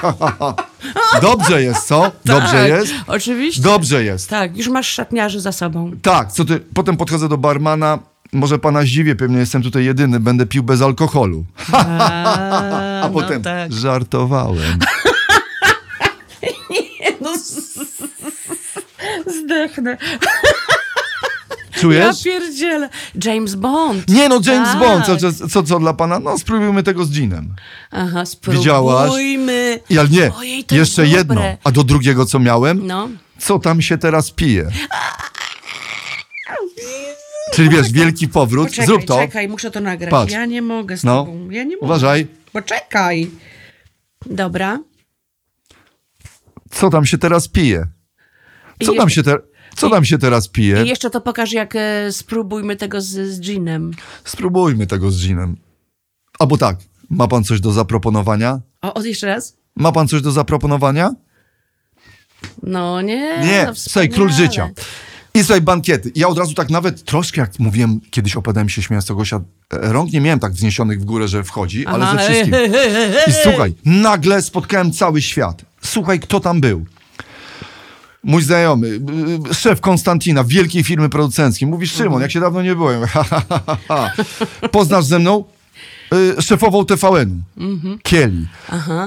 Dobrze 1.23 1.63
jest, 1.63 1.87
co? 1.87 2.13
Dobrze 2.25 2.53
Tak, 2.53 2.69
jest? 2.69 2.93
Oczywiście. 3.07 3.63
Dobrze 3.63 4.05
jest. 4.05 4.31
Tak, 4.31 4.57
już 4.57 4.69
masz 4.69 4.89
szatniarzy 4.89 5.41
za 5.41 5.53
sobą. 5.53 5.91
Tak, 6.03 6.33
co 6.33 6.45
ty? 6.45 6.61
Potem 6.75 6.97
podchodzę 6.97 7.29
do 7.29 7.39
barmana. 7.39 7.99
Może 8.35 8.59
pana 8.59 8.83
zdziwię, 8.83 9.17
pewnie 9.17 9.39
jestem 9.39 9.63
tutaj 9.63 9.85
jedyny, 9.85 10.21
będę 10.21 10.47
pił 10.47 10.63
bez 10.63 10.83
alkoholu. 10.83 11.45
A, 11.73 13.01
A 13.05 13.09
potem 13.09 13.39
No 13.39 13.45
tak. 13.45 13.73
żartowałem. 13.73 14.79
No, 17.21 17.39
z- 17.39 17.79
zdechnę. 19.45 19.97
Ja 21.75 21.81
Czujesz? 21.81 22.23
pierdzielę. 22.25 22.89
James 23.25 23.55
Bond. 23.55 24.09
Nie 24.09 24.29
no, 24.29 24.41
James 24.47 24.69
Tak. 24.69 24.79
Bond, 24.79 25.07
co, 25.07 25.49
co, 25.49 25.63
co, 25.63 25.79
dla 25.79 25.93
pana? 25.95 26.19
No 26.19 26.39
spróbujmy 26.39 26.83
tego 26.83 27.05
z 27.05 27.11
ginem. 27.11 27.55
Aha, 27.91 28.25
spróbujmy. 28.27 28.59
Widziałaś? 28.61 29.11
Ale 29.99 30.09
nie, 30.11 30.33
Ojej, 30.35 30.65
to 30.65 30.75
jeszcze 30.75 31.07
jedno. 31.07 31.41
A 31.65 31.71
do 31.71 31.85
drugiego 31.85 32.27
co 32.27 32.39
miałem? 32.39 32.87
No. 32.87 33.09
Co 33.39 33.59
tam 33.59 33.83
się 33.83 33.99
teraz 33.99 34.31
pije? 34.31 34.69
Czyli 37.55 37.69
wiesz, 37.69 37.93
wielki 37.93 38.29
powrót. 38.29 38.65
Poczekaj, 38.69 38.87
Zrób 38.87 39.05
to. 39.05 39.17
czekaj, 39.19 39.49
muszę 39.49 39.71
to 39.71 39.81
nagrać. 39.81 40.11
Patrz. 40.11 40.33
Ja 40.33 40.47
nie 40.47 40.63
mogę 40.63 40.97
z 40.97 41.05
No. 41.05 41.25
tobą. 41.25 41.51
Ja 41.51 41.65
nie 41.65 41.77
mogę. 41.77 41.87
Uważaj. 41.87 42.27
Poczekaj. 42.53 43.31
Dobra. 44.27 44.79
Co 46.71 46.91
tam 46.91 47.07
się 47.07 47.19
teraz 47.19 47.49
pije? 47.49 47.87
Co 48.85 48.93
I 48.93 48.97
tam 48.97 49.07
jeszcze- 49.07 49.11
się, 49.15 49.23
te, 49.23 49.37
co 49.77 49.91
tam 49.91 50.05
się 50.05 50.19
teraz 50.19 50.47
I 50.47 50.51
pije? 50.51 50.85
jeszcze 50.85 51.11
to 51.11 51.21
pokaż, 51.21 51.53
jak 51.53 51.77
e, 51.77 52.13
spróbujmy 52.13 52.77
tego 52.77 53.01
z, 53.01 53.07
z 53.07 53.41
ginem. 53.41 53.91
Spróbujmy 54.25 54.87
tego 54.87 55.11
z 55.11 55.27
ginem. 55.27 55.57
Albo 56.39 56.57
tak, 56.57 56.77
ma 57.11 57.29
pan 57.29 57.45
coś 57.45 57.61
do 57.61 57.73
zaproponowania? 57.73 58.61
O, 58.83 58.95
od 58.95 59.05
jeszcze 59.05 59.27
raz? 59.27 59.57
Ma 59.77 59.93
pan 59.93 60.09
coś 60.09 60.23
do 60.23 60.33
zaproponowania? 60.33 61.15
No 62.63 63.03
nie. 63.03 63.39
Nie, 63.47 63.65
no 63.67 63.75
słuchaj, 63.75 64.09
król 64.09 64.31
życia. 64.33 64.71
I 65.37 65.45
słuchaj, 65.45 65.61
bankiety. 65.61 66.13
Ja 66.15 66.29
od 66.29 66.39
razu 66.39 66.55
tak 66.55 66.71
nawet 66.71 67.05
troszkę, 67.05 67.41
jak 67.41 67.59
mówiłem, 67.59 68.01
kiedyś 68.11 68.37
opowiadałem 68.37 68.69
się 68.69 68.83
śmiejąc 68.83 69.07
tego 69.07 69.19
Gosia, 69.19 69.37
e, 69.37 69.93
rąk 69.93 70.13
nie 70.13 70.21
miałem 70.21 70.39
tak 70.39 70.53
wzniesionych 70.53 71.01
w 71.01 71.05
górę, 71.05 71.29
że 71.29 71.45
wchodzi, 71.45 71.87
ale 71.87 72.05
Aha. 72.05 72.19
ze 72.19 72.25
wszystkim. 72.25 72.55
I 73.27 73.33
słuchaj, 73.43 73.75
nagle 73.85 74.43
spotkałem 74.43 74.93
cały 74.93 75.23
świat. 75.23 75.65
Słuchaj, 75.83 76.21
kto 76.21 76.41
tam 76.41 76.61
był. 76.61 76.85
Mój 78.25 78.43
znajomy, 78.43 79.01
szef 79.53 79.81
Konstantina, 79.81 80.45
wielkiej 80.45 80.85
firmy 80.85 81.09
producenckiej. 81.09 81.69
Mówi, 81.69 81.87
Szymon, 81.87 82.23
jak 82.23 82.31
się 82.31 82.41
dawno 82.41 82.63
nie 82.63 82.75
byłem. 82.75 83.03
Poznasz 84.73 85.05
ze 85.05 85.19
mną? 85.19 85.45
Y, 86.15 86.43
szefową 86.43 86.85
TVN-u. 86.85 87.99
Kieli. 88.03 88.47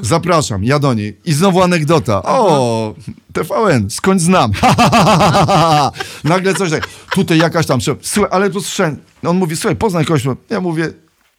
Zapraszam, 0.01 0.63
ja 0.63 0.79
do 0.79 0.93
niej. 0.93 1.17
I 1.25 1.33
znowu 1.33 1.61
anegdota. 1.61 2.23
O, 2.23 2.95
TVN, 3.33 3.89
skąd 3.89 4.21
znam. 4.21 4.51
Nagle 6.23 6.53
coś 6.53 6.71
tak. 6.71 6.87
Tutaj 7.11 7.37
jakaś 7.37 7.65
tam 7.65 7.81
szef. 7.81 7.97
Słuchaj, 8.01 8.31
ale 8.33 8.49
tu 8.49 8.61
słyszałem. 8.61 8.97
On 9.25 9.37
mówi, 9.37 9.55
słuchaj, 9.55 9.75
poznaj 9.75 10.05
kogoś. 10.05 10.23
Ja 10.49 10.61
mówię, 10.61 10.89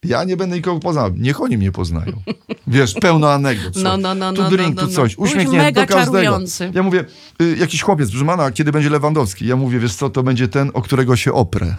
ja 0.03 0.23
nie 0.23 0.37
będę 0.37 0.55
nikogo 0.55 0.79
poznał. 0.79 1.11
Niech 1.17 1.41
oni 1.41 1.57
mnie 1.57 1.71
poznają. 1.71 2.21
Wiesz, 2.67 2.93
pełno 2.93 3.31
anegdot. 3.31 3.75
No, 3.83 3.97
no, 3.97 4.15
no, 4.15 4.33
Tu 4.33 4.41
no, 4.41 4.49
drink, 4.49 4.75
no, 4.75 4.81
tu 4.81 4.87
no. 4.87 4.93
coś. 4.93 5.17
Uśmiechnięty 5.17 5.71
do 5.71 5.81
każdego. 5.87 6.05
czarujący. 6.05 6.71
Ja 6.73 6.83
mówię, 6.83 7.05
y, 7.41 7.55
jakiś 7.59 7.81
chłopiec, 7.81 8.09
proszę 8.09 8.25
pana, 8.25 8.43
a 8.43 8.51
kiedy 8.51 8.71
będzie 8.71 8.89
Lewandowski? 8.89 9.47
Ja 9.47 9.55
mówię, 9.55 9.79
wiesz 9.79 9.95
co, 9.95 10.09
to 10.09 10.23
będzie 10.23 10.47
ten, 10.47 10.71
o 10.73 10.81
którego 10.81 11.15
się 11.15 11.33
oprę. 11.33 11.75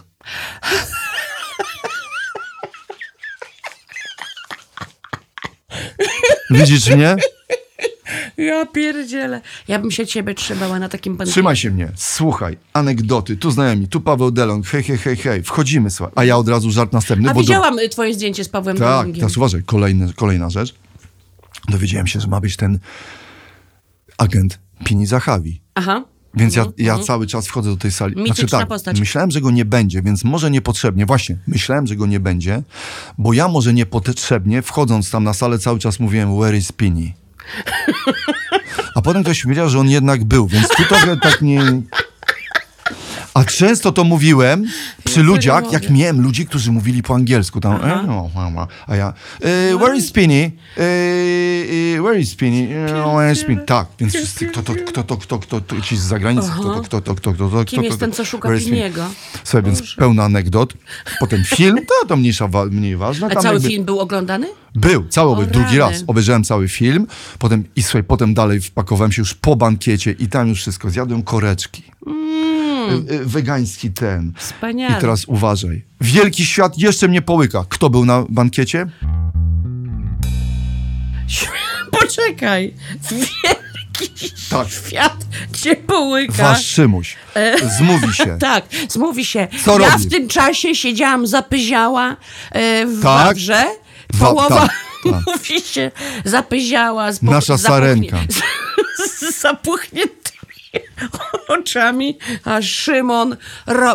Widzisz 6.50 6.90
mnie? 6.90 7.16
Ja 8.36 8.66
pierdzielę. 8.66 9.40
Ja 9.68 9.78
bym 9.78 9.90
się 9.90 10.06
ciebie 10.06 10.34
trzymała 10.34 10.78
na 10.78 10.88
takim 10.88 11.16
bankiecie. 11.16 11.32
Trzymaj 11.32 11.56
się 11.56 11.70
mnie. 11.70 11.88
Słuchaj, 11.96 12.56
anegdoty, 12.72 13.36
tu 13.36 13.50
znajomi, 13.50 13.88
tu 13.88 14.00
Paweł 14.00 14.30
Delong, 14.30 14.66
hej, 14.66 14.82
hej, 14.82 14.98
hej, 14.98 15.16
hej. 15.16 15.42
Wchodzimy, 15.42 15.90
słuchaj. 15.90 16.12
A 16.16 16.24
ja 16.24 16.36
od 16.36 16.48
razu 16.48 16.70
żart 16.70 16.92
następny. 16.92 17.28
A 17.30 17.34
bo 17.34 17.40
do- 17.40 17.42
widziałam 17.42 17.78
y, 17.78 17.88
twoje 17.88 18.14
zdjęcie 18.14 18.44
z 18.44 18.48
Pawłem 18.48 18.76
Tak, 18.76 18.86
Delongiem. 18.88 19.14
teraz 19.16 19.36
uważaj, 19.36 19.62
kolejny, 19.62 20.12
kolejna 20.16 20.50
rzecz. 20.50 20.74
Dowiedziałem 21.68 22.06
się, 22.06 22.20
że 22.20 22.28
ma 22.28 22.40
być 22.40 22.56
ten 22.56 22.78
agent 24.18 24.58
Pini 24.84 25.06
Zahawi. 25.06 25.60
Aha. 25.74 26.04
Więc 26.34 26.56
ja, 26.56 26.66
ja 26.78 26.98
cały 26.98 27.26
czas 27.26 27.46
wchodzę 27.46 27.70
do 27.70 27.76
tej 27.76 27.92
sali. 27.92 28.14
Znaczy 28.14 28.30
Mityczna 28.30 28.58
tak, 28.58 28.68
postać. 28.68 29.00
myślałem, 29.00 29.30
że 29.30 29.40
go 29.40 29.50
nie 29.50 29.64
będzie, 29.64 30.02
więc 30.02 30.24
może 30.24 30.50
niepotrzebnie. 30.50 31.06
Właśnie, 31.06 31.36
myślałem, 31.46 31.86
że 31.86 31.96
go 31.96 32.06
nie 32.06 32.20
będzie, 32.20 32.62
bo 33.18 33.32
ja 33.32 33.48
może 33.48 33.74
niepotrzebnie, 33.74 34.62
wchodząc 34.62 35.10
tam 35.10 35.24
na 35.24 35.34
salę, 35.34 35.58
cały 35.58 35.78
czas 35.78 36.00
mówiłem, 36.00 36.38
where 36.40 36.56
is 36.56 36.72
Pini? 36.72 37.14
A 38.94 39.02
potem 39.02 39.22
ktoś 39.22 39.42
powiedział, 39.42 39.68
że 39.68 39.78
on 39.78 39.88
jednak 39.88 40.24
był, 40.24 40.46
więc 40.46 40.68
tu 40.68 40.84
trochę 40.84 41.16
tak 41.16 41.42
nie... 41.42 41.82
A 43.34 43.44
często 43.44 43.92
to 43.92 44.04
mówiłem 44.04 44.66
przy 45.04 45.22
ludziach, 45.22 45.72
jak 45.72 45.90
miałem 45.90 46.20
ludzi, 46.20 46.46
którzy 46.46 46.72
mówili 46.72 47.02
po 47.02 47.14
angielsku. 47.14 47.60
Tam, 47.60 47.84
e, 47.84 48.02
no, 48.06 48.30
mama. 48.34 48.66
A 48.86 48.96
ja, 48.96 49.12
e, 49.40 49.76
where 49.78 49.96
is 49.96 50.08
Spinny? 50.08 50.52
E, 50.76 50.82
e, 51.96 52.02
where 52.02 52.20
is 52.20 52.30
Spinny? 52.30 52.76
E, 52.76 53.14
where 53.14 53.32
is 53.32 53.40
Spinny? 53.40 53.64
Tak, 53.66 53.86
więc 53.98 54.14
wszyscy, 54.14 54.46
kto 54.46 54.62
to, 54.62 54.74
kto 54.86 55.02
to, 55.02 55.16
kto, 55.16 55.38
kto, 55.38 55.60
kto, 55.60 55.80
ci 55.80 55.96
z 55.96 56.00
zagranicy, 56.00 56.50
kto 56.50 56.74
to, 56.74 56.80
kto 56.80 57.00
to, 57.00 57.14
kto 57.14 57.32
to, 57.32 57.34
kto 57.34 57.48
to, 57.48 57.64
Kim 57.64 57.82
jest 57.82 58.00
ten, 58.00 58.12
co 58.12 58.24
szuka? 58.24 58.48
Piniego? 58.58 59.04
Słuchaj, 59.44 59.62
więc 59.62 59.94
pełno 59.94 60.22
anegdot. 60.22 60.74
Potem 61.20 61.44
film, 61.44 61.76
to, 61.76 62.06
to 62.08 62.16
mniejsza, 62.16 62.48
mniej 62.70 62.96
ważne. 62.96 63.26
A 63.26 63.40
cały 63.40 63.60
film 63.60 63.84
był 63.84 64.00
oglądany? 64.00 64.46
był, 64.74 65.08
cały 65.08 65.30
obejrzałem, 65.30 65.52
drugi 65.52 65.78
raz 65.78 66.04
obejrzałem 66.06 66.44
cały 66.44 66.68
film, 66.68 67.06
potem 67.38 67.64
i 67.76 67.82
słuchaj, 67.82 68.04
potem 68.04 68.34
dalej 68.34 68.60
wpakowałem 68.60 69.12
się 69.12 69.22
już 69.22 69.34
po 69.34 69.56
bankiecie 69.56 70.14
i 70.18 70.28
tam 70.28 70.48
już 70.48 70.60
wszystko, 70.60 70.90
zjadłem 70.90 71.22
koreczki. 71.22 71.82
Y, 72.06 72.49
y, 72.92 73.24
Wegański 73.24 73.90
ten. 73.90 74.32
Wspaniale. 74.36 74.98
I 74.98 75.00
teraz 75.00 75.24
uważaj. 75.24 75.84
Wielki 76.00 76.46
świat 76.46 76.78
jeszcze 76.78 77.08
mnie 77.08 77.22
połyka. 77.22 77.64
Kto 77.68 77.90
był 77.90 78.04
na 78.04 78.24
bankiecie? 78.28 78.86
Poczekaj. 82.00 82.74
Wielki 83.10 84.32
Tak. 84.50 84.68
świat 84.70 85.16
cię 85.52 85.76
połyka. 85.76 86.32
Wasz 86.42 86.66
Szymuś. 86.66 87.16
Zmówi 87.78 88.14
się. 88.14 88.38
Tak, 88.50 88.64
zmówi 88.88 89.24
się. 89.24 89.48
Co 89.64 89.80
ja 89.80 89.90
robi? 89.90 90.04
w 90.04 90.10
tym 90.10 90.28
czasie 90.28 90.74
siedziałam 90.74 91.26
zapyziała 91.26 92.16
e, 92.52 92.86
w 92.86 92.94
Tak. 93.02 93.04
Wawrze. 93.26 93.64
Wa- 94.14 94.26
Połowa 94.26 94.60
tak, 94.60 94.70
tak. 95.12 95.22
mówi 95.26 95.60
się 95.60 95.90
zapyziała. 96.24 97.08
Nasza 97.22 97.58
sarenka. 97.58 98.18
Z, 99.08 99.36
z 99.36 99.44
oczami, 101.60 102.18
a 102.44 102.62
Szymon 102.62 103.36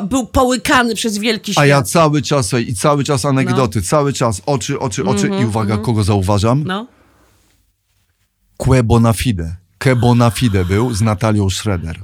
był 0.10 0.28
połykany 0.28 0.96
przez 0.96 1.18
wielki 1.18 1.52
świat. 1.52 1.64
A 1.64 1.66
ja 1.68 1.82
cały 1.82 2.22
czas, 2.22 2.54
i 2.54 2.76
cały 2.76 3.04
czas 3.04 3.26
anegdoty, 3.26 3.82
cały 3.82 4.14
czas 4.14 4.42
oczy, 4.46 4.80
oczy, 4.80 5.06
oczy 5.06 5.30
i 5.42 5.46
uwaga, 5.46 5.78
kogo 5.78 6.04
zauważam? 6.04 6.64
No. 6.64 6.88
Kue 8.58 8.84
Bonafide. 8.84 9.56
Ke 9.78 9.96
Bonafide 9.96 10.66
był 10.66 10.94
z 10.94 11.02
Natalią 11.02 11.50
Schroeder. 11.50 12.00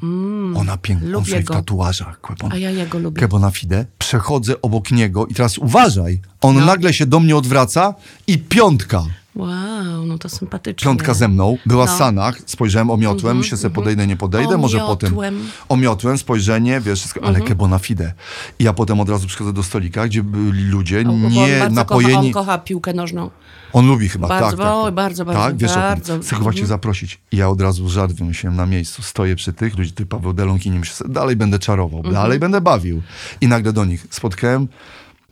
Ona 0.55 0.77
piękna, 0.77 1.17
on 1.17 1.25
sobie 1.25 1.41
w 1.41 1.47
tatuażach. 1.47 2.19
Bonafide. 2.21 2.55
A 2.55 2.57
ja 2.57 2.69
jego 2.69 2.99
lubię. 2.99 3.19
Ke 3.21 3.27
Bonafide. 3.27 3.85
Przechodzę 3.99 4.61
obok 4.61 4.91
niego 4.91 5.25
i 5.27 5.33
teraz 5.33 5.57
uważaj, 5.57 6.21
on 6.41 6.55
No. 6.59 6.65
nagle 6.65 6.93
się 6.93 7.05
do 7.05 7.19
mnie 7.19 7.35
odwraca 7.35 7.93
i 8.27 8.37
piątka. 8.37 9.03
Wow, 9.35 10.05
no 10.05 10.17
to 10.17 10.29
sympatycznie. 10.29 10.85
Piątka 10.85 11.13
ze 11.13 11.27
mną, 11.27 11.57
była 11.65 11.85
No. 11.85 11.91
w 11.91 11.97
sanach, 11.97 12.37
spojrzałem, 12.45 12.89
omiotłem, 12.89 13.37
myślę 13.37 13.57
sobie 13.57 13.75
podejdę, 13.75 14.07
nie 14.07 14.17
podejdę, 14.17 14.57
może 14.57 14.79
potem. 14.79 15.09
Omiotłem. 15.09 15.47
Omiotłem, 15.69 16.17
spojrzenie, 16.17 16.81
wiesz, 16.81 16.99
wszystko, 16.99 17.23
ale 17.23 17.41
ke 17.41 17.55
bona 17.55 17.79
fide. 17.79 18.13
I 18.59 18.63
ja 18.63 18.73
potem 18.73 18.99
od 18.99 19.09
razu 19.09 19.27
przychodzę 19.27 19.53
do 19.53 19.63
stolika, 19.63 20.07
gdzie 20.07 20.23
byli 20.23 20.63
ludzie, 20.63 21.03
Bo 21.03 21.11
on 21.11 21.27
nie 21.27 21.59
bardzo 21.59 21.75
napojeni. 21.75 22.13
Kocha, 22.13 22.27
on 22.27 22.31
kocha 22.33 22.57
piłkę 22.57 22.93
nożną. 22.93 23.29
On 23.73 23.87
lubi 23.87 24.09
chyba, 24.09 24.27
Bardzo, 24.27 24.49
tak, 24.49 24.57
tak. 24.59 24.67
oj, 24.75 24.85
tak. 24.85 24.93
bardzo, 24.93 25.25
bardzo, 25.25 25.41
Tak, 25.41 25.57
wiesz 25.57 25.73
bardzo. 25.75 26.15
o. 26.15 26.19
Chcę 26.19 26.35
chyba 26.35 26.53
cię 26.53 26.65
zaprosić. 26.65 27.19
I 27.31 27.37
ja 27.37 27.49
od 27.49 27.61
razu 27.61 27.89
żart 27.89 28.13
wymyśliłem 28.13 28.55
na 28.55 28.65
miejscu. 28.65 29.01
Stoję 29.03 29.35
przy 29.35 29.53
tych 29.53 29.77
ludzi, 29.77 29.91
ty 29.91 30.05
Paweł 30.05 30.33
Delonki, 30.33 30.71
myślę, 30.71 30.95
sobie, 30.95 31.13
dalej 31.13 31.35
będę 31.35 31.59
czarował, 31.59 31.97
Mhm. 31.99 32.15
dalej 32.15 32.39
będę 32.39 32.61
bawił. 32.61 33.01
I 33.41 33.47
nagle 33.47 33.73
do 33.73 33.85
nich 33.85 34.07
spotkałem 34.09 34.67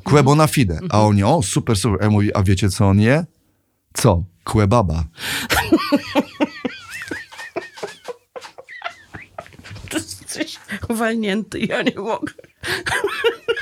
Kue 0.03 0.23
bona 0.23 0.47
fide. 0.47 0.73
Mhm. 0.73 0.89
A 0.93 1.01
oni, 1.05 1.23
o, 1.23 1.41
super, 1.43 1.77
super. 1.77 2.01
Ja 2.01 2.09
mówię, 2.09 2.37
a 2.37 2.43
wiecie 2.43 2.69
co 2.69 2.87
on 2.89 2.99
je? 2.99 3.25
Co? 3.93 4.23
Kue 4.43 4.67
baba. 4.67 5.03
Ty 9.89 9.97
jesteś 9.97 10.59
walnięty, 10.89 11.59
ja 11.59 11.81
nie 11.81 11.95
mogę. 11.95 12.33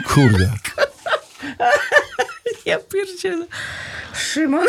Kurde. 0.08 0.54
Ja 2.66 2.80
pierdzielę. 2.80 3.46
Szymon. 4.14 4.68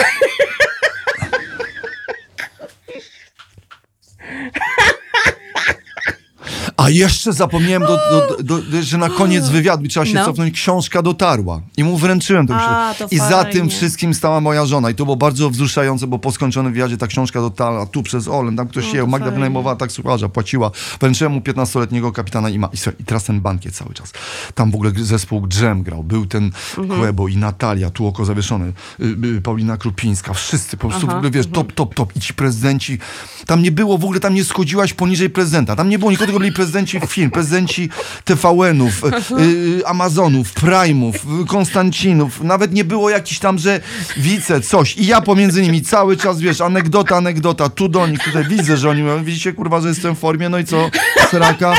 A 6.76 6.90
jeszcze 6.90 7.32
zapomniałem, 7.32 7.82
do, 7.82 7.98
do, 8.42 8.62
do, 8.62 8.82
że 8.82 8.98
na 8.98 9.08
koniec 9.08 9.48
wywiadu 9.48 9.88
trzeba 9.88 10.06
się 10.06 10.14
No. 10.14 10.24
cofnąć, 10.24 10.54
książka 10.54 11.02
dotarła. 11.02 11.60
I 11.76 11.84
mu 11.84 11.96
wręczyłem 11.96 12.46
tę 12.46 12.54
książkę. 12.54 13.14
I 13.14 13.18
za 13.18 13.28
fajnie. 13.28 13.52
tym 13.52 13.70
wszystkim 13.70 14.14
stała 14.14 14.40
moja 14.40 14.66
żona. 14.66 14.90
I 14.90 14.94
to 14.94 15.04
było 15.04 15.16
bardzo 15.16 15.50
wzruszające, 15.50 16.06
bo 16.06 16.18
po 16.18 16.32
skończonym 16.32 16.72
wywiadzie 16.72 16.96
ta 16.96 17.06
książka 17.06 17.40
dotarła 17.40 17.86
tu 17.86 18.02
przez 18.02 18.28
Olen, 18.28 18.56
tam 18.56 18.68
ktoś 18.68 18.84
No, 18.94 19.06
Magda 19.06 19.30
wynajmowała 19.30 19.76
taksówkarza, 19.76 20.28
płaciła. 20.28 20.70
Wręczyłem 21.00 21.32
mu 21.32 21.40
15-letniego 21.40 22.12
kapitana 22.12 22.48
Ima. 22.48 22.68
I, 22.72 22.76
słuchaj, 22.76 23.00
I 23.00 23.04
teraz 23.04 23.24
ten 23.24 23.40
bankiet 23.40 23.74
cały 23.74 23.94
czas. 23.94 24.12
Tam 24.54 24.70
w 24.70 24.74
ogóle 24.74 24.92
zespół 24.96 25.46
Drzem 25.46 25.82
grał. 25.82 26.04
Był 26.04 26.26
ten 26.26 26.52
Mhm. 26.78 27.28
I 27.30 27.36
Natalia, 27.36 27.90
tu 27.90 28.06
oko 28.06 28.24
zawieszone, 28.24 28.72
y, 29.00 29.26
y, 29.36 29.40
Paulina 29.42 29.76
Krupińska. 29.76 30.32
Wszyscy 30.32 30.76
po 30.76 30.88
prostu 30.88 31.06
w 31.06 31.10
ogóle, 31.10 31.30
wiesz, 31.30 31.46
mhm. 31.46 31.66
top, 31.66 31.72
top, 31.72 31.94
top. 31.94 32.16
I 32.16 32.20
ci 32.20 32.34
prezydenci. 32.34 32.98
Tam 33.46 33.62
nie 33.62 33.72
było, 33.72 33.98
w 33.98 34.04
ogóle 34.04 34.20
tam 34.20 34.34
nie 34.34 34.44
schodziłaś 34.44 34.94
poniżej 34.94 35.30
prezydenta. 35.30 35.76
Tam 35.76 35.88
nie 35.88 35.98
było 35.98 36.10
nikogo, 36.10 36.26
tylko 36.26 36.38
byli 36.38 36.52
prezydenci 36.58 37.00
film, 37.08 37.30
prezydenci 37.30 37.88
TVN-ów, 38.24 39.04
y, 39.04 39.42
y, 39.80 39.86
Amazonów, 39.86 40.54
Prime'ów, 40.54 41.46
Konstancinów. 41.46 42.40
Nawet 42.40 42.72
nie 42.72 42.84
było 42.84 43.10
jakiś 43.10 43.38
tam, 43.38 43.58
że 43.58 43.80
wice, 44.16 44.60
coś. 44.60 44.96
I 44.96 45.06
ja 45.06 45.20
pomiędzy 45.20 45.62
nimi 45.62 45.82
cały 45.82 46.16
czas, 46.16 46.40
wiesz, 46.40 46.60
anegdota, 46.60 47.16
anegdota. 47.16 47.68
Tu 47.68 47.88
do 47.88 48.06
nich, 48.06 48.24
tutaj 48.24 48.44
widzę, 48.44 48.76
że 48.76 48.90
oni 48.90 49.02
mówią, 49.02 49.24
widzicie, 49.24 49.52
kurwa, 49.52 49.80
że 49.80 49.88
jestem 49.88 50.16
w 50.16 50.18
formie, 50.18 50.48
no 50.48 50.58
i 50.58 50.64
co, 50.64 50.90
sraka? 51.30 51.74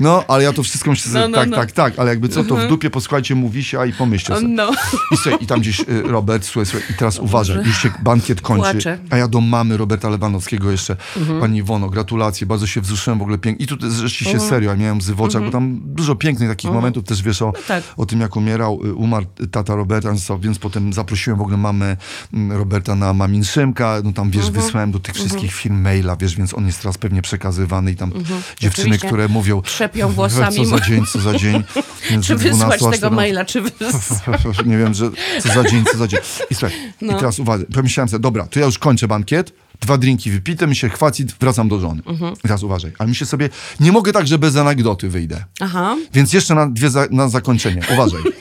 No, 0.00 0.24
ale 0.28 0.44
ja 0.44 0.52
to 0.52 0.62
wszystko 0.62 0.90
myślę, 0.90 1.20
No, 1.20 1.28
no, 1.28 1.36
tak, 1.36 1.48
no. 1.48 1.56
tak, 1.56 1.72
tak, 1.72 1.98
ale 1.98 2.10
jakby 2.10 2.28
co, 2.28 2.44
to 2.44 2.56
w 2.56 2.68
dupie 2.68 2.90
posłuchajcie, 2.90 3.34
mówi 3.34 3.64
się, 3.64 3.80
a 3.80 3.86
i 3.86 3.92
pomyślcie 3.92 4.34
sobie. 4.34 4.48
No. 4.48 4.70
I, 5.12 5.16
słuchaj, 5.16 5.38
I 5.40 5.46
tam 5.46 5.60
gdzieś 5.60 5.80
y, 5.80 6.02
Robert, 6.02 6.44
słuchaj, 6.44 6.66
słuchaj, 6.66 6.90
i 6.90 6.94
teraz 6.94 7.18
uważaj, 7.18 7.56
już 7.56 7.82
się 7.82 7.90
bankiet 8.02 8.40
kończy. 8.40 8.72
Płaczę. 8.72 8.98
A 9.10 9.16
ja 9.16 9.28
do 9.28 9.40
mamy 9.40 9.76
Roberta 9.76 10.08
Lewanowskiego 10.08 10.70
jeszcze, 10.70 10.96
pani 11.40 11.58
Iwono, 11.58 11.90
gratulacje, 11.90 12.46
bardzo 12.46 12.66
się 12.66 12.80
wzruszyłem 12.80 13.18
w 13.18 13.22
ogóle 13.22 13.38
pięknie. 13.38 13.64
I 13.64 13.68
tu 13.68 13.90
zresztą 13.90 14.24
się 14.24 14.40
serio, 14.40 14.70
ja 14.70 14.76
miałem 14.76 14.98
łzy 14.98 15.14
w 15.14 15.22
oczach, 15.22 15.42
bo 15.42 15.50
tam 15.50 15.80
dużo 15.84 16.14
pięknych 16.14 16.48
takich 16.48 16.70
momentów 16.70 17.04
też 17.04 17.22
wiesz 17.22 17.42
o, 17.42 17.52
tak. 17.68 17.84
o 17.96 18.06
tym, 18.06 18.20
jak 18.20 18.36
umierał, 18.36 18.80
y, 18.84 18.94
umarł 18.94 19.26
tata 19.50 19.74
Roberta, 19.74 20.14
więc 20.40 20.58
potem 20.58 20.92
zaprosiłem 20.92 21.38
w 21.38 21.42
ogóle 21.42 21.56
mamę 21.56 21.96
mm, 22.34 22.58
Roberta 22.58 22.94
na 22.94 23.12
Mamin 23.12 23.44
Szymka, 23.44 23.96
no 24.04 24.12
tam 24.12 24.30
wiesz, 24.30 24.50
wysłałem 24.50 24.92
do 24.92 25.00
tych 25.00 25.14
wszystkich 25.14 25.52
firm 25.54 25.80
maila, 25.80 26.16
wiesz, 26.16 26.36
więc 26.36 26.54
on 26.54 26.66
jest 26.66 26.82
teraz 26.82 26.98
pewnie 26.98 27.22
przekazywany 27.22 27.92
i 27.92 27.96
tam 27.96 28.12
dziewczyny, 28.60 28.86
Oczywiście. 28.86 29.06
które 29.06 29.28
mówią, 29.28 29.62
Czepią 29.82 30.08
włosami. 30.08 30.56
Co 30.56 30.64
za 30.64 30.80
dzień, 30.80 31.04
co 31.12 31.20
za 31.20 31.38
dzień. 31.38 31.62
Czy 32.24 32.36
wysłać 32.36 32.56
12 32.56 32.66
a 32.66 32.90
tego 32.90 32.96
14. 32.96 33.10
maila, 33.10 33.44
czy 33.44 33.60
wysłać? 33.60 34.66
Nie 34.66 34.78
wiem, 34.78 34.94
że 34.94 35.10
co 35.42 35.48
za 35.54 35.64
dzień, 35.70 35.84
co 35.92 35.98
za 35.98 36.08
dzień. 36.08 36.20
I 36.50 36.54
słuchaj, 36.54 36.76
No. 37.00 37.12
i 37.12 37.16
teraz 37.16 37.38
uwaga, 37.38 37.64
pomyślałem 37.74 38.08
sobie, 38.08 38.20
dobra, 38.20 38.46
to 38.46 38.60
ja 38.60 38.66
już 38.66 38.78
kończę 38.78 39.08
bankiet, 39.08 39.52
dwa 39.80 39.98
drinki 39.98 40.30
wypite, 40.30 40.66
mi 40.66 40.76
się 40.76 40.88
chwaci, 40.88 41.24
wracam 41.40 41.68
do 41.68 41.80
żony. 41.80 42.02
Mhm. 42.06 42.34
Teraz 42.42 42.62
uważaj, 42.62 42.92
ale 42.98 43.08
myślę 43.08 43.26
sobie, 43.26 43.48
nie 43.80 43.92
mogę 43.92 44.12
tak, 44.12 44.26
że 44.26 44.38
bez 44.38 44.56
anegdoty 44.56 45.08
wyjdę. 45.08 45.44
Aha. 45.60 45.96
Więc 46.14 46.32
jeszcze 46.32 46.54
na 46.54 46.66
dwie 46.66 46.90
za, 46.90 47.06
na 47.10 47.28
zakończenie. 47.28 47.82
Uważaj. 47.92 48.20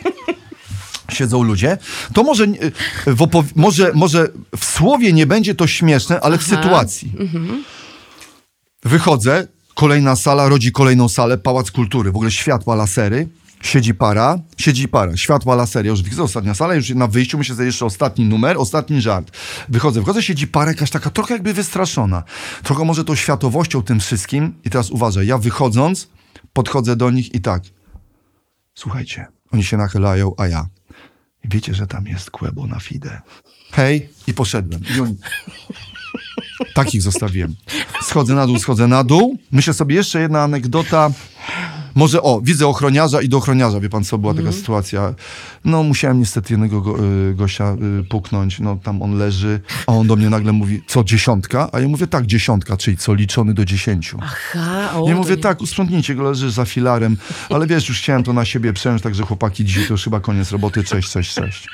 Siedzą 1.12 1.44
ludzie, 1.44 1.78
to 2.14 2.24
może, 2.24 2.48
nie- 2.48 2.60
w 3.08 3.28
może, 3.56 3.92
może 3.94 4.28
w 4.58 4.66
słowie 4.66 5.14
nie 5.14 5.26
będzie 5.26 5.56
to 5.56 5.68
śmieszne, 5.68 6.20
ale 6.22 6.38
w 6.38 6.44
sytuacji. 6.44 7.12
Wychodzę, 8.84 9.48
kolejna 9.76 10.16
sala 10.16 10.50
rodzi 10.50 10.72
kolejną 10.72 11.10
salę, 11.10 11.38
pałac 11.38 11.72
kultury, 11.72 12.12
w 12.12 12.16
ogóle 12.16 12.32
światła, 12.32 12.76
lasery. 12.76 13.30
Siedzi 13.62 13.94
para, 13.94 14.40
siedzi 14.58 14.88
para, 14.88 15.18
światła, 15.18 15.56
lasery. 15.56 15.90
Już 15.90 16.02
widzę 16.02 16.24
ostatnia 16.24 16.54
sala, 16.54 16.76
już 16.76 16.90
na 16.90 17.08
wyjściu 17.08 17.38
muszę 17.38 17.54
sobie 17.54 17.66
jeszcze 17.66 17.86
ostatni 17.86 18.26
numer, 18.26 18.58
ostatni 18.58 19.02
żart. 19.02 19.38
Wychodzę, 19.70 20.00
wychodzę, 20.00 20.24
siedzi 20.24 20.48
para 20.48 20.72
jakaś 20.72 20.90
taka 20.90 21.10
trochę 21.10 21.34
jakby 21.34 21.54
wystraszona. 21.54 22.24
Trochę 22.64 22.86
może 22.86 23.04
tą 23.04 23.16
światowością 23.16 23.84
tym 23.84 24.00
wszystkim. 24.00 24.54
I 24.66 24.70
teraz 24.70 24.92
uważaj, 24.92 25.28
ja 25.28 25.38
wychodząc, 25.38 26.08
podchodzę 26.54 26.96
do 26.96 27.12
nich 27.12 27.36
i 27.36 27.42
tak. 27.42 27.64
Słuchajcie, 28.74 29.28
oni 29.52 29.64
się 29.64 29.78
nachylają, 29.78 30.34
a 30.38 30.48
ja. 30.48 30.68
Wiecie, 31.44 31.74
że 31.74 31.88
tam 31.88 32.08
jest 32.08 32.32
kłębo 32.32 32.68
na 32.68 32.80
fide. 32.80 33.22
Hej, 33.72 34.10
i 34.28 34.34
poszedłem. 34.34 34.82
I 34.98 35.00
oni... 35.00 35.18
Takich 36.74 37.02
zostawiłem. 37.02 37.56
Schodzę 38.02 38.36
na 38.36 38.48
dół, 38.48 38.60
schodzę 38.60 38.88
na 38.88 39.04
dół. 39.04 39.38
Myślę 39.52 39.74
sobie 39.74 39.96
jeszcze 39.96 40.22
jedna 40.22 40.42
anegdota. 40.44 41.12
Może 41.96 42.22
o, 42.22 42.42
widzę 42.44 42.68
ochroniarza 42.68 43.22
i 43.22 43.30
do 43.30 43.38
ochroniarza, 43.38 43.80
wie 43.80 43.90
pan 43.90 44.04
co, 44.04 44.18
była 44.18 44.34
taka 44.34 44.52
sytuacja. 44.52 45.14
No 45.66 45.84
musiałem 45.84 46.20
niestety 46.20 46.54
jednego 46.54 46.82
go, 46.82 46.96
y, 47.30 47.34
gościa 47.36 47.76
y, 48.02 48.04
puknąć, 48.04 48.60
no 48.60 48.76
tam 48.84 49.02
on 49.02 49.18
leży, 49.18 49.60
a 49.88 49.92
on 49.92 50.08
do 50.08 50.16
mnie 50.16 50.30
nagle 50.30 50.52
mówi, 50.52 50.82
co, 50.88 51.04
dziesiątka? 51.04 51.70
A 51.72 51.80
ja 51.80 51.88
mówię, 51.88 52.08
tak, 52.08 52.26
dziesiątka, 52.26 52.78
czyli 52.78 52.98
co, 52.98 53.14
liczony 53.14 53.54
do 53.54 53.66
dziesięciu. 53.66 54.18
Aha, 54.22 54.90
o, 55.02 55.10
Ja 55.10 55.16
mówię, 55.16 55.36
nie- 55.36 55.42
tak, 55.42 55.62
usprzątnijcie 55.62 56.16
go, 56.16 56.24
leży 56.24 56.52
za 56.52 56.66
filarem, 56.66 57.18
ale 57.50 57.68
wiesz, 57.68 57.90
już 57.90 58.00
chciałem 58.00 58.24
to 58.24 58.34
na 58.34 58.46
siebie 58.46 58.74
przejąć, 58.74 59.02
także 59.02 59.24
chłopaki, 59.24 59.66
dzisiaj 59.66 59.86
to 59.88 59.94
już 59.94 60.04
chyba 60.04 60.20
koniec 60.20 60.52
roboty, 60.52 60.84
cześć, 60.84 61.12
cześć, 61.12 61.34
cześć. 61.34 61.68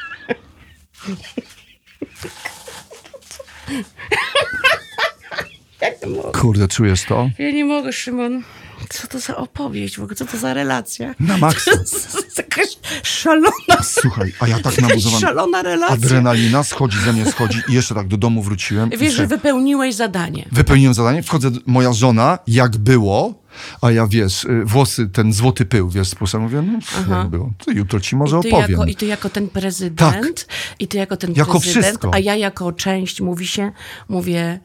Jak 5.81 5.99
to 5.99 6.09
mogę? 6.09 6.31
Kurde, 6.39 6.67
czujesz 6.67 7.03
to? 7.03 7.29
Ja 7.39 7.51
nie 7.51 7.65
mogę, 7.65 7.93
Szymon. 7.93 8.43
Co 8.89 9.07
to 9.07 9.19
za 9.19 9.35
opowieść 9.37 9.97
w 9.97 10.01
ogóle? 10.01 10.15
Co 10.15 10.25
to 10.25 10.37
za 10.37 10.53
relacja? 10.53 11.15
Na 11.19 11.37
maksa. 11.37 11.71
To 12.11 12.19
jest 12.23 12.37
jakaś 12.37 12.67
szalona, 13.03 13.51
Słuchaj, 13.83 14.33
a 14.39 14.47
ja 14.47 14.59
tak 14.59 14.81
nabuzowany. 14.81 15.21
szalona 15.21 15.61
relacja. 15.61 15.95
Adrenalina 15.95 16.63
schodzi 16.63 16.97
ze 16.99 17.13
mnie, 17.13 17.25
schodzi 17.31 17.61
i 17.69 17.73
jeszcze 17.73 17.95
tak 17.95 18.07
do 18.07 18.17
domu 18.17 18.43
wróciłem. 18.43 18.89
Wiesz, 18.89 19.13
że 19.13 19.27
wypełniłeś 19.27 19.95
zadanie. 19.95 20.45
Wypełniłem 20.51 20.93
zadanie, 20.93 21.23
wchodzę, 21.23 21.49
moja 21.65 21.93
żona, 21.93 22.39
jak 22.47 22.77
było, 22.77 23.43
a 23.81 23.91
ja 23.91 24.07
wiesz, 24.07 24.43
y, 24.43 24.65
włosy, 24.65 25.07
ten 25.09 25.33
złoty 25.33 25.65
pył, 25.65 25.89
wiesz, 25.89 26.07
spuszczam, 26.07 26.41
mówię, 26.41 26.63
no 27.07 27.17
jak 27.17 27.27
było, 27.27 27.51
to 27.65 27.71
jutro 27.71 27.99
ci 27.99 28.15
może 28.15 28.35
I 28.35 28.39
opowiem. 28.39 28.71
jako, 28.71 28.85
I 28.85 28.95
ty 28.95 29.05
jako 29.05 29.29
ten 29.29 29.47
prezydent, 29.49 30.47
i 30.79 30.87
ty 30.87 30.97
jako 30.97 31.17
ten 31.17 31.33
Jako 31.35 31.59
prezydent, 31.59 31.85
wszystko. 31.85 32.11
a 32.13 32.19
ja 32.19 32.35
jako 32.35 32.71
część, 32.71 33.21
mówi 33.21 33.47
się, 33.47 33.71
mówię, 34.09 34.59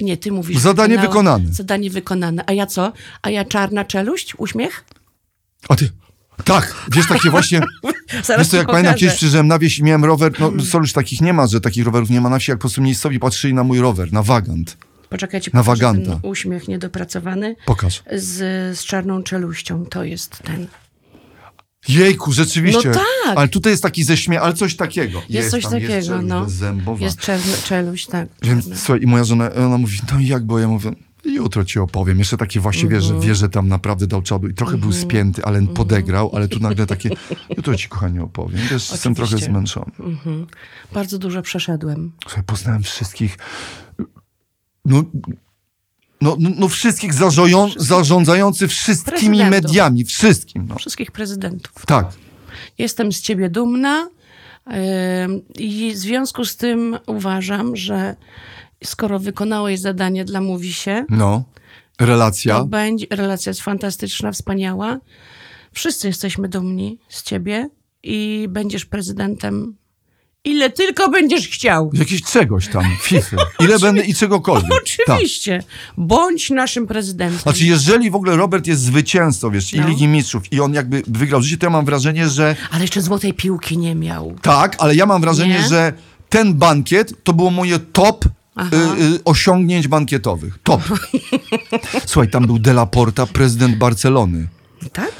nie, 0.00 0.16
ty 0.16 0.32
mówisz... 0.32 0.58
Zadanie 0.58 0.94
wykonała- 0.98 1.08
wykonane. 1.08 1.52
Zadanie 1.52 1.90
wykonane. 1.90 2.44
A 2.46 2.52
ja 2.52 2.66
co? 2.66 2.92
A 3.22 3.30
ja 3.30 3.44
czarna 3.44 3.84
czeluść? 3.84 4.34
Uśmiech? 4.38 4.84
A 5.68 5.76
ty, 5.76 5.90
tak, 6.44 6.74
wiesz, 6.92 7.06
takie 7.08 7.30
właśnie, 7.30 7.60
wiesz 8.38 8.48
to 8.48 8.56
jak 8.56 8.66
pamiętam, 8.66 8.94
kiedyś 8.94 9.14
przyjrzałem 9.16 9.46
na 9.46 9.58
wieś 9.58 9.78
i 9.78 9.82
miałem 9.82 10.04
rower, 10.04 10.32
no 10.40 10.52
sorry, 10.64 10.88
takich 10.88 11.20
nie 11.20 11.32
ma, 11.32 11.46
że 11.46 11.60
takich 11.60 11.84
rowerów 11.84 12.10
nie 12.10 12.20
ma 12.20 12.28
na 12.28 12.38
wsi, 12.38 12.50
jak 12.50 12.58
po 12.58 12.60
prostu 12.62 12.82
miejscowi 12.82 13.20
patrzyli 13.20 13.54
na 13.54 13.64
mój 13.64 13.80
rower, 13.80 14.12
na 14.12 14.22
wagant. 14.22 14.76
Poczekaj, 15.08 15.38
ja 15.38 15.40
ci 15.40 15.50
Na 15.54 15.62
waganta. 15.62 16.20
uśmiech 16.22 16.68
niedopracowany 16.68 17.56
Pokaż. 17.66 18.02
z, 18.12 18.78
z 18.78 18.84
czarną 18.84 19.22
czeluścią. 19.22 19.86
To 19.86 20.04
jest 20.04 20.38
ten. 20.44 20.66
Jejku, 21.88 22.32
rzeczywiście. 22.32 22.88
No 22.88 22.94
tak. 22.94 23.36
Ale 23.36 23.48
tutaj 23.48 23.72
jest 23.72 23.82
taki 23.82 24.04
ze 24.04 24.16
śmie, 24.16 24.40
ale 24.40 24.54
coś 24.54 24.76
takiego. 24.76 25.22
Jest, 25.28 25.50
coś 25.50 25.62
tam, 25.62 25.72
takiego, 25.72 25.94
jest 25.94 26.08
czeluść 26.08 26.28
no. 26.28 26.48
Zębowa. 26.48 27.04
Jest 27.04 27.18
czeluść, 27.64 28.06
tak. 28.06 28.28
Więc 28.42 28.64
słuchaj, 28.80 29.02
i 29.02 29.06
moja 29.06 29.24
żona, 29.24 29.50
ona 29.52 29.78
mówi, 29.78 29.98
no 30.12 30.18
i 30.20 30.26
jak, 30.26 30.44
bo 30.46 30.58
ja 30.58 30.68
mówię, 30.68 30.90
jutro 31.24 31.64
ci 31.64 31.78
opowiem. 31.78 32.18
Jeszcze 32.18 32.36
takie 32.36 32.60
właśnie, 32.60 32.88
wiesz, 32.88 33.04
Mhm. 33.04 33.22
że 33.22 33.28
wie, 33.28 33.34
że 33.34 33.48
tam 33.48 33.68
naprawdę 33.68 34.06
dał 34.06 34.22
czadu 34.22 34.48
i 34.48 34.54
trochę 34.54 34.78
był 34.78 34.92
spięty, 34.92 35.44
ale 35.44 35.62
podegrał, 35.66 36.30
ale 36.36 36.48
tu 36.48 36.60
nagle 36.60 36.86
takie, 36.86 37.10
jutro 37.56 37.74
ci 37.76 37.88
kochanie 37.88 38.22
opowiem. 38.22 38.60
Wiesz, 38.70 38.90
jestem 38.90 39.14
trochę 39.14 39.28
Oczywiście. 39.36 39.50
zmęczony. 39.50 39.92
Bardzo 40.92 41.18
dużo 41.18 41.42
przeszedłem. 41.42 42.12
Słuchaj, 42.22 42.42
poznałem 42.44 42.82
wszystkich, 42.82 43.38
no, 44.84 45.04
no, 46.24 46.36
no, 46.40 46.50
no 46.56 46.68
wszystkich 46.68 47.14
zarządzą, 47.14 47.68
zarządzających 47.76 48.70
wszystkimi 48.70 49.38
Prezydentów. 49.38 49.50
mediami, 49.50 50.04
wszystkim. 50.04 50.66
No. 50.68 50.74
Wszystkich 50.78 51.10
prezydentów. 51.10 51.86
Tak. 51.86 52.06
Jestem 52.78 53.12
z 53.12 53.20
ciebie 53.20 53.50
dumna 53.50 54.08
ym, 55.24 55.42
i 55.58 55.92
w 55.94 55.96
związku 55.96 56.44
z 56.44 56.56
tym 56.56 56.98
uważam, 57.06 57.76
że 57.76 58.16
skoro 58.84 59.18
wykonałeś 59.18 59.80
zadanie 59.80 60.24
dla 60.24 60.40
Mówi 60.40 60.72
się, 60.72 61.04
No. 61.10 61.44
Relacja. 62.00 62.58
to 62.58 62.64
będzie, 62.66 63.06
relacja 63.10 63.50
jest 63.50 63.62
fantastyczna, 63.62 64.32
wspaniała. 64.32 64.98
Wszyscy 65.72 66.06
jesteśmy 66.06 66.48
dumni 66.48 66.98
z 67.08 67.22
ciebie 67.22 67.68
i 68.02 68.46
będziesz 68.50 68.84
prezydentem 68.84 69.76
ile 70.44 70.70
tylko 70.70 71.10
będziesz 71.10 71.48
chciał. 71.48 71.90
Jakiegoś 71.92 72.22
czegoś 72.32 72.68
tam, 72.68 72.84
FIFA. 73.02 73.36
Ile 73.60 73.78
będę 73.78 74.02
i 74.04 74.14
czegokolwiek. 74.14 74.70
Tak. 74.70 75.16
Oczywiście. 75.16 75.62
Bądź 75.96 76.50
naszym 76.50 76.86
prezydentem. 76.86 77.38
Znaczy, 77.40 77.64
jeżeli 77.64 78.10
w 78.10 78.14
ogóle 78.14 78.36
Robert 78.36 78.66
jest 78.66 78.82
zwycięzcą, 78.82 79.50
wiesz, 79.50 79.74
i 79.74 79.80
No. 79.80 79.88
Ligi 79.88 80.08
Mistrzów, 80.08 80.52
i 80.52 80.60
on 80.60 80.74
jakby 80.74 81.02
wygrał 81.06 81.42
życie, 81.42 81.56
to 81.58 81.66
ja 81.66 81.70
mam 81.70 81.84
wrażenie, 81.84 82.28
że 82.28 82.56
Ale 82.70 82.80
jeszcze 82.82 83.02
złotej 83.02 83.34
piłki 83.34 83.78
nie 83.78 83.94
miał. 83.94 84.36
tak, 84.42 84.76
ale 84.78 84.94
ja 84.94 85.06
mam 85.06 85.20
wrażenie, 85.20 85.54
Nie? 85.58 85.68
że 85.68 85.92
ten 86.28 86.54
bankiet 86.54 87.24
to 87.24 87.32
było 87.32 87.50
moje 87.50 87.78
top 87.78 88.24
y, 88.24 88.30
y, 89.02 89.24
osiągnięć 89.24 89.88
bankietowych. 89.88 90.58
Top. 90.62 90.82
Słuchaj, 92.06 92.30
tam 92.30 92.46
był 92.46 92.58
De 92.58 92.70
La 92.70 92.86
Porta, 92.86 93.26
prezydent 93.26 93.76
Barcelony. 93.76 94.48
Tak? 94.92 95.12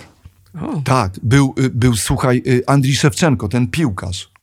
O. 0.62 0.80
Tak, 0.84 1.12
był, 1.22 1.54
y, 1.58 1.70
był 1.70 1.96
słuchaj, 1.96 2.42
y, 2.46 2.62
Andrii 2.66 2.96
Szewczenko, 2.96 3.48
ten 3.48 3.68
piłkarz. 3.68 4.34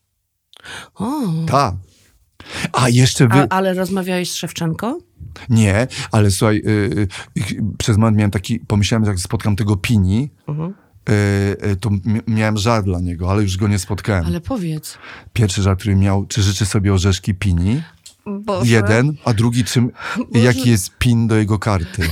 O. 0.95 1.21
Tak. 1.47 1.75
A 2.73 2.89
jeszcze 2.89 3.27
wy... 3.27 3.33
A, 3.39 3.47
ale 3.49 3.73
rozmawiałeś 3.73 4.31
z 4.31 4.35
Szewczenko? 4.35 4.99
Nie, 5.49 5.87
ale 6.11 6.31
słuchaj, 6.31 6.57
y, 6.57 6.69
y, 6.69 7.07
y, 7.51 7.63
przez 7.77 7.97
moment 7.97 8.17
miałem 8.17 8.31
taki, 8.31 8.59
pomyślałem, 8.59 9.05
że 9.05 9.11
jak 9.11 9.19
spotkam 9.19 9.55
tego 9.55 9.75
Pini, 9.75 10.29
Mhm. 10.47 10.73
y, 11.09 11.13
y, 11.71 11.75
to 11.75 11.89
mi- 11.89 12.21
miałem 12.27 12.57
żart 12.57 12.85
dla 12.85 12.99
niego, 12.99 13.31
ale 13.31 13.41
już 13.41 13.57
go 13.57 13.67
nie 13.67 13.79
spotkałem. 13.79 14.25
Ale 14.25 14.41
powiedz. 14.41 14.97
Pierwszy 15.33 15.61
żart, 15.61 15.79
który 15.79 15.95
miał, 15.95 16.25
czy 16.25 16.41
życzy 16.41 16.65
sobie 16.65 16.93
orzeszki 16.93 17.33
Pini? 17.33 17.81
Boże. 18.25 18.71
Jeden, 18.71 19.13
a 19.25 19.33
drugi, 19.33 19.63
czym, 19.63 19.91
jaki 20.31 20.69
jest 20.69 20.97
pin 20.99 21.27
do 21.27 21.35
jego 21.35 21.59
karty? 21.59 22.07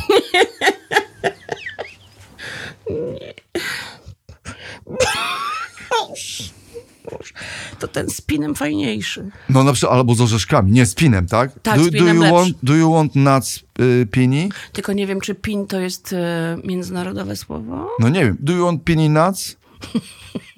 To 7.80 7.88
ten 7.88 8.10
z 8.10 8.22
pinem 8.22 8.56
fajniejszy. 8.56 9.30
No 9.50 9.64
na 9.64 9.74
przykład, 9.74 9.98
albo 9.98 10.16
z 10.16 10.22
orzeszkami, 10.22 10.72
nie, 10.72 10.86
z 10.86 10.96
pinem, 10.96 11.28
tak? 11.28 11.52
Tak, 11.62 11.78
do, 11.80 11.84
z 11.84 11.90
pinem 11.92 12.06
do, 12.08 12.14
you 12.14 12.22
lepszy. 12.22 12.36
want, 12.36 12.56
do 12.64 12.76
you 12.76 12.94
want 12.94 13.16
nuts, 13.16 13.64
y, 13.80 14.08
Pini? 14.12 14.50
Tylko 14.74 14.94
nie 14.94 15.08
wiem, 15.08 15.22
czy 15.22 15.36
pin 15.36 15.68
to 15.68 15.80
jest 15.80 16.14
e, 16.14 16.58
międzynarodowe 16.64 17.36
słowo. 17.36 17.90
No 18.00 18.10
nie 18.10 18.26
wiem, 18.26 18.38
do 18.40 18.54
you 18.54 18.66
want 18.66 18.84
Pini 18.84 19.10
nuts? 19.10 19.56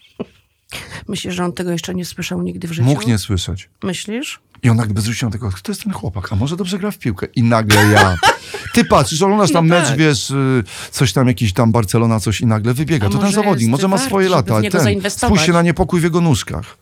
Myślisz, 1.08 1.36
że 1.36 1.46
on 1.46 1.54
tego 1.54 1.72
jeszcze 1.72 1.96
nie 1.96 2.06
słyszał 2.06 2.42
nigdy 2.42 2.68
w 2.68 2.72
życiu? 2.72 2.88
Mógł 2.88 3.08
nie 3.08 3.18
słyszeć. 3.18 3.70
Myślisz? 3.84 4.40
I 4.64 4.70
on 4.70 4.78
nagle 4.78 4.94
bezrucznie 4.94 5.32
tego, 5.32 5.50
kto 5.52 5.72
jest 5.72 5.84
ten 5.84 5.94
chłopak? 5.94 6.34
A 6.34 6.36
może 6.36 6.58
dobrze 6.58 6.80
gra 6.80 6.92
w 6.92 6.98
piłkę? 6.98 7.28
I 7.36 7.44
nagle 7.44 7.86
ja. 7.86 8.16
Ty 8.74 8.86
patrzysz, 8.86 9.22
oglądasz 9.22 9.52
tam 9.52 9.68
No 9.68 9.76
mecz, 9.76 9.88
tak. 9.88 9.98
wiesz, 9.98 10.30
y, 10.30 10.64
coś 10.92 11.14
tam, 11.14 11.28
jakiś 11.28 11.54
tam 11.54 11.72
Barcelona, 11.72 12.20
coś 12.20 12.42
i 12.42 12.46
nagle 12.46 12.74
wybiega. 12.74 13.08
A 13.08 13.10
to 13.10 13.18
ten 13.18 13.32
zawodnik, 13.32 13.70
może 13.70 13.88
ma 13.88 13.98
swoje 13.98 14.30
lata, 14.30 14.56
ale 14.56 14.70
ten, 14.70 15.10
spójrzcie 15.10 15.54
na 15.54 15.62
niepokój 15.62 16.00
w 16.00 16.04
jego 16.04 16.22
nóżkach. 16.22 16.78